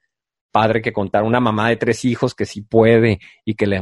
padre 0.52 0.82
que 0.82 0.94
contar, 0.94 1.24
una 1.24 1.40
mamá 1.40 1.70
de 1.70 1.76
tres 1.76 2.06
hijos 2.06 2.34
que 2.34 2.46
sí 2.46 2.62
puede 2.62 3.20
y 3.44 3.56
que 3.56 3.68
le 3.68 3.82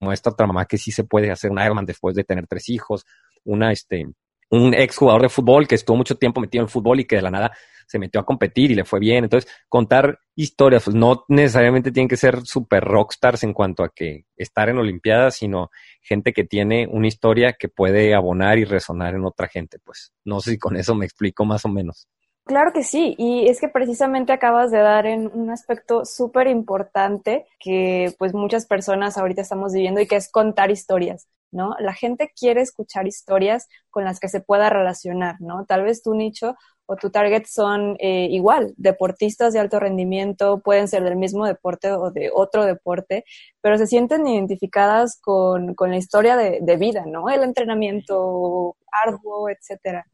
muestra 0.00 0.30
a 0.30 0.32
otra 0.34 0.46
mamá 0.46 0.66
que 0.66 0.78
sí 0.78 0.90
se 0.92 1.04
puede 1.04 1.30
hacer 1.30 1.50
un 1.50 1.60
Ironman 1.60 1.86
después 1.86 2.14
de 2.14 2.24
tener 2.24 2.46
tres 2.46 2.68
hijos, 2.68 3.06
una, 3.44 3.72
este, 3.72 4.06
un 4.50 4.74
ex 4.74 4.96
jugador 4.96 5.22
de 5.22 5.28
fútbol 5.28 5.66
que 5.66 5.76
estuvo 5.76 5.96
mucho 5.96 6.16
tiempo 6.16 6.40
metido 6.40 6.62
en 6.62 6.66
el 6.66 6.70
fútbol 6.70 7.00
y 7.00 7.06
que 7.06 7.16
de 7.16 7.22
la 7.22 7.30
nada 7.30 7.52
se 7.90 7.98
metió 7.98 8.20
a 8.20 8.24
competir 8.24 8.70
y 8.70 8.76
le 8.76 8.84
fue 8.84 9.00
bien. 9.00 9.24
Entonces, 9.24 9.50
contar 9.68 10.20
historias, 10.36 10.84
pues 10.84 10.94
no 10.94 11.24
necesariamente 11.26 11.90
tienen 11.90 12.08
que 12.08 12.16
ser 12.16 12.46
super 12.46 12.84
rockstars 12.84 13.42
en 13.42 13.52
cuanto 13.52 13.82
a 13.82 13.88
que 13.88 14.26
estar 14.36 14.68
en 14.68 14.78
Olimpiadas, 14.78 15.34
sino 15.34 15.70
gente 16.00 16.32
que 16.32 16.44
tiene 16.44 16.86
una 16.88 17.08
historia 17.08 17.54
que 17.58 17.68
puede 17.68 18.14
abonar 18.14 18.58
y 18.58 18.64
resonar 18.64 19.16
en 19.16 19.24
otra 19.24 19.48
gente. 19.48 19.80
Pues 19.80 20.12
no 20.24 20.40
sé 20.40 20.52
si 20.52 20.58
con 20.58 20.76
eso 20.76 20.94
me 20.94 21.04
explico 21.04 21.44
más 21.44 21.64
o 21.64 21.68
menos. 21.68 22.08
Claro 22.44 22.72
que 22.72 22.84
sí, 22.84 23.14
y 23.18 23.48
es 23.48 23.60
que 23.60 23.68
precisamente 23.68 24.32
acabas 24.32 24.70
de 24.70 24.78
dar 24.78 25.06
en 25.06 25.30
un 25.32 25.50
aspecto 25.50 26.04
súper 26.04 26.46
importante 26.46 27.46
que 27.58 28.14
pues 28.18 28.34
muchas 28.34 28.66
personas 28.66 29.18
ahorita 29.18 29.42
estamos 29.42 29.72
viviendo 29.72 30.00
y 30.00 30.06
que 30.06 30.16
es 30.16 30.30
contar 30.30 30.70
historias, 30.70 31.28
¿no? 31.52 31.74
La 31.78 31.94
gente 31.94 32.32
quiere 32.38 32.60
escuchar 32.60 33.06
historias 33.06 33.68
con 33.90 34.04
las 34.04 34.20
que 34.20 34.28
se 34.28 34.40
pueda 34.40 34.70
relacionar, 34.70 35.36
¿no? 35.40 35.64
Tal 35.66 35.82
vez 35.82 36.02
tu 36.02 36.14
nicho 36.14 36.56
o 36.86 36.96
tu 36.96 37.10
target 37.10 37.44
son 37.46 37.96
eh, 38.00 38.26
igual, 38.30 38.74
deportistas 38.76 39.52
de 39.52 39.60
alto 39.60 39.78
rendimiento, 39.78 40.60
pueden 40.60 40.88
ser 40.88 41.04
del 41.04 41.16
mismo 41.16 41.46
deporte 41.46 41.92
o 41.92 42.10
de 42.10 42.30
otro 42.34 42.64
deporte, 42.64 43.24
pero 43.60 43.78
se 43.78 43.86
sienten 43.86 44.26
identificadas 44.26 45.20
con, 45.20 45.74
con 45.74 45.90
la 45.90 45.98
historia 45.98 46.36
de, 46.36 46.58
de 46.60 46.76
vida, 46.76 47.04
¿no? 47.06 47.30
El 47.30 47.44
entrenamiento 47.44 48.76
arduo, 49.04 49.48
etcétera. 49.48 50.06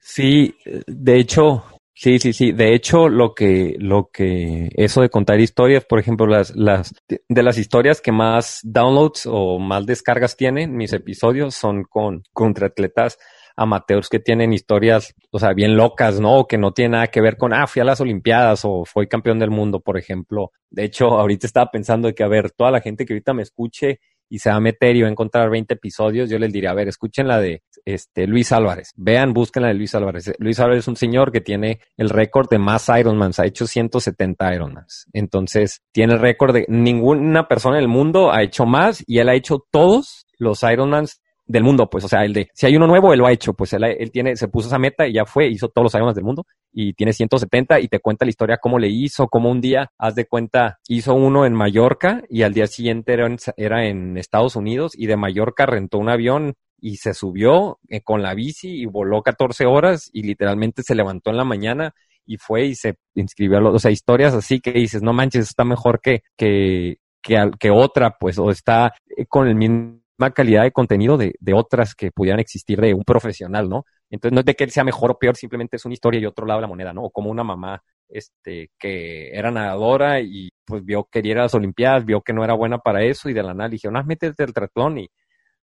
Sí, 0.00 0.56
de 0.86 1.18
hecho, 1.18 1.64
sí, 1.96 2.18
sí, 2.20 2.32
sí. 2.32 2.52
De 2.52 2.74
hecho, 2.74 3.08
lo 3.08 3.34
que, 3.34 3.74
lo 3.78 4.10
que, 4.12 4.68
eso 4.76 5.00
de 5.00 5.08
contar 5.08 5.40
historias, 5.40 5.84
por 5.84 5.98
ejemplo, 5.98 6.26
las, 6.26 6.54
las, 6.54 6.94
de 7.08 7.42
las 7.42 7.58
historias 7.58 8.00
que 8.00 8.12
más 8.12 8.60
downloads 8.62 9.26
o 9.26 9.58
más 9.58 9.86
descargas 9.86 10.36
tienen 10.36 10.76
mis 10.76 10.92
episodios 10.92 11.54
son 11.54 11.82
con, 11.82 12.22
contra 12.32 12.68
atletas 12.68 13.18
amateurs 13.56 14.08
que 14.08 14.18
tienen 14.18 14.52
historias, 14.52 15.14
o 15.30 15.38
sea, 15.38 15.54
bien 15.54 15.76
locas, 15.76 16.20
¿no? 16.20 16.46
Que 16.46 16.58
no 16.58 16.72
tienen 16.72 16.92
nada 16.92 17.06
que 17.08 17.22
ver 17.22 17.36
con, 17.36 17.54
ah, 17.54 17.66
fui 17.66 17.80
a 17.80 17.84
las 17.84 18.00
Olimpiadas 18.00 18.60
o 18.64 18.84
fui 18.84 19.08
campeón 19.08 19.38
del 19.38 19.50
mundo, 19.50 19.80
por 19.80 19.98
ejemplo. 19.98 20.52
De 20.70 20.84
hecho, 20.84 21.06
ahorita 21.06 21.46
estaba 21.46 21.70
pensando 21.70 22.08
de 22.08 22.14
que, 22.14 22.22
a 22.22 22.28
ver, 22.28 22.50
toda 22.50 22.70
la 22.70 22.80
gente 22.80 23.06
que 23.06 23.14
ahorita 23.14 23.32
me 23.32 23.42
escuche 23.42 24.00
y 24.28 24.38
se 24.40 24.50
va 24.50 24.56
a 24.56 24.60
meter 24.60 24.96
y 24.96 25.02
va 25.02 25.08
a 25.08 25.10
encontrar 25.10 25.50
20 25.50 25.74
episodios, 25.74 26.28
yo 26.28 26.38
les 26.38 26.52
diría, 26.52 26.70
a 26.70 26.74
ver, 26.74 26.88
escuchen 26.88 27.28
la 27.28 27.40
de 27.40 27.62
este, 27.86 28.26
Luis 28.26 28.52
Álvarez. 28.52 28.92
Vean, 28.96 29.32
busquen 29.32 29.62
la 29.62 29.68
de 29.68 29.74
Luis 29.74 29.94
Álvarez. 29.94 30.34
Luis 30.38 30.60
Álvarez 30.60 30.80
es 30.80 30.88
un 30.88 30.96
señor 30.96 31.32
que 31.32 31.40
tiene 31.40 31.80
el 31.96 32.10
récord 32.10 32.48
de 32.50 32.58
más 32.58 32.88
Ironmans, 32.88 33.38
ha 33.38 33.46
hecho 33.46 33.66
170 33.66 34.54
Ironmans. 34.54 35.06
Entonces, 35.12 35.80
tiene 35.92 36.14
el 36.14 36.20
récord 36.20 36.52
de 36.52 36.66
ninguna 36.68 37.48
persona 37.48 37.78
en 37.78 37.84
el 37.84 37.88
mundo 37.88 38.32
ha 38.32 38.42
hecho 38.42 38.66
más 38.66 39.02
y 39.06 39.20
él 39.20 39.28
ha 39.28 39.34
hecho 39.34 39.64
todos 39.70 40.26
los 40.38 40.62
Ironmans 40.64 41.22
del 41.46 41.62
mundo, 41.62 41.88
pues, 41.88 42.04
o 42.04 42.08
sea, 42.08 42.24
el 42.24 42.32
de, 42.32 42.48
si 42.54 42.66
hay 42.66 42.76
uno 42.76 42.88
nuevo, 42.88 43.12
él 43.12 43.20
lo 43.20 43.26
ha 43.26 43.32
hecho, 43.32 43.54
pues 43.54 43.72
él, 43.72 44.10
tiene, 44.12 44.34
se 44.34 44.48
puso 44.48 44.66
esa 44.66 44.80
meta 44.80 45.06
y 45.06 45.12
ya 45.12 45.24
fue, 45.24 45.46
hizo 45.46 45.68
todos 45.68 45.84
los 45.84 45.94
Ironmans 45.94 46.16
del 46.16 46.24
mundo 46.24 46.44
y 46.72 46.92
tiene 46.94 47.12
170 47.12 47.78
y 47.78 47.86
te 47.86 48.00
cuenta 48.00 48.24
la 48.24 48.30
historia 48.30 48.58
cómo 48.60 48.80
le 48.80 48.88
hizo, 48.88 49.28
cómo 49.28 49.48
un 49.48 49.60
día, 49.60 49.92
haz 49.96 50.16
de 50.16 50.26
cuenta, 50.26 50.80
hizo 50.88 51.14
uno 51.14 51.46
en 51.46 51.54
Mallorca 51.54 52.24
y 52.28 52.42
al 52.42 52.52
día 52.52 52.66
siguiente 52.66 53.12
era 53.12 53.28
era 53.56 53.86
en 53.86 54.18
Estados 54.18 54.56
Unidos 54.56 54.92
y 54.96 55.06
de 55.06 55.16
Mallorca 55.16 55.66
rentó 55.66 55.98
un 55.98 56.08
avión 56.08 56.54
y 56.78 56.96
se 56.96 57.14
subió 57.14 57.78
eh, 57.88 58.02
con 58.02 58.22
la 58.22 58.34
bici 58.34 58.68
y 58.68 58.86
voló 58.86 59.22
14 59.22 59.66
horas 59.66 60.10
y 60.12 60.22
literalmente 60.22 60.82
se 60.82 60.94
levantó 60.94 61.30
en 61.30 61.36
la 61.36 61.44
mañana 61.44 61.94
y 62.24 62.38
fue 62.38 62.66
y 62.66 62.74
se 62.74 62.96
inscribió 63.14 63.58
a 63.58 63.60
los, 63.60 63.74
o 63.74 63.78
sea, 63.78 63.90
historias 63.90 64.34
así 64.34 64.60
que 64.60 64.72
dices, 64.72 65.02
no 65.02 65.12
manches, 65.12 65.48
está 65.48 65.64
mejor 65.64 66.00
que, 66.00 66.22
que, 66.36 66.98
que, 67.22 67.50
que 67.58 67.70
otra, 67.70 68.16
pues, 68.18 68.38
o 68.38 68.50
está 68.50 68.92
eh, 69.16 69.26
con 69.26 69.48
el 69.48 69.54
mismo 69.54 70.00
calidad 70.34 70.62
de 70.62 70.72
contenido 70.72 71.16
de, 71.16 71.34
de, 71.38 71.52
otras 71.52 71.94
que 71.94 72.10
pudieran 72.10 72.40
existir 72.40 72.80
de 72.80 72.94
un 72.94 73.04
profesional, 73.04 73.68
¿no? 73.68 73.84
Entonces 74.10 74.34
no 74.34 74.40
es 74.40 74.46
de 74.46 74.54
que 74.54 74.64
él 74.64 74.70
sea 74.70 74.82
mejor 74.82 75.10
o 75.10 75.18
peor, 75.18 75.36
simplemente 75.36 75.76
es 75.76 75.84
una 75.84 75.94
historia 75.94 76.20
y 76.20 76.26
otro 76.26 76.46
lado 76.46 76.58
de 76.58 76.62
la 76.62 76.68
moneda, 76.68 76.92
¿no? 76.92 77.02
O 77.02 77.10
como 77.10 77.30
una 77.30 77.44
mamá 77.44 77.82
este, 78.08 78.70
que 78.78 79.30
era 79.30 79.50
nadadora 79.50 80.20
y 80.20 80.48
pues 80.64 80.84
vio 80.84 81.04
que 81.04 81.20
quería 81.20 81.36
las 81.36 81.54
Olimpiadas, 81.54 82.04
vio 82.04 82.22
que 82.22 82.32
no 82.32 82.44
era 82.44 82.54
buena 82.54 82.78
para 82.78 83.02
eso 83.04 83.28
y 83.28 83.34
de 83.34 83.42
la 83.42 83.52
nada 83.54 83.68
le 83.68 83.74
dijeron, 83.74 83.96
ah, 83.96 84.04
métete 84.04 84.44
el 84.44 84.54
triatlón 84.54 84.98
y, 84.98 85.08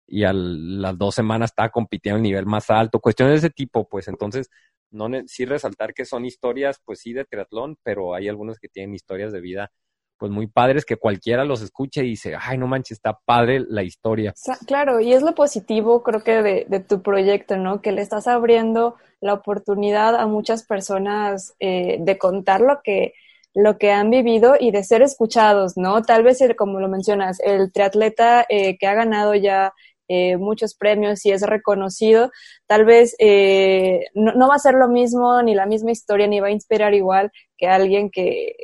y 0.09 0.25
a 0.25 0.33
las 0.33 0.97
dos 0.99 1.15
semanas 1.15 1.51
estaba 1.51 1.69
compitiendo 1.69 2.19
a 2.19 2.23
nivel 2.23 2.47
más 2.47 2.71
alto, 2.71 2.99
cuestiones 2.99 3.35
de 3.35 3.49
ese 3.49 3.55
tipo, 3.55 3.89
pues 3.89 4.09
entonces, 4.09 4.51
no 4.91 5.09
sí 5.27 5.45
resaltar 5.45 5.93
que 5.93 6.07
son 6.07 6.25
historias, 6.25 6.81
pues 6.85 7.01
sí, 7.01 7.13
de 7.13 7.25
triatlón, 7.25 7.77
pero 7.83 8.15
hay 8.15 8.29
algunos 8.29 8.59
que 8.59 8.69
tienen 8.69 8.95
historias 8.95 9.33
de 9.33 9.41
vida 9.41 9.71
pues 10.19 10.33
muy 10.33 10.49
padres 10.49 10.85
que 10.85 10.97
cualquiera 10.97 11.45
los 11.45 11.63
escuche 11.63 12.05
y 12.05 12.11
dice, 12.11 12.35
ay, 12.39 12.59
no 12.59 12.67
manches, 12.67 12.99
está 12.99 13.17
padre 13.25 13.61
la 13.69 13.85
historia. 13.85 14.35
Claro, 14.67 14.99
y 15.01 15.13
es 15.13 15.23
lo 15.23 15.35
positivo, 15.35 16.03
creo 16.03 16.25
que 16.25 16.43
de, 16.43 16.67
de 16.69 16.81
tu 16.81 17.03
proyecto, 17.03 17.57
¿no? 17.57 17.81
Que 17.81 17.93
le 17.93 18.03
estás 18.03 18.27
abriendo 18.27 18.97
la 19.21 19.35
oportunidad 19.35 20.17
a 20.17 20.27
muchas 20.27 20.65
personas 20.65 21.55
eh, 21.61 21.99
de 22.01 22.19
contar 22.19 22.61
lo 22.61 22.81
que, 22.83 23.15
lo 23.55 23.79
que 23.79 23.93
han 23.93 24.11
vivido 24.11 24.55
y 24.59 24.71
de 24.71 24.85
ser 24.85 25.03
escuchados, 25.03 25.77
¿no? 25.77 26.03
Tal 26.03 26.25
vez, 26.25 26.41
como 26.57 26.81
lo 26.81 26.89
mencionas, 26.89 27.39
el 27.41 27.73
triatleta 27.73 28.45
eh, 28.49 28.77
que 28.77 28.87
ha 28.87 28.95
ganado 28.95 29.35
ya 29.35 29.73
eh, 30.09 30.37
muchos 30.37 30.75
premios 30.75 31.25
y 31.27 31.33
es 31.33 31.43
reconocido, 31.43 32.31
tal 32.67 32.85
vez 32.85 33.15
eh, 33.19 34.07
no, 34.15 34.49
va 34.49 34.55
a 34.55 34.59
ser 34.59 34.75
lo 34.75 34.89
mismo, 34.89 35.43
ni 35.43 35.55
la 35.55 35.67
misma 35.67 35.91
historia, 35.91 36.27
ni 36.27 36.41
va 36.41 36.49
a 36.49 36.53
inspirar 36.53 36.95
igual 36.95 37.31
que 37.57 37.67
alguien 37.67 38.11
que, 38.11 38.57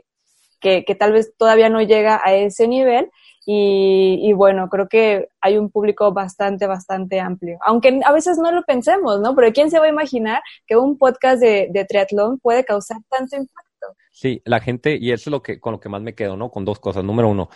que, 0.61 0.83
tal 0.99 1.13
vez 1.13 1.35
todavía 1.37 1.69
no 1.69 1.83
llega 1.83 2.21
a 2.25 2.35
ese 2.35 2.67
nivel. 2.67 3.11
Y, 3.47 4.33
bueno, 4.33 4.71
creo 4.71 4.89
que 4.89 5.29
hay 5.39 5.59
un 5.59 5.71
público 5.71 6.15
bastante, 6.15 6.67
bastante 6.67 7.21
amplio. 7.21 7.59
Aunque 7.61 8.01
a 8.03 8.11
veces 8.11 8.39
no 8.39 8.51
lo 8.51 8.63
pensemos, 8.63 9.21
¿no? 9.21 9.35
Pero 9.35 9.53
¿quién 9.53 9.71
se 9.71 9.79
va 9.79 9.85
a 9.85 9.91
imaginar 9.91 10.41
que 10.67 10.77
un 10.77 10.97
podcast 10.97 11.43
de, 11.43 11.69
de 11.71 11.85
triatlón 11.85 12.39
puede 12.39 12.65
causar 12.65 12.97
tanto 13.11 13.37
impacto? 13.37 13.87
Sí, 14.11 14.41
la 14.47 14.61
gente, 14.61 14.97
y 14.99 15.13
eso 15.13 15.29
es 15.29 15.33
lo 15.33 15.43
que, 15.43 15.61
con 15.61 15.73
lo 15.73 15.81
que 15.81 15.91
más 15.91 16.01
me 16.01 16.15
quedo, 16.15 16.39
¿no? 16.39 16.51
Con 16.51 16.65
dos 16.65 16.81
cosas. 16.81 17.05
Número 17.05 17.29
uno, 17.29 17.51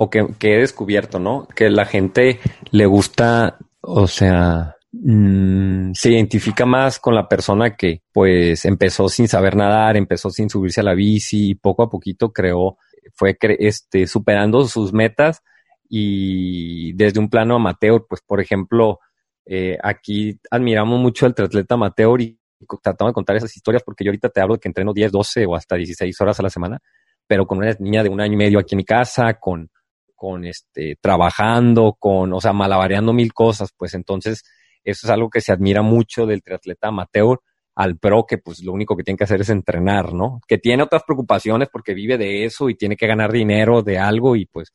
o 0.00 0.08
que, 0.08 0.26
que 0.38 0.54
he 0.54 0.60
descubierto, 0.60 1.18
¿no? 1.18 1.46
Que 1.54 1.68
la 1.68 1.84
gente 1.84 2.38
le 2.70 2.86
gusta, 2.86 3.58
o 3.80 4.06
sea, 4.06 4.78
Mm, 4.90 5.92
se 5.92 6.12
identifica 6.12 6.64
más 6.64 6.98
con 6.98 7.14
la 7.14 7.28
persona 7.28 7.76
que 7.76 8.02
pues 8.10 8.64
empezó 8.64 9.08
sin 9.10 9.28
saber 9.28 9.54
nadar, 9.54 9.96
empezó 9.96 10.30
sin 10.30 10.48
subirse 10.48 10.80
a 10.80 10.84
la 10.84 10.94
bici 10.94 11.50
y 11.50 11.54
poco 11.54 11.82
a 11.82 11.90
poquito 11.90 12.32
creó, 12.32 12.78
fue 13.14 13.36
este, 13.58 14.06
superando 14.06 14.64
sus 14.64 14.94
metas 14.94 15.42
y 15.90 16.94
desde 16.94 17.20
un 17.20 17.28
plano 17.28 17.56
amateur, 17.56 18.06
pues 18.08 18.22
por 18.22 18.40
ejemplo, 18.40 19.00
eh, 19.44 19.78
aquí 19.82 20.40
admiramos 20.50 20.98
mucho 21.00 21.26
el 21.26 21.34
triatleta 21.34 21.74
amateur 21.74 22.20
y 22.22 22.38
tratamos 22.82 23.12
de 23.12 23.14
contar 23.14 23.36
esas 23.36 23.54
historias 23.56 23.82
porque 23.84 24.04
yo 24.04 24.10
ahorita 24.10 24.30
te 24.30 24.40
hablo 24.40 24.54
de 24.54 24.60
que 24.60 24.68
entreno 24.68 24.92
10, 24.94 25.12
12 25.12 25.46
o 25.46 25.54
hasta 25.54 25.76
16 25.76 26.18
horas 26.20 26.40
a 26.40 26.42
la 26.42 26.50
semana, 26.50 26.80
pero 27.26 27.46
con 27.46 27.58
una 27.58 27.74
niña 27.78 28.02
de 28.02 28.08
un 28.08 28.20
año 28.20 28.34
y 28.34 28.36
medio 28.36 28.58
aquí 28.58 28.74
en 28.74 28.78
mi 28.78 28.84
casa, 28.84 29.34
con, 29.34 29.70
con 30.18 30.44
este, 30.44 30.96
trabajando, 31.00 31.96
con, 31.96 32.32
o 32.32 32.40
sea, 32.40 32.52
malabareando 32.52 33.12
mil 33.12 33.32
cosas, 33.32 33.70
pues 33.76 33.94
entonces 33.94 34.42
eso 34.82 35.06
es 35.06 35.10
algo 35.10 35.30
que 35.30 35.40
se 35.40 35.52
admira 35.52 35.80
mucho 35.80 36.26
del 36.26 36.42
triatleta 36.42 36.88
amateur 36.88 37.38
al 37.76 37.98
pro 37.98 38.26
que 38.26 38.38
pues 38.38 38.64
lo 38.64 38.72
único 38.72 38.96
que 38.96 39.04
tiene 39.04 39.16
que 39.16 39.22
hacer 39.22 39.40
es 39.40 39.48
entrenar, 39.50 40.12
¿no? 40.12 40.40
Que 40.48 40.58
tiene 40.58 40.82
otras 40.82 41.04
preocupaciones 41.04 41.68
porque 41.72 41.94
vive 41.94 42.18
de 42.18 42.44
eso 42.44 42.68
y 42.68 42.74
tiene 42.74 42.96
que 42.96 43.06
ganar 43.06 43.30
dinero 43.30 43.82
de 43.82 43.96
algo 43.96 44.34
y 44.34 44.46
pues, 44.46 44.74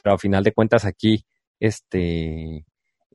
pero 0.00 0.12
al 0.12 0.20
final 0.20 0.44
de 0.44 0.52
cuentas 0.52 0.84
aquí, 0.84 1.24
este, 1.58 2.64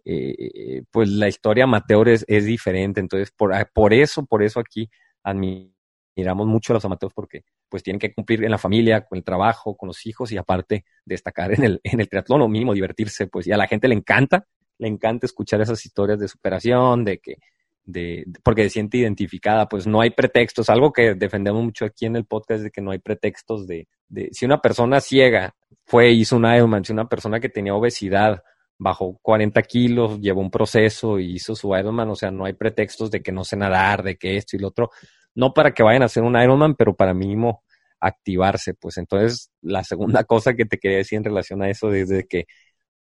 eh, 0.03 0.83
pues 0.91 1.07
la 1.07 1.29
historia 1.29 1.63
amateur 1.63 2.09
es, 2.09 2.25
es 2.27 2.43
diferente, 2.43 2.99
entonces 2.99 3.31
por, 3.31 3.53
por 3.71 3.93
eso, 3.93 4.25
por 4.25 4.43
eso 4.43 4.59
aquí 4.59 4.89
admiramos 5.23 6.45
mucho 6.45 6.73
a 6.73 6.75
los 6.75 6.83
amateurs 6.83 7.13
porque 7.13 7.45
pues 7.69 7.83
tienen 7.83 7.99
que 7.99 8.13
cumplir 8.13 8.43
en 8.43 8.51
la 8.51 8.57
familia, 8.57 9.05
con 9.05 9.17
el 9.17 9.23
trabajo, 9.23 9.77
con 9.77 9.87
los 9.87 10.05
hijos 10.05 10.31
y 10.31 10.37
aparte 10.37 10.85
destacar 11.05 11.53
en 11.53 11.63
el, 11.63 11.81
en 11.83 12.01
el 12.01 12.09
triatlón 12.09 12.41
o 12.41 12.47
mínimo 12.47 12.73
divertirse, 12.73 13.27
pues 13.27 13.47
y 13.47 13.51
a 13.51 13.57
la 13.57 13.67
gente 13.67 13.87
le 13.87 13.95
encanta, 13.95 14.45
le 14.77 14.87
encanta 14.87 15.25
escuchar 15.25 15.61
esas 15.61 15.85
historias 15.85 16.19
de 16.19 16.27
superación, 16.27 17.05
de 17.05 17.19
que 17.19 17.37
de, 17.85 18.25
porque 18.43 18.63
se 18.63 18.69
siente 18.69 18.97
identificada, 18.97 19.67
pues 19.67 19.87
no 19.87 20.01
hay 20.01 20.11
pretextos, 20.11 20.69
algo 20.69 20.93
que 20.93 21.15
defendemos 21.15 21.63
mucho 21.63 21.85
aquí 21.85 22.05
en 22.05 22.15
el 22.15 22.25
podcast 22.25 22.63
de 22.63 22.71
que 22.71 22.81
no 22.81 22.91
hay 22.91 22.99
pretextos 22.99 23.65
de, 23.65 23.87
de 24.07 24.29
si 24.31 24.45
una 24.45 24.61
persona 24.61 25.01
ciega 25.01 25.55
fue, 25.85 26.11
hizo 26.11 26.35
un 26.35 26.45
Ironman, 26.45 26.85
si 26.85 26.93
una 26.93 27.09
persona 27.09 27.39
que 27.39 27.49
tenía 27.49 27.73
obesidad 27.73 28.43
bajó 28.77 29.19
40 29.21 29.61
kilos, 29.63 30.19
llevó 30.21 30.41
un 30.41 30.51
proceso 30.51 31.19
y 31.19 31.33
hizo 31.33 31.55
su 31.55 31.75
Ironman, 31.75 32.09
o 32.09 32.15
sea, 32.15 32.31
no 32.31 32.45
hay 32.45 32.53
pretextos 32.53 33.11
de 33.11 33.21
que 33.21 33.31
no 33.31 33.43
sé 33.43 33.57
nadar, 33.57 34.03
de 34.03 34.17
que 34.17 34.37
esto 34.37 34.55
y 34.55 34.59
lo 34.59 34.69
otro, 34.69 34.91
no 35.39 35.53
para 35.53 35.73
que 35.73 35.83
vayan 35.83 36.01
a 36.01 36.05
hacer 36.05 36.23
un 36.23 36.37
Ironman, 36.39 36.75
pero 36.75 36.95
para 36.95 37.13
mínimo 37.13 37.63
activarse, 38.01 38.73
pues 38.73 38.97
entonces 38.97 39.51
la 39.61 39.85
segunda 39.85 40.23
cosa 40.25 40.53
que 40.53 40.65
te 40.65 40.77
quería 40.77 40.97
decir 40.97 41.17
en 41.17 41.23
relación 41.23 41.61
a 41.61 41.69
eso, 41.69 41.89
desde 41.89 42.27
que 42.27 42.45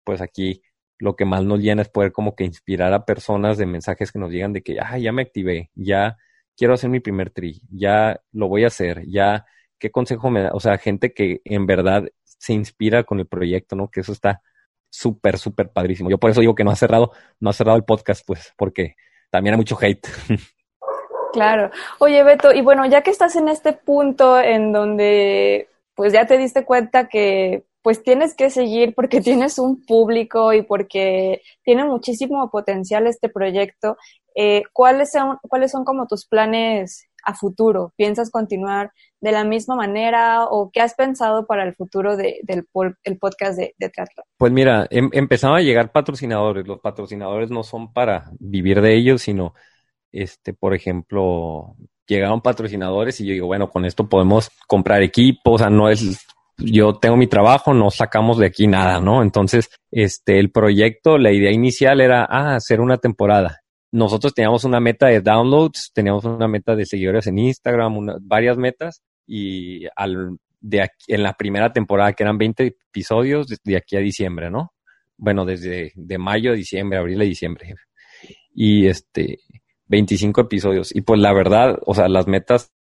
pues 0.05 0.20
aquí 0.20 0.62
lo 0.99 1.16
que 1.16 1.24
más 1.24 1.43
nos 1.45 1.61
llena 1.61 1.83
es 1.83 1.89
poder 1.89 2.12
como 2.12 2.35
que 2.35 2.45
inspirar 2.45 2.93
a 2.93 3.07
personas 3.07 3.57
de 3.57 3.66
mensajes 3.66 4.12
que 4.12 4.18
nos 4.18 4.31
llegan 4.31 4.53
de 4.53 4.62
que, 4.62 4.79
ah, 4.81 4.99
ya 4.99 5.11
me 5.11 5.22
activé, 5.22 5.70
ya 5.74 6.18
quiero 6.57 6.74
hacer 6.74 6.91
mi 6.91 7.01
primer 7.01 7.31
tri, 7.31 7.62
ya 7.70 8.20
lo 8.33 8.49
voy 8.49 8.64
a 8.64 8.68
hacer, 8.68 9.05
ya, 9.07 9.47
¿qué 9.79 9.91
consejo 9.91 10.31
me 10.31 10.43
da? 10.43 10.51
O 10.53 10.61
sea, 10.61 10.76
gente 10.76 11.14
que 11.14 11.41
en 11.45 11.66
verdad 11.66 12.05
se 12.24 12.53
inspira 12.53 13.05
con 13.05 13.20
el 13.20 13.26
proyecto, 13.26 13.74
¿no? 13.76 13.91
Que 13.91 14.01
eso 14.01 14.12
está 14.12 14.43
súper, 14.91 15.39
súper 15.39 15.70
padrísimo. 15.70 16.11
Yo 16.11 16.18
por 16.18 16.31
eso 16.31 16.41
digo 16.41 16.55
que 16.55 16.64
no 16.64 16.72
ha 16.72 16.76
cerrado, 16.76 17.12
no 17.41 17.51
ha 17.51 17.53
cerrado 17.55 17.79
el 17.79 17.85
podcast, 17.85 18.22
pues, 18.26 18.53
porque 18.57 18.97
también 19.31 19.55
hay 19.55 19.59
mucho 19.59 19.79
hate. 19.81 20.07
Claro. 21.33 21.70
Oye, 21.99 22.22
Beto, 22.22 22.53
y 22.53 22.62
bueno, 22.62 22.87
ya 22.87 23.03
que 23.03 23.11
estás 23.11 23.37
en 23.37 23.49
este 23.49 23.72
punto 23.72 24.39
en 24.41 24.72
donde 24.72 25.68
pues 25.95 26.12
ya 26.12 26.26
te 26.26 26.39
diste 26.39 26.64
cuenta 26.64 27.09
que 27.09 27.64
pues 27.83 28.03
tienes 28.03 28.35
que 28.35 28.51
seguir 28.51 28.95
porque 28.95 29.20
tienes 29.22 29.59
un 29.59 29.85
público 29.85 30.53
y 30.53 30.62
porque 30.62 31.43
tiene 31.62 31.85
muchísimo 31.85 32.51
potencial 32.51 33.07
este 33.07 33.29
proyecto. 33.29 33.97
Eh, 34.35 34.62
¿cuáles, 34.72 35.11
son, 35.11 35.39
¿Cuáles 35.43 35.72
son 35.72 35.85
como 35.85 36.07
tus 36.07 36.26
planes 36.26 37.09
a 37.24 37.35
futuro? 37.35 37.93
¿Piensas 37.97 38.31
continuar 38.31 38.93
de 39.20 39.33
la 39.33 39.43
misma 39.43 39.74
manera 39.74 40.45
o 40.45 40.70
qué 40.70 40.81
has 40.81 40.95
pensado 40.95 41.47
para 41.47 41.64
el 41.64 41.74
futuro 41.74 42.16
de, 42.16 42.39
del 42.45 42.68
el 43.03 43.18
podcast 43.18 43.59
de, 43.59 43.74
de 43.76 43.91
Pues 44.37 44.53
mira, 44.53 44.87
em, 44.91 45.11
empezaban 45.12 45.59
a 45.59 45.62
llegar 45.62 45.91
patrocinadores. 45.91 46.66
Los 46.68 46.79
patrocinadores 46.81 47.51
no 47.51 47.64
son 47.64 47.93
para 47.93 48.31
vivir 48.39 48.81
de 48.81 48.95
ellos, 48.95 49.22
sino, 49.22 49.55
este, 50.13 50.55
por 50.55 50.75
ejemplo, 50.75 51.77
llegaron 52.07 52.41
patrocinadores 52.41 53.21
y 53.21 53.27
yo 53.27 53.33
digo, 53.33 53.47
bueno, 53.47 53.71
con 53.71 53.85
esto 53.85 54.09
podemos 54.09 54.51
comprar 54.67 55.03
equipos, 55.03 55.55
o 55.55 55.59
sea, 55.59 55.71
no 55.71 55.89
es 55.89 56.27
yo 56.59 56.95
tengo 56.95 57.17
mi 57.17 57.29
trabajo, 57.29 57.73
no 57.73 57.91
sacamos 57.91 58.39
de 58.39 58.47
aquí 58.47 58.67
nada, 58.67 59.01
¿no? 59.01 59.23
Entonces, 59.23 59.71
este, 59.91 60.41
el 60.41 60.51
proyecto, 60.51 61.17
la 61.17 61.33
idea 61.33 61.53
inicial 61.53 62.01
era, 62.01 62.27
ah, 62.29 62.57
hacer 62.57 62.81
una 62.81 62.99
temporada. 62.99 63.61
Nosotros 63.93 64.35
teníamos 64.35 64.65
una 64.65 64.81
meta 64.81 65.07
de 65.07 65.21
downloads, 65.21 65.93
teníamos 65.95 66.25
una 66.25 66.49
meta 66.49 66.75
de 66.75 66.85
seguidores 66.85 67.27
en 67.29 67.39
Instagram, 67.39 68.19
varias 68.23 68.59
metas, 68.59 69.03
y 69.27 69.87
al, 69.95 70.37
de 70.61 70.83
aquí, 70.83 71.05
en 71.07 71.23
la 71.23 71.35
primera 71.35 71.73
temporada, 71.73 72.13
que 72.13 72.25
eran 72.25 72.39
20 72.39 72.67
episodios, 72.91 73.47
de 73.63 73.77
aquí 73.77 73.97
a 73.97 74.01
diciembre, 74.01 74.51
¿no? 74.51 74.73
Bueno, 75.17 75.45
desde 75.45 75.93
de 75.95 76.19
mayo 76.19 76.53
a 76.53 76.55
diciembre, 76.55 76.99
abril 76.99 77.21
a 77.21 77.25
diciembre. 77.25 77.75
Y 78.53 78.87
este, 78.89 79.39
25 79.89 80.43
episodios. 80.43 80.95
Y 80.95 81.03
pues 81.03 81.20
la 81.20 81.32
verdad, 81.32 81.78
o 81.86 81.95
sea, 81.95 82.09
las 82.09 82.26
metas 82.26 82.72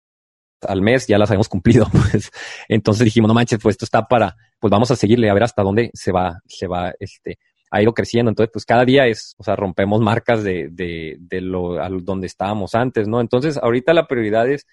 al 0.66 0.82
mes 0.82 1.06
ya 1.06 1.18
las 1.18 1.30
habíamos 1.30 1.48
cumplido, 1.48 1.86
pues. 1.92 2.30
Entonces 2.68 3.04
dijimos, 3.04 3.28
no 3.28 3.34
manches, 3.34 3.58
pues 3.62 3.74
esto 3.74 3.84
está 3.84 4.06
para, 4.06 4.36
pues 4.58 4.70
vamos 4.70 4.90
a 4.90 4.96
seguirle 4.96 5.30
a 5.30 5.34
ver 5.34 5.44
hasta 5.44 5.62
dónde 5.62 5.90
se 5.94 6.12
va, 6.12 6.40
se 6.46 6.66
va, 6.66 6.92
este, 6.98 7.38
a 7.70 7.82
ir 7.82 7.88
creciendo. 7.92 8.30
Entonces, 8.30 8.50
pues 8.52 8.64
cada 8.64 8.84
día 8.84 9.06
es, 9.06 9.34
o 9.38 9.44
sea, 9.44 9.56
rompemos 9.56 10.00
marcas 10.00 10.42
de, 10.42 10.68
de, 10.70 11.16
de 11.20 11.40
lo, 11.40 11.76
donde 12.00 12.26
estábamos 12.26 12.74
antes, 12.74 13.08
¿no? 13.08 13.20
Entonces, 13.20 13.58
ahorita 13.58 13.92
la 13.92 14.06
prioridad 14.06 14.48
es 14.48 14.66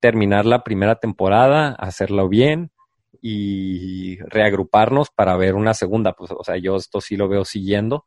terminar 0.00 0.46
la 0.46 0.64
primera 0.64 0.96
temporada, 0.96 1.72
hacerlo 1.78 2.28
bien 2.28 2.70
y 3.20 4.16
reagruparnos 4.22 5.10
para 5.10 5.36
ver 5.36 5.54
una 5.54 5.74
segunda. 5.74 6.14
Pues, 6.14 6.30
o 6.32 6.42
sea, 6.42 6.56
yo 6.56 6.76
esto 6.76 7.00
sí 7.00 7.16
lo 7.16 7.28
veo 7.28 7.44
siguiendo, 7.44 8.04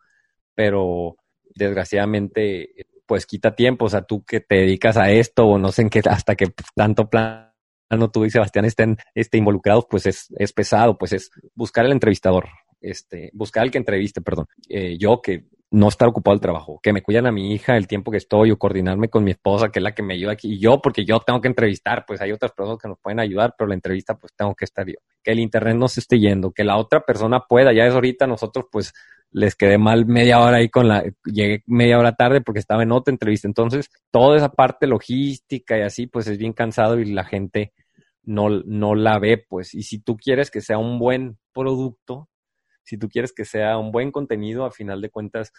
pero 0.55 1.15
desgraciadamente 1.55 2.71
pues 3.13 3.27
quita 3.27 3.53
tiempo, 3.53 3.85
o 3.85 3.89
sea, 3.89 4.01
tú 4.01 4.25
que 4.25 4.39
te 4.39 4.55
dedicas 4.55 4.97
a 4.97 5.11
esto 5.11 5.45
o 5.45 5.59
no 5.59 5.71
sé 5.71 5.83
en 5.83 5.91
qué, 5.91 6.01
hasta 6.09 6.33
que 6.33 6.47
tanto 6.73 7.11
plano 7.11 8.09
tú 8.11 8.25
y 8.25 8.31
Sebastián 8.31 8.65
estén, 8.65 8.97
estén 9.13 9.37
involucrados, 9.37 9.85
pues 9.87 10.07
es, 10.07 10.33
es 10.39 10.51
pesado, 10.51 10.97
pues 10.97 11.13
es 11.13 11.29
buscar 11.53 11.85
el 11.85 11.91
entrevistador, 11.91 12.47
este, 12.81 13.29
buscar 13.33 13.61
al 13.61 13.69
que 13.69 13.77
entreviste, 13.77 14.21
perdón. 14.21 14.47
Eh, 14.67 14.97
yo 14.97 15.21
que 15.21 15.45
no 15.69 15.89
estar 15.89 16.07
ocupado 16.07 16.33
el 16.33 16.41
trabajo, 16.41 16.79
que 16.81 16.91
me 16.91 17.03
cuidan 17.03 17.27
a 17.27 17.31
mi 17.31 17.53
hija 17.53 17.77
el 17.77 17.85
tiempo 17.85 18.09
que 18.09 18.17
estoy 18.17 18.49
o 18.49 18.57
coordinarme 18.57 19.09
con 19.09 19.23
mi 19.23 19.29
esposa, 19.29 19.69
que 19.69 19.77
es 19.77 19.83
la 19.83 19.93
que 19.93 20.01
me 20.01 20.15
ayuda 20.15 20.31
aquí, 20.31 20.53
y 20.53 20.59
yo, 20.59 20.81
porque 20.81 21.05
yo 21.05 21.19
tengo 21.19 21.39
que 21.39 21.49
entrevistar, 21.49 22.05
pues 22.07 22.19
hay 22.19 22.31
otras 22.31 22.51
personas 22.53 22.79
que 22.81 22.87
nos 22.87 22.97
pueden 22.97 23.19
ayudar, 23.19 23.53
pero 23.55 23.67
la 23.67 23.75
entrevista 23.75 24.15
pues 24.15 24.33
tengo 24.35 24.55
que 24.55 24.65
estar 24.65 24.87
yo. 24.87 24.97
Que 25.23 25.33
el 25.33 25.39
internet 25.39 25.75
no 25.75 25.87
se 25.87 25.99
esté 25.99 26.17
yendo, 26.17 26.51
que 26.51 26.63
la 26.63 26.77
otra 26.77 27.01
persona 27.01 27.41
pueda, 27.47 27.73
ya 27.73 27.85
es 27.85 27.93
ahorita 27.93 28.25
nosotros 28.25 28.65
pues 28.71 28.91
les 29.33 29.55
quedé 29.55 29.77
mal 29.77 30.05
media 30.05 30.39
hora 30.39 30.57
ahí 30.57 30.69
con 30.69 30.87
la, 30.87 31.03
llegué 31.25 31.63
media 31.65 31.97
hora 31.97 32.13
tarde 32.15 32.41
porque 32.41 32.59
estaba 32.59 32.83
en 32.83 32.91
otra 32.91 33.11
entrevista. 33.11 33.47
Entonces, 33.47 33.89
toda 34.11 34.37
esa 34.37 34.49
parte 34.49 34.87
logística 34.87 35.77
y 35.77 35.81
así, 35.81 36.07
pues 36.07 36.27
es 36.27 36.37
bien 36.37 36.53
cansado 36.53 36.99
y 36.99 37.05
la 37.11 37.25
gente 37.25 37.73
no, 38.23 38.49
no 38.49 38.95
la 38.95 39.19
ve, 39.19 39.37
pues. 39.37 39.73
Y 39.73 39.83
si 39.83 39.99
tú 39.99 40.15
quieres 40.17 40.51
que 40.51 40.61
sea 40.61 40.77
un 40.77 40.99
buen 40.99 41.37
producto, 41.51 42.29
si 42.83 42.97
tú 42.97 43.09
quieres 43.09 43.33
que 43.33 43.43
sea 43.43 43.77
un 43.77 43.91
buen 43.91 44.11
contenido, 44.11 44.65
a 44.65 44.71
final 44.71 45.01
de 45.01 45.09
cuentas 45.09 45.51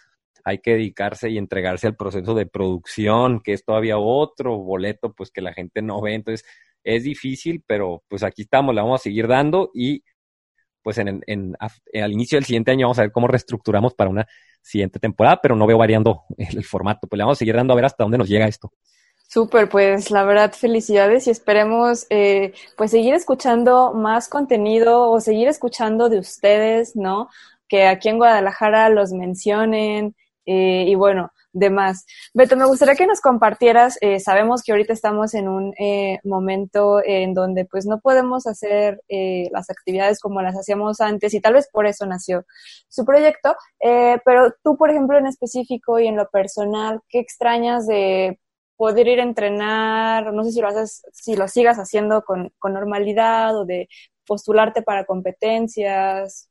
hay 0.43 0.59
que 0.59 0.71
dedicarse 0.71 1.29
y 1.29 1.37
entregarse 1.37 1.87
al 1.87 1.95
proceso 1.95 2.33
de 2.33 2.45
producción, 2.45 3.41
que 3.41 3.53
es 3.53 3.65
todavía 3.65 3.97
otro 3.97 4.57
boleto, 4.57 5.13
pues 5.13 5.31
que 5.31 5.41
la 5.41 5.53
gente 5.53 5.81
no 5.81 6.01
ve. 6.01 6.13
Entonces, 6.13 6.45
es 6.83 7.03
difícil, 7.03 7.63
pero 7.67 8.03
pues 8.07 8.23
aquí 8.23 8.43
estamos, 8.43 8.73
le 8.73 8.81
vamos 8.81 9.01
a 9.01 9.03
seguir 9.03 9.27
dando 9.27 9.71
y 9.73 10.03
pues 10.85 10.99
en, 10.99 11.23
en, 11.25 11.57
al 11.59 12.11
inicio 12.11 12.35
del 12.35 12.45
siguiente 12.45 12.69
año 12.69 12.85
vamos 12.85 12.99
a 12.99 13.01
ver 13.01 13.11
cómo 13.11 13.27
reestructuramos 13.27 13.95
para 13.95 14.11
una 14.11 14.27
siguiente 14.61 14.99
temporada, 14.99 15.39
pero 15.41 15.55
no 15.55 15.65
veo 15.65 15.79
variando 15.79 16.25
el 16.37 16.63
formato. 16.63 17.07
Pues 17.07 17.17
le 17.17 17.23
vamos 17.23 17.37
a 17.37 17.39
seguir 17.39 17.55
dando 17.55 17.73
a 17.73 17.75
ver 17.75 17.85
hasta 17.85 18.03
dónde 18.03 18.19
nos 18.19 18.29
llega 18.29 18.47
esto. 18.47 18.71
Súper, 19.27 19.67
pues 19.67 20.11
la 20.11 20.23
verdad 20.23 20.53
felicidades 20.53 21.25
y 21.25 21.31
esperemos 21.31 22.05
eh, 22.11 22.53
pues 22.77 22.91
seguir 22.91 23.15
escuchando 23.15 23.93
más 23.95 24.29
contenido 24.29 25.09
o 25.09 25.19
seguir 25.19 25.47
escuchando 25.47 26.07
de 26.07 26.19
ustedes, 26.19 26.95
¿no? 26.95 27.29
Que 27.67 27.87
aquí 27.87 28.09
en 28.09 28.17
Guadalajara 28.17 28.89
los 28.89 29.11
mencionen 29.11 30.15
eh, 30.45 30.85
y 30.87 30.93
bueno, 30.93 31.31
demás. 31.55 32.05
Beto, 32.33 32.57
me 32.57 32.65
gustaría 32.65 32.95
que 32.95 33.07
nos 33.07 33.21
compartieras, 33.21 33.97
eh, 34.01 34.19
sabemos 34.19 34.61
que 34.61 34.73
ahorita 34.73 34.91
estamos 34.91 35.33
en 35.33 35.47
un 35.47 35.73
eh, 35.79 36.19
momento 36.25 37.01
en 37.03 37.33
donde 37.33 37.65
pues 37.65 37.85
no 37.85 38.01
podemos 38.01 38.45
hacer 38.45 39.01
eh, 39.07 39.49
las 39.51 39.69
actividades 39.69 40.19
como 40.19 40.41
las 40.41 40.55
hacíamos 40.55 40.99
antes 40.99 41.33
y 41.33 41.39
tal 41.39 41.53
vez 41.53 41.69
por 41.71 41.87
eso 41.87 42.05
nació 42.05 42.45
su 42.89 43.05
proyecto, 43.05 43.55
pero 44.25 44.53
tú, 44.63 44.77
por 44.77 44.89
ejemplo, 44.89 45.17
en 45.17 45.27
específico 45.27 45.99
y 45.99 46.07
en 46.07 46.15
lo 46.15 46.29
personal, 46.29 47.01
¿qué 47.09 47.19
extrañas 47.19 47.87
de 47.87 48.39
poder 48.77 49.07
ir 49.07 49.19
a 49.19 49.23
entrenar? 49.23 50.33
No 50.33 50.43
sé 50.43 50.51
si 50.51 50.61
lo 50.61 50.67
haces, 50.67 51.03
si 51.13 51.35
lo 51.35 51.47
sigas 51.47 51.77
haciendo 51.77 52.23
con, 52.23 52.51
con 52.59 52.73
normalidad 52.73 53.57
o 53.57 53.65
de 53.65 53.87
postularte 54.25 54.81
para 54.81 55.05
competencias. 55.05 56.49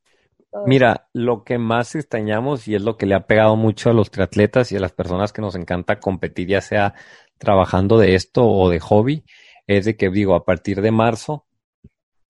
Mira, 0.67 1.09
lo 1.13 1.45
que 1.45 1.59
más 1.59 1.95
extrañamos 1.95 2.69
y 2.69 2.75
es 2.75 2.83
lo 2.83 2.97
que 2.97 3.07
le 3.07 3.15
ha 3.15 3.27
pegado 3.27 3.57
mucho 3.57 3.91
a 3.91 3.93
los 3.93 4.11
triatletas 4.11 4.71
y 4.71 4.77
a 4.77 4.81
las 4.81 4.93
personas 4.93 5.33
que 5.33 5.43
nos 5.43 5.57
encanta 5.57 5.99
competir, 5.99 6.49
ya 6.49 6.61
sea 6.61 6.95
trabajando 7.39 7.99
de 7.99 8.15
esto 8.15 8.47
o 8.47 8.69
de 8.71 8.81
hobby, 8.81 9.25
es 9.67 9.85
de 9.85 9.97
que 9.97 10.11
digo, 10.11 10.35
a 10.35 10.45
partir 10.45 10.81
de 10.81 10.91
marzo, 10.91 11.47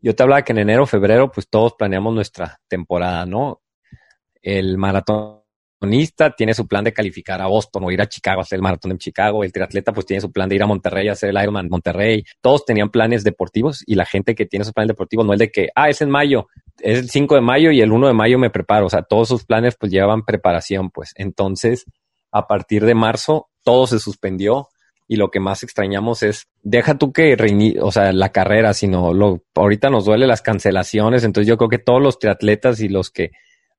yo 0.00 0.14
te 0.14 0.22
hablaba 0.22 0.42
que 0.42 0.52
en 0.52 0.58
enero, 0.58 0.86
febrero, 0.86 1.30
pues 1.30 1.48
todos 1.48 1.74
planeamos 1.74 2.14
nuestra 2.14 2.60
temporada, 2.68 3.26
¿no? 3.26 3.62
El 4.42 4.78
maratón 4.78 5.44
tiene 6.36 6.54
su 6.54 6.66
plan 6.66 6.84
de 6.84 6.92
calificar 6.92 7.40
a 7.40 7.46
Boston 7.46 7.84
o 7.84 7.90
ir 7.90 8.00
a 8.00 8.08
Chicago 8.08 8.40
a 8.40 8.42
hacer 8.42 8.56
el 8.56 8.62
maratón 8.62 8.92
en 8.92 8.98
Chicago. 8.98 9.44
El 9.44 9.52
triatleta 9.52 9.92
pues 9.92 10.06
tiene 10.06 10.20
su 10.20 10.32
plan 10.32 10.48
de 10.48 10.56
ir 10.56 10.62
a 10.62 10.66
Monterrey 10.66 11.08
a 11.08 11.12
hacer 11.12 11.30
el 11.30 11.42
Ironman 11.42 11.68
Monterrey. 11.68 12.24
Todos 12.40 12.64
tenían 12.64 12.90
planes 12.90 13.24
deportivos 13.24 13.82
y 13.86 13.94
la 13.94 14.06
gente 14.06 14.34
que 14.34 14.46
tiene 14.46 14.62
esos 14.62 14.72
planes 14.72 14.88
deportivos 14.88 15.26
no 15.26 15.32
es 15.32 15.38
de 15.38 15.50
que, 15.50 15.68
ah, 15.74 15.88
es 15.88 16.00
en 16.00 16.10
mayo, 16.10 16.48
es 16.80 16.98
el 16.98 17.10
5 17.10 17.34
de 17.36 17.40
mayo 17.40 17.70
y 17.70 17.80
el 17.80 17.92
1 17.92 18.08
de 18.08 18.14
mayo 18.14 18.38
me 18.38 18.50
preparo. 18.50 18.86
O 18.86 18.90
sea, 18.90 19.02
todos 19.02 19.28
sus 19.28 19.44
planes 19.44 19.76
pues 19.78 19.92
llevan 19.92 20.24
preparación, 20.24 20.90
pues. 20.90 21.12
Entonces, 21.16 21.84
a 22.30 22.46
partir 22.46 22.84
de 22.84 22.94
marzo, 22.94 23.48
todo 23.62 23.86
se 23.86 23.98
suspendió 23.98 24.68
y 25.06 25.16
lo 25.16 25.30
que 25.30 25.40
más 25.40 25.62
extrañamos 25.62 26.22
es, 26.22 26.48
deja 26.62 26.96
tú 26.96 27.12
que 27.12 27.36
reini 27.36 27.76
o 27.80 27.92
sea, 27.92 28.12
la 28.12 28.30
carrera, 28.30 28.72
sino 28.72 29.12
lo, 29.12 29.42
ahorita 29.54 29.90
nos 29.90 30.06
duele 30.06 30.26
las 30.26 30.42
cancelaciones. 30.42 31.24
Entonces 31.24 31.48
yo 31.48 31.56
creo 31.56 31.68
que 31.68 31.78
todos 31.78 32.02
los 32.02 32.18
triatletas 32.18 32.80
y 32.80 32.88
los 32.88 33.10
que, 33.10 33.30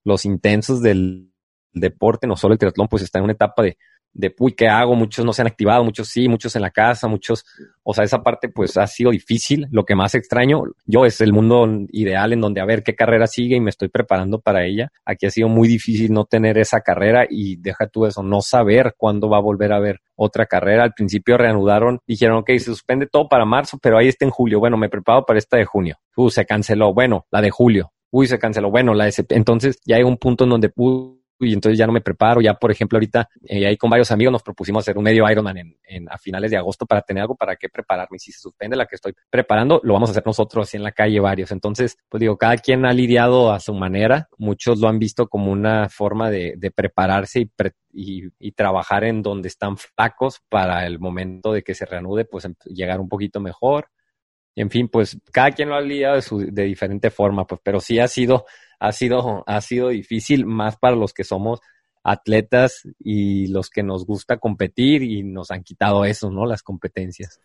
los 0.03 0.25
intensos 0.25 0.81
del 0.81 1.31
deporte, 1.73 2.27
no 2.27 2.35
solo 2.35 2.53
el 2.53 2.59
triatlón, 2.59 2.87
pues 2.87 3.03
está 3.03 3.19
en 3.19 3.25
una 3.25 3.33
etapa 3.33 3.63
de, 3.63 3.77
de, 4.15 4.33
uy, 4.39 4.53
¿qué 4.53 4.67
hago? 4.67 4.95
Muchos 4.95 5.25
no 5.25 5.33
se 5.33 5.41
han 5.41 5.47
activado, 5.47 5.83
muchos 5.83 6.07
sí, 6.07 6.27
muchos 6.27 6.55
en 6.55 6.61
la 6.61 6.71
casa, 6.71 7.07
muchos, 7.07 7.45
o 7.83 7.93
sea, 7.93 8.05
esa 8.05 8.23
parte 8.23 8.47
pues 8.49 8.77
ha 8.77 8.87
sido 8.87 9.11
difícil. 9.11 9.67
Lo 9.71 9.83
que 9.83 9.93
más 9.93 10.15
extraño 10.15 10.63
yo 10.85 11.05
es 11.05 11.19
el 11.21 11.33
mundo 11.33 11.67
ideal 11.91 12.33
en 12.33 12.41
donde 12.41 12.61
a 12.61 12.65
ver 12.65 12.81
qué 12.81 12.95
carrera 12.95 13.27
sigue 13.27 13.57
y 13.57 13.59
me 13.59 13.69
estoy 13.69 13.89
preparando 13.89 14.39
para 14.39 14.65
ella. 14.65 14.91
Aquí 15.05 15.25
ha 15.25 15.31
sido 15.31 15.49
muy 15.49 15.67
difícil 15.67 16.13
no 16.13 16.25
tener 16.25 16.57
esa 16.57 16.79
carrera 16.79 17.25
y 17.29 17.57
deja 17.57 17.87
tú 17.87 18.05
eso, 18.05 18.23
no 18.23 18.41
saber 18.41 18.95
cuándo 18.97 19.29
va 19.29 19.37
a 19.37 19.41
volver 19.41 19.73
a 19.73 19.77
haber 19.77 19.99
otra 20.15 20.45
carrera. 20.45 20.83
Al 20.83 20.93
principio 20.93 21.37
reanudaron, 21.37 21.99
dijeron, 22.07 22.37
ok, 22.37 22.51
se 22.51 22.65
suspende 22.65 23.07
todo 23.07 23.27
para 23.27 23.45
marzo, 23.45 23.77
pero 23.81 23.97
ahí 23.97 24.07
está 24.07 24.23
en 24.23 24.31
julio. 24.31 24.59
Bueno, 24.59 24.77
me 24.77 24.89
preparo 24.89 25.25
para 25.25 25.39
esta 25.39 25.57
de 25.57 25.65
junio. 25.65 25.97
Uh, 26.15 26.29
se 26.29 26.45
canceló. 26.45 26.93
Bueno, 26.93 27.25
la 27.31 27.41
de 27.41 27.51
julio. 27.51 27.91
Uy, 28.11 28.27
se 28.27 28.39
canceló. 28.39 28.71
Bueno, 28.71 28.93
la 28.93 29.05
de 29.05 29.13
Entonces 29.29 29.77
ya 29.85 29.97
hay 29.97 30.03
un 30.03 30.17
punto 30.17 30.45
en 30.45 30.51
donde 30.51 30.69
y 31.39 31.53
entonces 31.53 31.77
ya 31.77 31.85
no 31.85 31.93
me 31.93 32.01
preparo. 32.01 32.41
Ya, 32.41 32.53
por 32.53 32.71
ejemplo, 32.71 32.97
ahorita 32.97 33.29
eh, 33.43 33.65
ahí 33.65 33.77
con 33.77 33.89
varios 33.89 34.11
amigos 34.11 34.31
nos 34.31 34.43
propusimos 34.43 34.83
hacer 34.83 34.97
un 34.97 35.03
medio 35.03 35.29
Ironman 35.29 35.57
en, 35.57 35.77
en, 35.83 36.09
a 36.09 36.17
finales 36.17 36.51
de 36.51 36.57
agosto 36.57 36.85
para 36.85 37.01
tener 37.01 37.21
algo 37.21 37.35
para 37.35 37.55
qué 37.55 37.69
prepararme. 37.69 38.17
Y 38.17 38.19
si 38.19 38.31
se 38.31 38.39
suspende 38.39 38.75
la 38.75 38.85
que 38.85 38.95
estoy 38.95 39.13
preparando, 39.29 39.81
lo 39.83 39.93
vamos 39.93 40.09
a 40.09 40.11
hacer 40.11 40.23
nosotros 40.25 40.67
así 40.67 40.77
en 40.77 40.83
la 40.83 40.91
calle 40.91 41.19
varios. 41.19 41.51
Entonces, 41.51 41.97
pues 42.09 42.21
digo, 42.21 42.37
cada 42.37 42.57
quien 42.57 42.85
ha 42.85 42.93
lidiado 42.93 43.51
a 43.51 43.59
su 43.59 43.73
manera. 43.73 44.29
Muchos 44.37 44.79
lo 44.79 44.87
han 44.87 44.99
visto 44.99 45.27
como 45.27 45.51
una 45.51 45.89
forma 45.89 46.29
de, 46.29 46.55
de 46.57 46.71
prepararse 46.71 47.41
y, 47.41 47.51
y, 47.93 48.29
y, 48.39 48.51
trabajar 48.51 49.03
en 49.03 49.21
donde 49.21 49.47
están 49.47 49.77
flacos 49.77 50.41
para 50.49 50.85
el 50.85 50.99
momento 50.99 51.53
de 51.53 51.63
que 51.63 51.73
se 51.73 51.85
reanude, 51.85 52.25
pues 52.25 52.45
em, 52.45 52.55
llegar 52.65 52.99
un 52.99 53.09
poquito 53.09 53.39
mejor. 53.39 53.89
En 54.55 54.69
fin, 54.69 54.87
pues 54.87 55.17
cada 55.31 55.51
quien 55.51 55.69
lo 55.69 55.75
ha 55.75 55.81
lidiado 55.81 56.15
de, 56.15 56.21
su, 56.21 56.39
de 56.39 56.63
diferente 56.63 57.09
forma, 57.09 57.45
pues, 57.45 57.59
pero 57.63 57.79
sí 57.79 57.99
ha 57.99 58.07
sido 58.07 58.45
ha 58.79 58.91
sido, 58.91 59.43
ha 59.47 59.61
sido 59.61 59.89
difícil 59.89 60.45
más 60.45 60.77
para 60.77 60.95
los 60.95 61.13
que 61.13 61.23
somos 61.23 61.59
atletas 62.03 62.87
y 62.99 63.47
los 63.47 63.69
que 63.69 63.81
nos 63.81 64.05
gusta 64.05 64.37
competir 64.37 65.01
y 65.01 65.23
nos 65.23 65.49
han 65.49 65.63
quitado 65.63 66.05
eso, 66.05 66.29
¿no? 66.29 66.45
Las 66.45 66.61
competencias. 66.61 67.39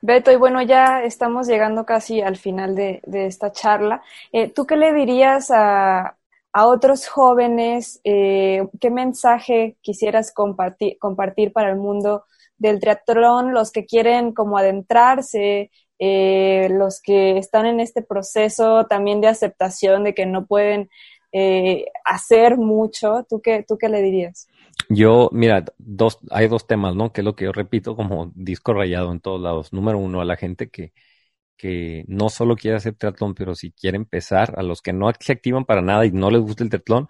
Beto, 0.00 0.32
y 0.32 0.36
bueno, 0.36 0.60
ya 0.62 1.04
estamos 1.04 1.46
llegando 1.46 1.86
casi 1.86 2.20
al 2.20 2.36
final 2.36 2.74
de, 2.74 3.00
esta 3.06 3.52
charla. 3.52 4.02
Eh, 4.32 4.48
¿Tú 4.50 4.66
qué 4.66 4.76
le 4.76 4.92
dirías 4.92 5.52
a, 5.52 6.16
a 6.52 6.66
otros 6.66 7.06
jóvenes? 7.06 8.00
Eh, 8.02 8.66
¿Qué 8.80 8.90
mensaje 8.90 9.76
quisieras 9.80 10.32
compartir, 10.32 10.98
compartir 10.98 11.52
para 11.52 11.70
el 11.70 11.76
mundo 11.76 12.24
del 12.58 12.80
triatlón, 12.80 13.52
los 13.52 13.70
que 13.70 13.86
quieren 13.86 14.32
como 14.32 14.58
adentrarse, 14.58 15.70
eh, 16.04 16.68
los 16.68 17.00
que 17.00 17.38
están 17.38 17.64
en 17.64 17.78
este 17.78 18.02
proceso 18.02 18.86
también 18.86 19.20
de 19.20 19.28
aceptación 19.28 20.02
de 20.02 20.14
que 20.14 20.26
no 20.26 20.46
pueden 20.46 20.90
eh, 21.30 21.84
hacer 22.04 22.56
mucho, 22.56 23.24
¿tú 23.30 23.40
qué, 23.40 23.64
¿tú 23.66 23.78
qué 23.78 23.88
le 23.88 24.02
dirías? 24.02 24.48
Yo, 24.88 25.30
mira, 25.32 25.64
dos, 25.78 26.18
hay 26.32 26.48
dos 26.48 26.66
temas, 26.66 26.96
¿no? 26.96 27.12
Que 27.12 27.20
es 27.20 27.24
lo 27.24 27.36
que 27.36 27.44
yo 27.44 27.52
repito 27.52 27.94
como 27.94 28.32
disco 28.34 28.72
rayado 28.74 29.12
en 29.12 29.20
todos 29.20 29.40
lados. 29.40 29.72
Número 29.72 29.96
uno, 29.96 30.20
a 30.20 30.24
la 30.24 30.34
gente 30.34 30.70
que, 30.70 30.92
que 31.56 32.04
no 32.08 32.30
solo 32.30 32.56
quiere 32.56 32.78
hacer 32.78 32.96
triatlón, 32.96 33.36
pero 33.36 33.54
si 33.54 33.70
quiere 33.70 33.96
empezar, 33.96 34.54
a 34.58 34.64
los 34.64 34.82
que 34.82 34.92
no 34.92 35.08
se 35.20 35.32
activan 35.32 35.64
para 35.64 35.82
nada 35.82 36.04
y 36.04 36.10
no 36.10 36.32
les 36.32 36.40
gusta 36.40 36.64
el 36.64 36.70
triatlón, 36.70 37.06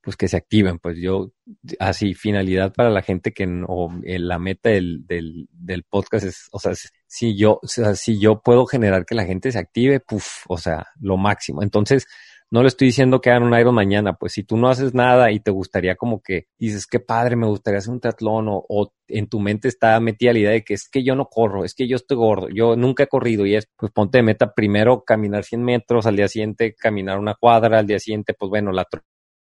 pues 0.00 0.16
que 0.16 0.26
se 0.26 0.36
activen. 0.36 0.80
Pues 0.80 0.98
yo, 1.00 1.30
así, 1.78 2.14
finalidad 2.14 2.72
para 2.74 2.90
la 2.90 3.02
gente 3.02 3.32
que, 3.32 3.46
o 3.68 3.88
eh, 4.02 4.18
la 4.18 4.40
meta 4.40 4.70
del, 4.70 5.06
del, 5.06 5.46
del 5.52 5.84
podcast 5.84 6.26
es, 6.26 6.48
o 6.50 6.58
sea, 6.58 6.72
si 7.12 7.36
yo, 7.36 7.60
o 7.62 7.66
sea, 7.66 7.94
si 7.94 8.18
yo 8.18 8.40
puedo 8.40 8.64
generar 8.64 9.04
que 9.04 9.14
la 9.14 9.26
gente 9.26 9.52
se 9.52 9.58
active, 9.58 10.00
puff, 10.00 10.46
o 10.48 10.56
sea, 10.56 10.86
lo 10.98 11.18
máximo. 11.18 11.62
Entonces, 11.62 12.06
no 12.50 12.62
le 12.62 12.68
estoy 12.68 12.86
diciendo 12.88 13.20
que 13.20 13.28
hagan 13.28 13.42
un 13.42 13.58
Iron 13.58 13.74
mañana, 13.74 14.14
pues 14.14 14.32
si 14.32 14.44
tú 14.44 14.56
no 14.56 14.70
haces 14.70 14.94
nada 14.94 15.30
y 15.30 15.38
te 15.38 15.50
gustaría 15.50 15.94
como 15.96 16.22
que 16.22 16.46
dices, 16.58 16.86
qué 16.86 17.00
padre, 17.00 17.36
me 17.36 17.46
gustaría 17.46 17.78
hacer 17.80 17.92
un 17.92 18.00
triatlón 18.00 18.48
o, 18.48 18.64
o, 18.66 18.94
en 19.08 19.26
tu 19.26 19.40
mente 19.40 19.68
está 19.68 20.00
metida 20.00 20.32
la 20.32 20.38
idea 20.38 20.50
de 20.52 20.64
que 20.64 20.72
es 20.72 20.88
que 20.88 21.02
yo 21.04 21.14
no 21.14 21.26
corro, 21.26 21.66
es 21.66 21.74
que 21.74 21.86
yo 21.86 21.96
estoy 21.96 22.16
gordo, 22.16 22.48
yo 22.48 22.76
nunca 22.76 23.02
he 23.02 23.08
corrido 23.08 23.44
y 23.44 23.56
es, 23.56 23.68
pues 23.76 23.92
ponte 23.92 24.16
de 24.16 24.22
meta 24.22 24.54
primero 24.54 25.04
caminar 25.04 25.44
100 25.44 25.62
metros, 25.62 26.06
al 26.06 26.16
día 26.16 26.28
siguiente 26.28 26.74
caminar 26.74 27.18
una 27.18 27.34
cuadra, 27.34 27.80
al 27.80 27.86
día 27.86 27.98
siguiente, 27.98 28.32
pues 28.32 28.48
bueno, 28.48 28.72
la 28.72 28.86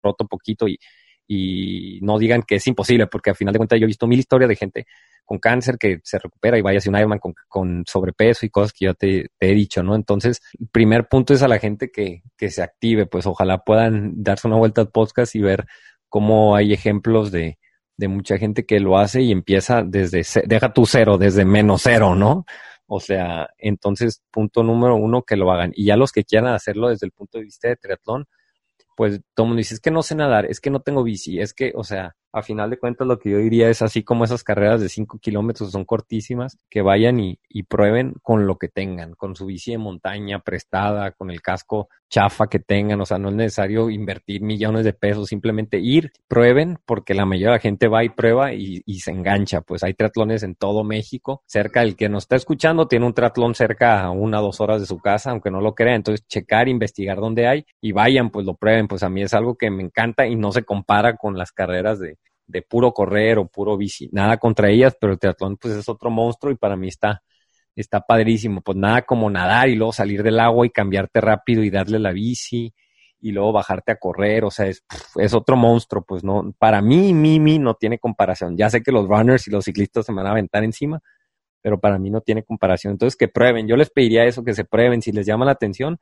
troto 0.01 0.25
poquito 0.25 0.69
y, 0.69 0.79
y 1.27 1.99
no 2.01 2.17
digan 2.17 2.43
que 2.43 2.55
es 2.55 2.67
imposible, 2.67 3.07
porque 3.07 3.31
al 3.31 3.35
final 3.35 3.53
de 3.53 3.59
cuentas 3.59 3.77
yo 3.77 3.83
he 3.83 3.87
visto 3.87 4.07
mil 4.07 4.19
historias 4.19 4.47
de 4.47 4.55
gente 4.55 4.85
con 5.27 5.39
cáncer 5.39 5.77
que 5.77 5.99
se 6.03 6.17
recupera 6.17 6.57
y 6.57 6.61
vaya 6.61 6.79
a 6.79 6.89
un 6.89 6.95
Ironman 6.95 7.19
con, 7.19 7.33
con 7.49 7.83
sobrepeso 7.85 8.45
y 8.45 8.49
cosas 8.49 8.71
que 8.71 8.85
yo 8.85 8.93
te, 8.93 9.27
te, 9.37 9.51
he 9.51 9.53
dicho, 9.53 9.83
¿no? 9.83 9.93
Entonces, 9.93 10.39
el 10.57 10.69
primer 10.69 11.09
punto 11.09 11.33
es 11.33 11.43
a 11.43 11.49
la 11.49 11.59
gente 11.59 11.91
que, 11.91 12.23
que 12.37 12.49
se 12.49 12.63
active, 12.63 13.07
pues 13.07 13.27
ojalá 13.27 13.57
puedan 13.59 14.23
darse 14.23 14.47
una 14.47 14.55
vuelta 14.55 14.79
al 14.79 14.89
podcast 14.89 15.35
y 15.35 15.41
ver 15.41 15.67
cómo 16.07 16.55
hay 16.55 16.71
ejemplos 16.71 17.29
de, 17.29 17.59
de 17.97 18.07
mucha 18.07 18.37
gente 18.37 18.65
que 18.65 18.79
lo 18.79 18.97
hace 18.97 19.21
y 19.21 19.33
empieza 19.33 19.83
desde, 19.83 20.23
deja 20.45 20.71
tu 20.71 20.85
cero, 20.85 21.17
desde 21.17 21.43
menos 21.43 21.81
cero, 21.83 22.15
¿no? 22.15 22.45
O 22.85 23.01
sea, 23.01 23.49
entonces, 23.57 24.23
punto 24.31 24.63
número 24.63 24.95
uno, 24.95 25.23
que 25.23 25.35
lo 25.35 25.51
hagan. 25.51 25.73
Y 25.75 25.87
ya 25.87 25.97
los 25.97 26.13
que 26.13 26.23
quieran 26.23 26.53
hacerlo 26.53 26.87
desde 26.87 27.05
el 27.05 27.11
punto 27.11 27.37
de 27.37 27.43
vista 27.43 27.67
de 27.67 27.75
triatlón, 27.75 28.27
pues 28.95 29.19
todo 29.35 29.43
el 29.43 29.49
mundo 29.49 29.57
dice, 29.59 29.75
es 29.75 29.81
que 29.81 29.91
no 29.91 30.03
sé 30.03 30.15
nadar, 30.15 30.45
es 30.45 30.61
que 30.61 30.69
no 30.69 30.79
tengo 30.79 31.03
bici, 31.03 31.39
es 31.39 31.53
que, 31.53 31.73
o 31.75 31.83
sea, 31.83 32.15
a 32.37 32.43
final 32.43 32.69
de 32.69 32.77
cuentas 32.77 33.07
lo 33.07 33.19
que 33.19 33.31
yo 33.31 33.37
diría 33.37 33.69
es 33.69 33.81
así 33.81 34.03
como 34.03 34.23
esas 34.23 34.43
carreras 34.43 34.81
de 34.81 34.89
5 34.89 35.19
kilómetros 35.19 35.71
son 35.71 35.85
cortísimas, 35.85 36.57
que 36.69 36.81
vayan 36.81 37.19
y, 37.19 37.39
prueben 37.67 38.13
con 38.21 38.47
lo 38.47 38.57
que 38.57 38.69
tengan, 38.69 39.13
con 39.13 39.35
su 39.35 39.47
bici 39.47 39.71
de 39.71 39.77
montaña 39.77 40.39
prestada, 40.39 41.11
con 41.11 41.31
el 41.31 41.41
casco 41.41 41.89
chafa 42.09 42.47
que 42.47 42.59
tengan, 42.59 43.01
o 43.01 43.05
sea, 43.05 43.17
no 43.17 43.29
es 43.29 43.35
necesario 43.35 43.89
invertir 43.89 44.41
millones 44.41 44.85
de 44.85 44.93
pesos, 44.93 45.27
simplemente 45.27 45.79
ir, 45.79 46.11
prueben, 46.27 46.77
porque 46.85 47.13
la 47.13 47.25
mayoría 47.25 47.49
de 47.49 47.55
la 47.55 47.59
gente 47.59 47.87
va 47.87 48.03
y 48.03 48.09
prueba 48.09 48.53
y, 48.53 48.81
se 48.99 49.11
engancha, 49.11 49.61
pues 49.61 49.83
hay 49.83 49.93
triatlones 49.93 50.43
en 50.43 50.55
todo 50.55 50.83
México, 50.83 51.43
cerca 51.45 51.81
el 51.81 51.95
que 51.95 52.09
nos 52.09 52.23
está 52.23 52.35
escuchando 52.35 52.87
tiene 52.87 53.05
un 53.05 53.13
triatlón 53.13 53.55
cerca 53.55 54.01
a 54.01 54.11
una 54.11 54.39
o 54.39 54.43
dos 54.43 54.61
horas 54.61 54.79
de 54.79 54.87
su 54.87 54.99
casa, 54.99 55.31
aunque 55.31 55.51
no 55.51 55.61
lo 55.61 55.75
crea, 55.75 55.95
entonces 55.95 56.25
checar, 56.27 56.67
investigar 56.67 57.17
dónde 57.17 57.47
hay 57.47 57.65
y 57.81 57.91
vayan, 57.91 58.29
pues 58.29 58.45
lo 58.45 58.55
prueben, 58.55 58.87
pues 58.87 59.03
a 59.03 59.09
mí 59.09 59.21
es 59.21 59.33
algo 59.33 59.55
que 59.55 59.69
me 59.69 59.83
encanta 59.83 60.25
y 60.27 60.35
no 60.35 60.51
se 60.51 60.63
compara 60.63 61.17
con 61.17 61.37
las 61.37 61.51
carreras 61.51 61.99
de, 61.99 62.17
de 62.47 62.61
puro 62.61 62.91
correr 62.93 63.37
o 63.37 63.47
puro 63.47 63.77
bici. 63.77 64.09
Nada 64.11 64.37
contra 64.37 64.69
ellas, 64.69 64.95
pero 64.99 65.13
el 65.13 65.19
triatlón 65.19 65.57
pues 65.57 65.75
es 65.75 65.87
otro 65.89 66.09
monstruo 66.09 66.51
y 66.51 66.55
para 66.55 66.75
mí 66.75 66.87
está, 66.87 67.21
está 67.75 68.01
padrísimo. 68.01 68.61
Pues 68.61 68.77
nada 68.77 69.03
como 69.03 69.29
nadar 69.29 69.69
y 69.69 69.75
luego 69.75 69.93
salir 69.93 70.23
del 70.23 70.39
agua 70.39 70.65
y 70.65 70.69
cambiarte 70.69 71.21
rápido 71.21 71.63
y 71.63 71.69
darle 71.69 71.99
la 71.99 72.11
bici 72.11 72.73
y 73.19 73.31
luego 73.31 73.51
bajarte 73.51 73.91
a 73.91 73.97
correr, 73.97 74.45
o 74.45 74.51
sea, 74.51 74.67
es, 74.67 74.83
es 75.15 75.33
otro 75.33 75.57
monstruo, 75.57 76.03
pues 76.07 76.23
no, 76.23 76.53
para 76.59 76.81
mí, 76.81 77.13
Mimi 77.13 77.57
no 77.57 77.73
tiene 77.73 77.97
comparación. 77.97 78.55
Ya 78.55 78.69
sé 78.69 78.83
que 78.83 78.91
los 78.91 79.07
runners 79.07 79.47
y 79.47 79.51
los 79.51 79.65
ciclistas 79.65 80.05
se 80.05 80.13
van 80.13 80.27
a 80.27 80.31
aventar 80.31 80.63
encima, 80.63 81.01
pero 81.61 81.79
para 81.79 81.97
mí 81.97 82.09
no 82.09 82.21
tiene 82.21 82.43
comparación. 82.43 82.93
Entonces, 82.93 83.17
que 83.17 83.27
prueben. 83.27 83.67
Yo 83.67 83.75
les 83.75 83.89
pediría 83.89 84.23
eso, 84.25 84.43
que 84.43 84.53
se 84.53 84.65
prueben. 84.65 85.01
Si 85.01 85.11
les 85.11 85.25
llama 85.25 85.45
la 85.45 85.51
atención, 85.51 85.99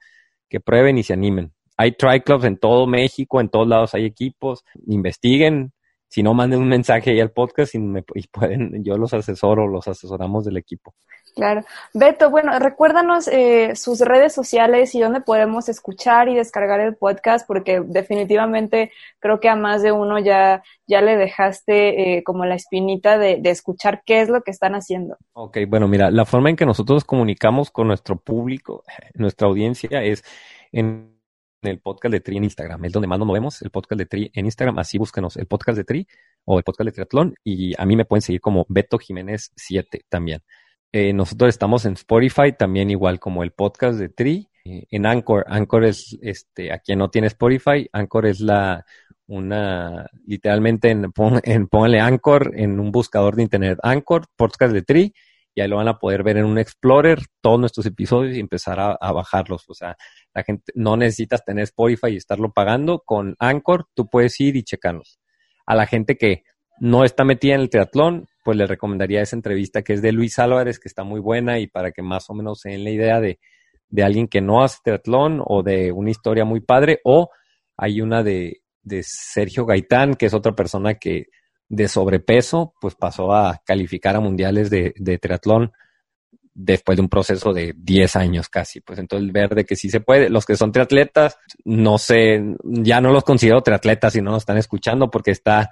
que 0.50 0.60
prueben 0.60 0.98
y 0.98 1.04
se 1.04 1.14
animen. 1.14 1.54
Hay 1.78 1.94
tri 1.94 2.22
clubs 2.22 2.46
en 2.46 2.58
todo 2.58 2.88
México, 2.88 3.42
en 3.42 3.50
todos 3.50 3.68
lados 3.68 3.94
hay 3.96 4.06
equipos. 4.06 4.64
Investiguen, 4.88 5.74
si 6.08 6.24
no, 6.24 6.34
manden 6.34 6.62
un 6.62 6.70
mensaje 6.70 7.12
ahí 7.12 7.20
al 7.20 7.32
podcast 7.32 7.76
y, 7.76 7.80
me, 7.80 8.04
y 8.14 8.28
pueden, 8.28 8.84
yo 8.84 8.98
los 8.98 9.14
asesoro, 9.14 9.68
los 9.68 9.88
asesoramos 9.88 10.46
del 10.46 10.58
equipo. 10.58 10.94
Claro. 11.36 11.66
Beto, 11.94 12.30
bueno, 12.30 12.58
recuérdanos 12.60 13.28
eh, 13.28 13.76
sus 13.76 14.00
redes 14.00 14.34
sociales 14.34 14.96
y 14.96 15.02
dónde 15.02 15.20
podemos 15.20 15.68
escuchar 15.68 16.30
y 16.30 16.36
descargar 16.36 16.80
el 16.80 16.96
podcast, 16.96 17.46
porque 17.46 17.82
definitivamente 17.86 18.92
creo 19.20 19.42
que 19.42 19.50
a 19.50 19.58
más 19.58 19.82
de 19.82 19.92
uno 19.92 20.18
ya, 20.18 20.64
ya 20.88 21.02
le 21.02 21.18
dejaste 21.18 22.18
eh, 22.18 22.24
como 22.24 22.46
la 22.46 22.56
espinita 22.56 23.18
de, 23.18 23.42
de, 23.42 23.50
escuchar 23.50 24.02
qué 24.06 24.22
es 24.22 24.30
lo 24.30 24.44
que 24.44 24.52
están 24.52 24.76
haciendo. 24.76 25.18
Ok, 25.34 25.58
bueno, 25.68 25.90
mira, 25.90 26.10
la 26.10 26.24
forma 26.24 26.50
en 26.50 26.56
que 26.56 26.66
nosotros 26.66 27.04
comunicamos 27.04 27.70
con 27.70 27.88
nuestro 27.88 28.16
público, 28.16 28.86
nuestra 29.16 29.50
audiencia, 29.50 30.04
es 30.04 30.24
en 30.72 31.15
el 31.68 31.80
podcast 31.80 32.12
de 32.12 32.22
Tri 32.22 32.38
en 32.38 32.44
Instagram. 32.44 32.84
Es 32.86 32.92
donde 32.92 33.08
más 33.08 33.20
nos 33.20 33.28
movemos, 33.28 33.62
el 33.62 33.70
podcast 33.70 34.00
de 34.00 34.06
Tri 34.06 34.32
en 34.34 34.46
Instagram. 34.46 34.80
Así 34.80 34.98
búsquenos 34.98 35.38
el 35.38 35.48
podcast 35.48 35.78
de 35.78 35.84
Tri 35.84 36.08
o 36.44 36.58
el 36.58 36.64
podcast 36.64 36.86
de 36.86 36.92
Triatlón. 36.92 37.36
Y 37.44 37.74
a 37.80 37.86
mí 37.86 37.96
me 37.96 38.06
pueden 38.06 38.22
seguir 38.22 38.42
como 38.42 38.66
Beto 38.70 38.98
Jiménez 38.98 39.52
7 39.56 40.06
también. 40.10 40.42
Eh, 40.92 41.14
nosotros 41.14 41.50
estamos 41.50 41.86
en 41.86 41.94
Spotify 41.94 42.54
también 42.58 42.90
igual 42.90 43.20
como 43.20 43.44
el 43.44 43.52
podcast 43.52 44.00
de 44.00 44.10
Tri. 44.10 44.50
Eh, 44.64 44.86
en 44.90 45.06
Anchor, 45.06 45.46
Anchor 45.48 45.84
es, 45.86 46.18
este, 46.22 46.72
a 46.72 46.80
quien 46.80 47.00
no 47.00 47.10
tiene 47.10 47.28
Spotify, 47.28 47.88
Anchor 47.92 48.26
es 48.26 48.40
la, 48.40 48.86
una, 49.28 50.10
literalmente 50.26 50.90
en, 50.90 51.12
pon, 51.12 51.40
en 51.44 51.68
pónganle 51.68 52.00
Anchor 52.00 52.52
en 52.56 52.80
un 52.80 52.92
buscador 52.92 53.36
de 53.36 53.44
internet, 53.44 53.80
Anchor, 53.84 54.26
podcast 54.36 54.74
de 54.74 54.82
Tri, 54.82 55.14
y 55.56 55.62
ahí 55.62 55.70
lo 55.70 55.78
van 55.78 55.88
a 55.88 55.98
poder 55.98 56.22
ver 56.22 56.36
en 56.38 56.46
un 56.46 56.58
Explorer, 56.58 57.20
todos 57.42 57.58
nuestros 57.58 57.86
episodios 57.86 58.36
y 58.36 58.42
empezar 58.42 58.78
a, 58.78 58.92
a, 59.00 59.14
bajarlos. 59.14 59.64
O 59.70 59.74
sea, 59.74 59.96
la 60.34 60.44
gente 60.44 60.74
no 60.76 60.98
necesitas 60.98 61.46
tener 61.46 61.64
Spotify 61.64 62.10
y 62.10 62.18
estarlo 62.18 62.52
pagando. 62.52 63.00
Con 63.06 63.36
Anchor 63.40 63.88
tú 63.94 64.10
puedes 64.10 64.38
ir 64.42 64.58
y 64.58 64.64
checarlos. 64.64 65.18
A 65.66 65.74
la 65.76 65.88
gente 65.88 66.18
que 66.18 66.44
no 66.80 67.06
está 67.06 67.24
metida 67.24 67.56
en 67.56 67.62
el 67.62 67.70
triatlón, 67.70 68.28
pues 68.44 68.58
le 68.58 68.68
recomendaría 68.68 69.22
esa 69.22 69.38
entrevista 69.38 69.82
que 69.82 69.94
es 69.94 70.02
de 70.02 70.12
Luis 70.12 70.38
Álvarez, 70.40 70.78
que 70.78 70.90
está 70.90 71.06
muy 71.06 71.22
buena 71.22 71.58
y 71.58 71.68
para 71.68 71.92
que 71.92 72.02
más 72.02 72.30
o 72.30 72.34
menos 72.34 72.60
se 72.60 72.72
den 72.72 72.84
la 72.84 72.92
idea 72.92 73.22
de, 73.22 73.40
de 73.88 74.04
alguien 74.04 74.28
que 74.28 74.42
no 74.42 74.62
hace 74.62 74.80
triatlón 74.84 75.42
o 75.44 75.64
de 75.64 75.94
una 75.94 76.12
historia 76.12 76.44
muy 76.44 76.60
padre. 76.60 77.00
O 77.06 77.30
hay 77.78 78.02
una 78.02 78.24
de, 78.24 78.62
de 78.84 79.04
Sergio 79.04 79.66
Gaitán, 79.66 80.16
que 80.16 80.26
es 80.26 80.34
otra 80.34 80.54
persona 80.54 80.96
que 80.96 81.28
de 81.68 81.88
sobrepeso, 81.88 82.74
pues 82.80 82.96
pasó 82.96 83.34
a 83.34 83.62
calificar 83.66 84.16
a 84.16 84.20
mundiales 84.20 84.70
de, 84.70 84.94
de 84.98 85.18
triatlón 85.18 85.72
después 86.56 86.96
de 86.96 87.02
un 87.02 87.10
proceso 87.10 87.52
de 87.54 87.76
10 87.78 88.16
años 88.16 88.50
casi. 88.50 88.80
Pues 88.80 88.98
entonces 88.98 89.32
ver 89.32 89.54
de 89.54 89.66
que 89.66 89.76
sí 89.76 89.90
se 89.90 90.00
puede. 90.00 90.30
Los 90.30 90.46
que 90.46 90.56
son 90.56 90.72
triatletas, 90.72 91.38
no 91.66 91.98
sé, 91.98 92.42
ya 92.64 93.02
no 93.02 93.12
los 93.12 93.24
considero 93.24 93.62
triatletas 93.62 94.14
si 94.14 94.22
no 94.22 94.32
nos 94.32 94.44
están 94.44 94.58
escuchando 94.58 95.12
porque 95.12 95.32
está 95.32 95.72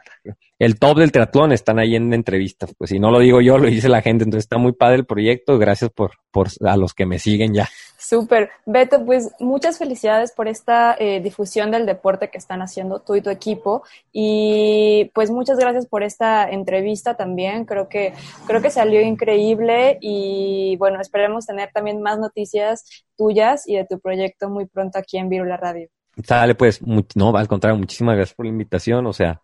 el 0.59 0.79
top 0.79 0.99
del 0.99 1.11
triatlón, 1.11 1.51
están 1.51 1.79
ahí 1.79 1.95
en 1.95 2.13
entrevistas. 2.13 2.73
Pues 2.77 2.89
si 2.89 2.99
no 2.99 3.11
lo 3.11 3.19
digo 3.19 3.41
yo, 3.41 3.57
lo 3.57 3.67
dice 3.67 3.89
la 3.89 4.01
gente. 4.01 4.23
Entonces 4.23 4.45
está 4.45 4.57
muy 4.57 4.73
padre 4.73 4.97
el 4.97 5.05
proyecto. 5.05 5.57
Gracias 5.57 5.91
por, 5.91 6.11
por 6.31 6.47
a 6.65 6.77
los 6.77 6.93
que 6.93 7.05
me 7.05 7.19
siguen 7.19 7.53
ya. 7.53 7.69
Súper. 7.97 8.49
Beto, 8.65 9.05
pues 9.05 9.31
muchas 9.39 9.77
felicidades 9.77 10.31
por 10.31 10.47
esta 10.47 10.95
eh, 10.99 11.21
difusión 11.21 11.71
del 11.71 11.85
deporte 11.85 12.29
que 12.29 12.37
están 12.37 12.61
haciendo 12.61 12.99
tú 12.99 13.15
y 13.15 13.21
tu 13.21 13.29
equipo. 13.29 13.83
Y 14.11 15.11
pues 15.13 15.31
muchas 15.31 15.57
gracias 15.57 15.87
por 15.87 16.03
esta 16.03 16.49
entrevista 16.49 17.15
también. 17.15 17.65
Creo 17.65 17.87
que, 17.87 18.13
creo 18.45 18.61
que 18.61 18.69
salió 18.69 19.01
increíble 19.01 19.97
y 20.01 20.75
bueno, 20.77 20.99
esperemos 21.01 21.45
tener 21.45 21.71
también 21.73 22.01
más 22.01 22.19
noticias 22.19 23.05
tuyas 23.17 23.67
y 23.67 23.75
de 23.77 23.85
tu 23.85 23.99
proyecto 23.99 24.49
muy 24.49 24.65
pronto 24.65 24.99
aquí 24.99 25.17
en 25.17 25.29
Virula 25.29 25.57
Radio. 25.57 25.89
Sale, 26.23 26.53
pues, 26.53 26.79
no, 27.15 27.35
al 27.35 27.47
contrario, 27.47 27.79
muchísimas 27.79 28.15
gracias 28.15 28.35
por 28.35 28.45
la 28.45 28.51
invitación. 28.51 29.07
O 29.07 29.13
sea, 29.13 29.41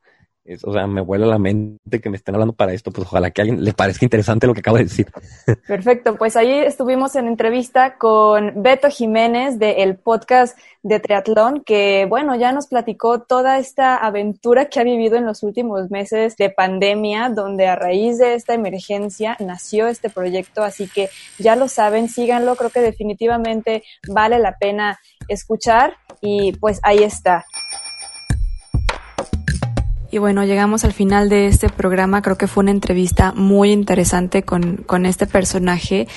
o 0.63 0.73
sea, 0.73 0.87
me 0.87 1.01
vuela 1.01 1.25
la 1.25 1.37
mente 1.37 2.01
que 2.01 2.09
me 2.09 2.17
estén 2.17 2.35
hablando 2.35 2.53
para 2.53 2.73
esto, 2.73 2.91
pues 2.91 3.07
ojalá 3.07 3.31
que 3.31 3.41
a 3.41 3.43
alguien 3.43 3.63
le 3.63 3.73
parezca 3.73 4.05
interesante 4.05 4.47
lo 4.47 4.53
que 4.53 4.61
acabo 4.61 4.77
de 4.77 4.83
decir. 4.83 5.07
Perfecto, 5.67 6.15
pues 6.15 6.35
ahí 6.35 6.51
estuvimos 6.51 7.15
en 7.15 7.27
entrevista 7.27 7.97
con 7.97 8.63
Beto 8.63 8.89
Jiménez 8.89 9.59
del 9.59 9.97
podcast 9.97 10.57
de 10.81 10.99
triatlón, 10.99 11.61
que 11.65 12.05
bueno, 12.09 12.35
ya 12.35 12.51
nos 12.51 12.67
platicó 12.67 13.21
toda 13.21 13.59
esta 13.59 13.97
aventura 13.97 14.65
que 14.65 14.79
ha 14.79 14.83
vivido 14.83 15.17
en 15.17 15.25
los 15.25 15.43
últimos 15.43 15.91
meses 15.91 16.35
de 16.37 16.49
pandemia, 16.49 17.29
donde 17.29 17.67
a 17.67 17.75
raíz 17.75 18.17
de 18.17 18.35
esta 18.35 18.53
emergencia 18.53 19.35
nació 19.39 19.87
este 19.87 20.09
proyecto, 20.09 20.63
así 20.63 20.87
que 20.87 21.09
ya 21.37 21.55
lo 21.55 21.67
saben, 21.67 22.07
síganlo, 22.07 22.55
creo 22.55 22.69
que 22.69 22.81
definitivamente 22.81 23.83
vale 24.07 24.39
la 24.39 24.57
pena 24.57 24.99
escuchar 25.27 25.95
y 26.21 26.53
pues 26.53 26.79
ahí 26.83 27.03
está. 27.03 27.45
Y 30.11 30.17
bueno, 30.17 30.43
llegamos 30.43 30.85
al 30.85 30.93
final 30.93 31.29
de 31.29 31.47
este 31.47 31.69
programa. 31.69 32.21
Creo 32.21 32.37
que 32.37 32.47
fue 32.47 32.63
una 32.63 32.71
entrevista 32.71 33.31
muy 33.33 33.71
interesante 33.71 34.43
con, 34.43 34.77
con 34.77 35.05
este 35.05 35.27
personaje 35.27 36.07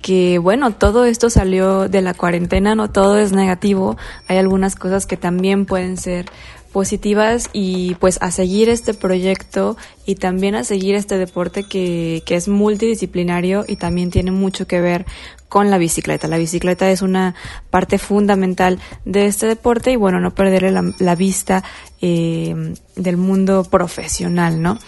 que 0.00 0.38
bueno, 0.38 0.72
todo 0.72 1.04
esto 1.04 1.28
salió 1.30 1.88
de 1.88 2.00
la 2.02 2.14
cuarentena, 2.14 2.74
no 2.74 2.90
todo 2.90 3.18
es 3.18 3.32
negativo, 3.32 3.96
hay 4.28 4.38
algunas 4.38 4.74
cosas 4.74 5.06
que 5.06 5.16
también 5.16 5.66
pueden 5.66 5.96
ser 5.96 6.26
positivas 6.72 7.50
y 7.52 7.94
pues 7.96 8.18
a 8.20 8.30
seguir 8.30 8.68
este 8.68 8.94
proyecto 8.94 9.76
y 10.06 10.14
también 10.14 10.54
a 10.54 10.64
seguir 10.64 10.94
este 10.94 11.18
deporte 11.18 11.64
que, 11.64 12.22
que 12.24 12.36
es 12.36 12.48
multidisciplinario 12.48 13.64
y 13.66 13.76
también 13.76 14.10
tiene 14.10 14.30
mucho 14.30 14.66
que 14.66 14.80
ver 14.80 15.06
con 15.48 15.70
la 15.70 15.78
bicicleta. 15.78 16.28
La 16.28 16.38
bicicleta 16.38 16.90
es 16.90 17.02
una 17.02 17.34
parte 17.70 17.98
fundamental 17.98 18.78
de 19.04 19.26
este 19.26 19.46
deporte 19.46 19.90
y 19.90 19.96
bueno, 19.96 20.20
no 20.20 20.34
perderle 20.34 20.70
la, 20.70 20.92
la 20.98 21.14
vista 21.16 21.64
eh, 22.00 22.74
del 22.96 23.16
mundo 23.16 23.64
profesional, 23.64 24.62
¿no? 24.62 24.78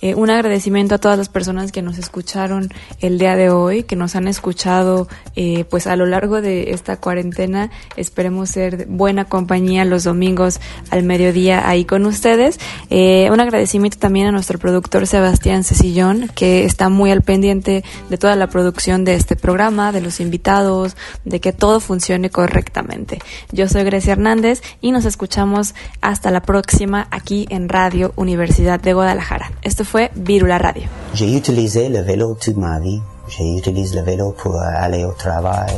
Eh, 0.00 0.14
un 0.14 0.30
agradecimiento 0.30 0.94
a 0.94 0.98
todas 0.98 1.18
las 1.18 1.28
personas 1.28 1.72
que 1.72 1.82
nos 1.82 1.98
escucharon 1.98 2.68
el 3.00 3.18
día 3.18 3.34
de 3.34 3.50
hoy, 3.50 3.82
que 3.82 3.96
nos 3.96 4.14
han 4.14 4.28
escuchado 4.28 5.08
eh, 5.34 5.64
pues 5.68 5.86
a 5.88 5.96
lo 5.96 6.06
largo 6.06 6.40
de 6.40 6.70
esta 6.70 6.98
cuarentena. 6.98 7.70
Esperemos 7.96 8.50
ser 8.50 8.86
buena 8.86 9.24
compañía 9.24 9.84
los 9.84 10.04
domingos 10.04 10.60
al 10.90 11.02
mediodía 11.02 11.68
ahí 11.68 11.84
con 11.84 12.06
ustedes. 12.06 12.60
Eh, 12.90 13.28
un 13.32 13.40
agradecimiento 13.40 13.98
también 13.98 14.28
a 14.28 14.32
nuestro 14.32 14.58
productor 14.58 15.06
Sebastián 15.06 15.64
Cecillón, 15.64 16.30
que 16.34 16.64
está 16.64 16.88
muy 16.88 17.10
al 17.10 17.22
pendiente 17.22 17.82
de 18.08 18.18
toda 18.18 18.36
la 18.36 18.46
producción 18.48 19.04
de 19.04 19.14
este 19.14 19.34
programa, 19.34 19.90
de 19.90 20.00
los 20.00 20.20
invitados, 20.20 20.96
de 21.24 21.40
que 21.40 21.52
todo 21.52 21.80
funcione 21.80 22.30
correctamente. 22.30 23.18
Yo 23.50 23.66
soy 23.68 23.82
Grecia 23.82 24.12
Hernández 24.12 24.62
y 24.80 24.92
nos 24.92 25.04
escuchamos 25.04 25.74
hasta 26.00 26.30
la 26.30 26.42
próxima 26.42 27.08
aquí 27.10 27.46
en 27.50 27.68
Radio 27.68 28.12
Universidad 28.14 28.80
de 28.80 28.92
Guadalajara. 28.92 29.50
Esto 29.62 29.84
fue 29.88 30.10
Virula 30.14 30.58
Radio. 30.58 30.84
J'ai 31.14 31.34
utilisé 31.34 31.88
le 31.88 32.02
vélo 32.02 32.36
toute 32.38 32.56
ma 32.56 32.78
vie. 32.78 33.00
J'utilise 33.28 33.94
le 33.94 34.02
vélo 34.02 34.34
pour 34.42 34.60
aller 34.60 35.04
au 35.04 35.12
travail. 35.12 35.72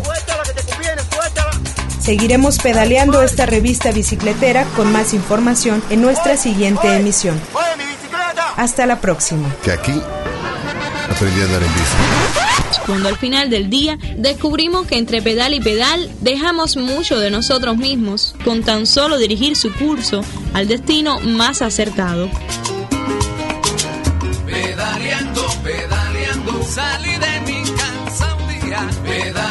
Seguiremos 2.00 2.58
pedaleando 2.58 3.22
esta 3.22 3.46
revista 3.46 3.92
bicicletera 3.92 4.64
con 4.76 4.90
más 4.90 5.14
información 5.14 5.82
en 5.90 6.00
nuestra 6.00 6.36
siguiente 6.36 6.96
emisión. 6.96 7.38
Hasta 8.56 8.86
la 8.86 9.00
próxima. 9.00 9.48
Que 9.62 9.72
aquí 9.72 9.92
aprendí 11.10 11.40
a 11.40 11.44
andar 11.44 11.62
en 11.62 11.68
bici. 11.68 12.86
Cuando 12.86 13.08
al 13.08 13.16
final 13.16 13.50
del 13.50 13.70
día 13.70 13.98
descubrimos 14.16 14.86
que 14.86 14.98
entre 14.98 15.22
pedal 15.22 15.54
y 15.54 15.60
pedal 15.60 16.10
dejamos 16.20 16.76
mucho 16.76 17.18
de 17.18 17.30
nosotros 17.30 17.76
mismos 17.76 18.34
con 18.44 18.62
tan 18.62 18.86
solo 18.86 19.18
dirigir 19.18 19.54
su 19.54 19.72
curso 19.72 20.22
al 20.54 20.66
destino 20.66 21.20
más 21.20 21.62
acertado. 21.62 22.28
Salí 26.70 27.16
de 27.18 27.40
mi 27.46 27.62
casa 27.72 28.36
un 28.36 28.48
día. 28.48 29.49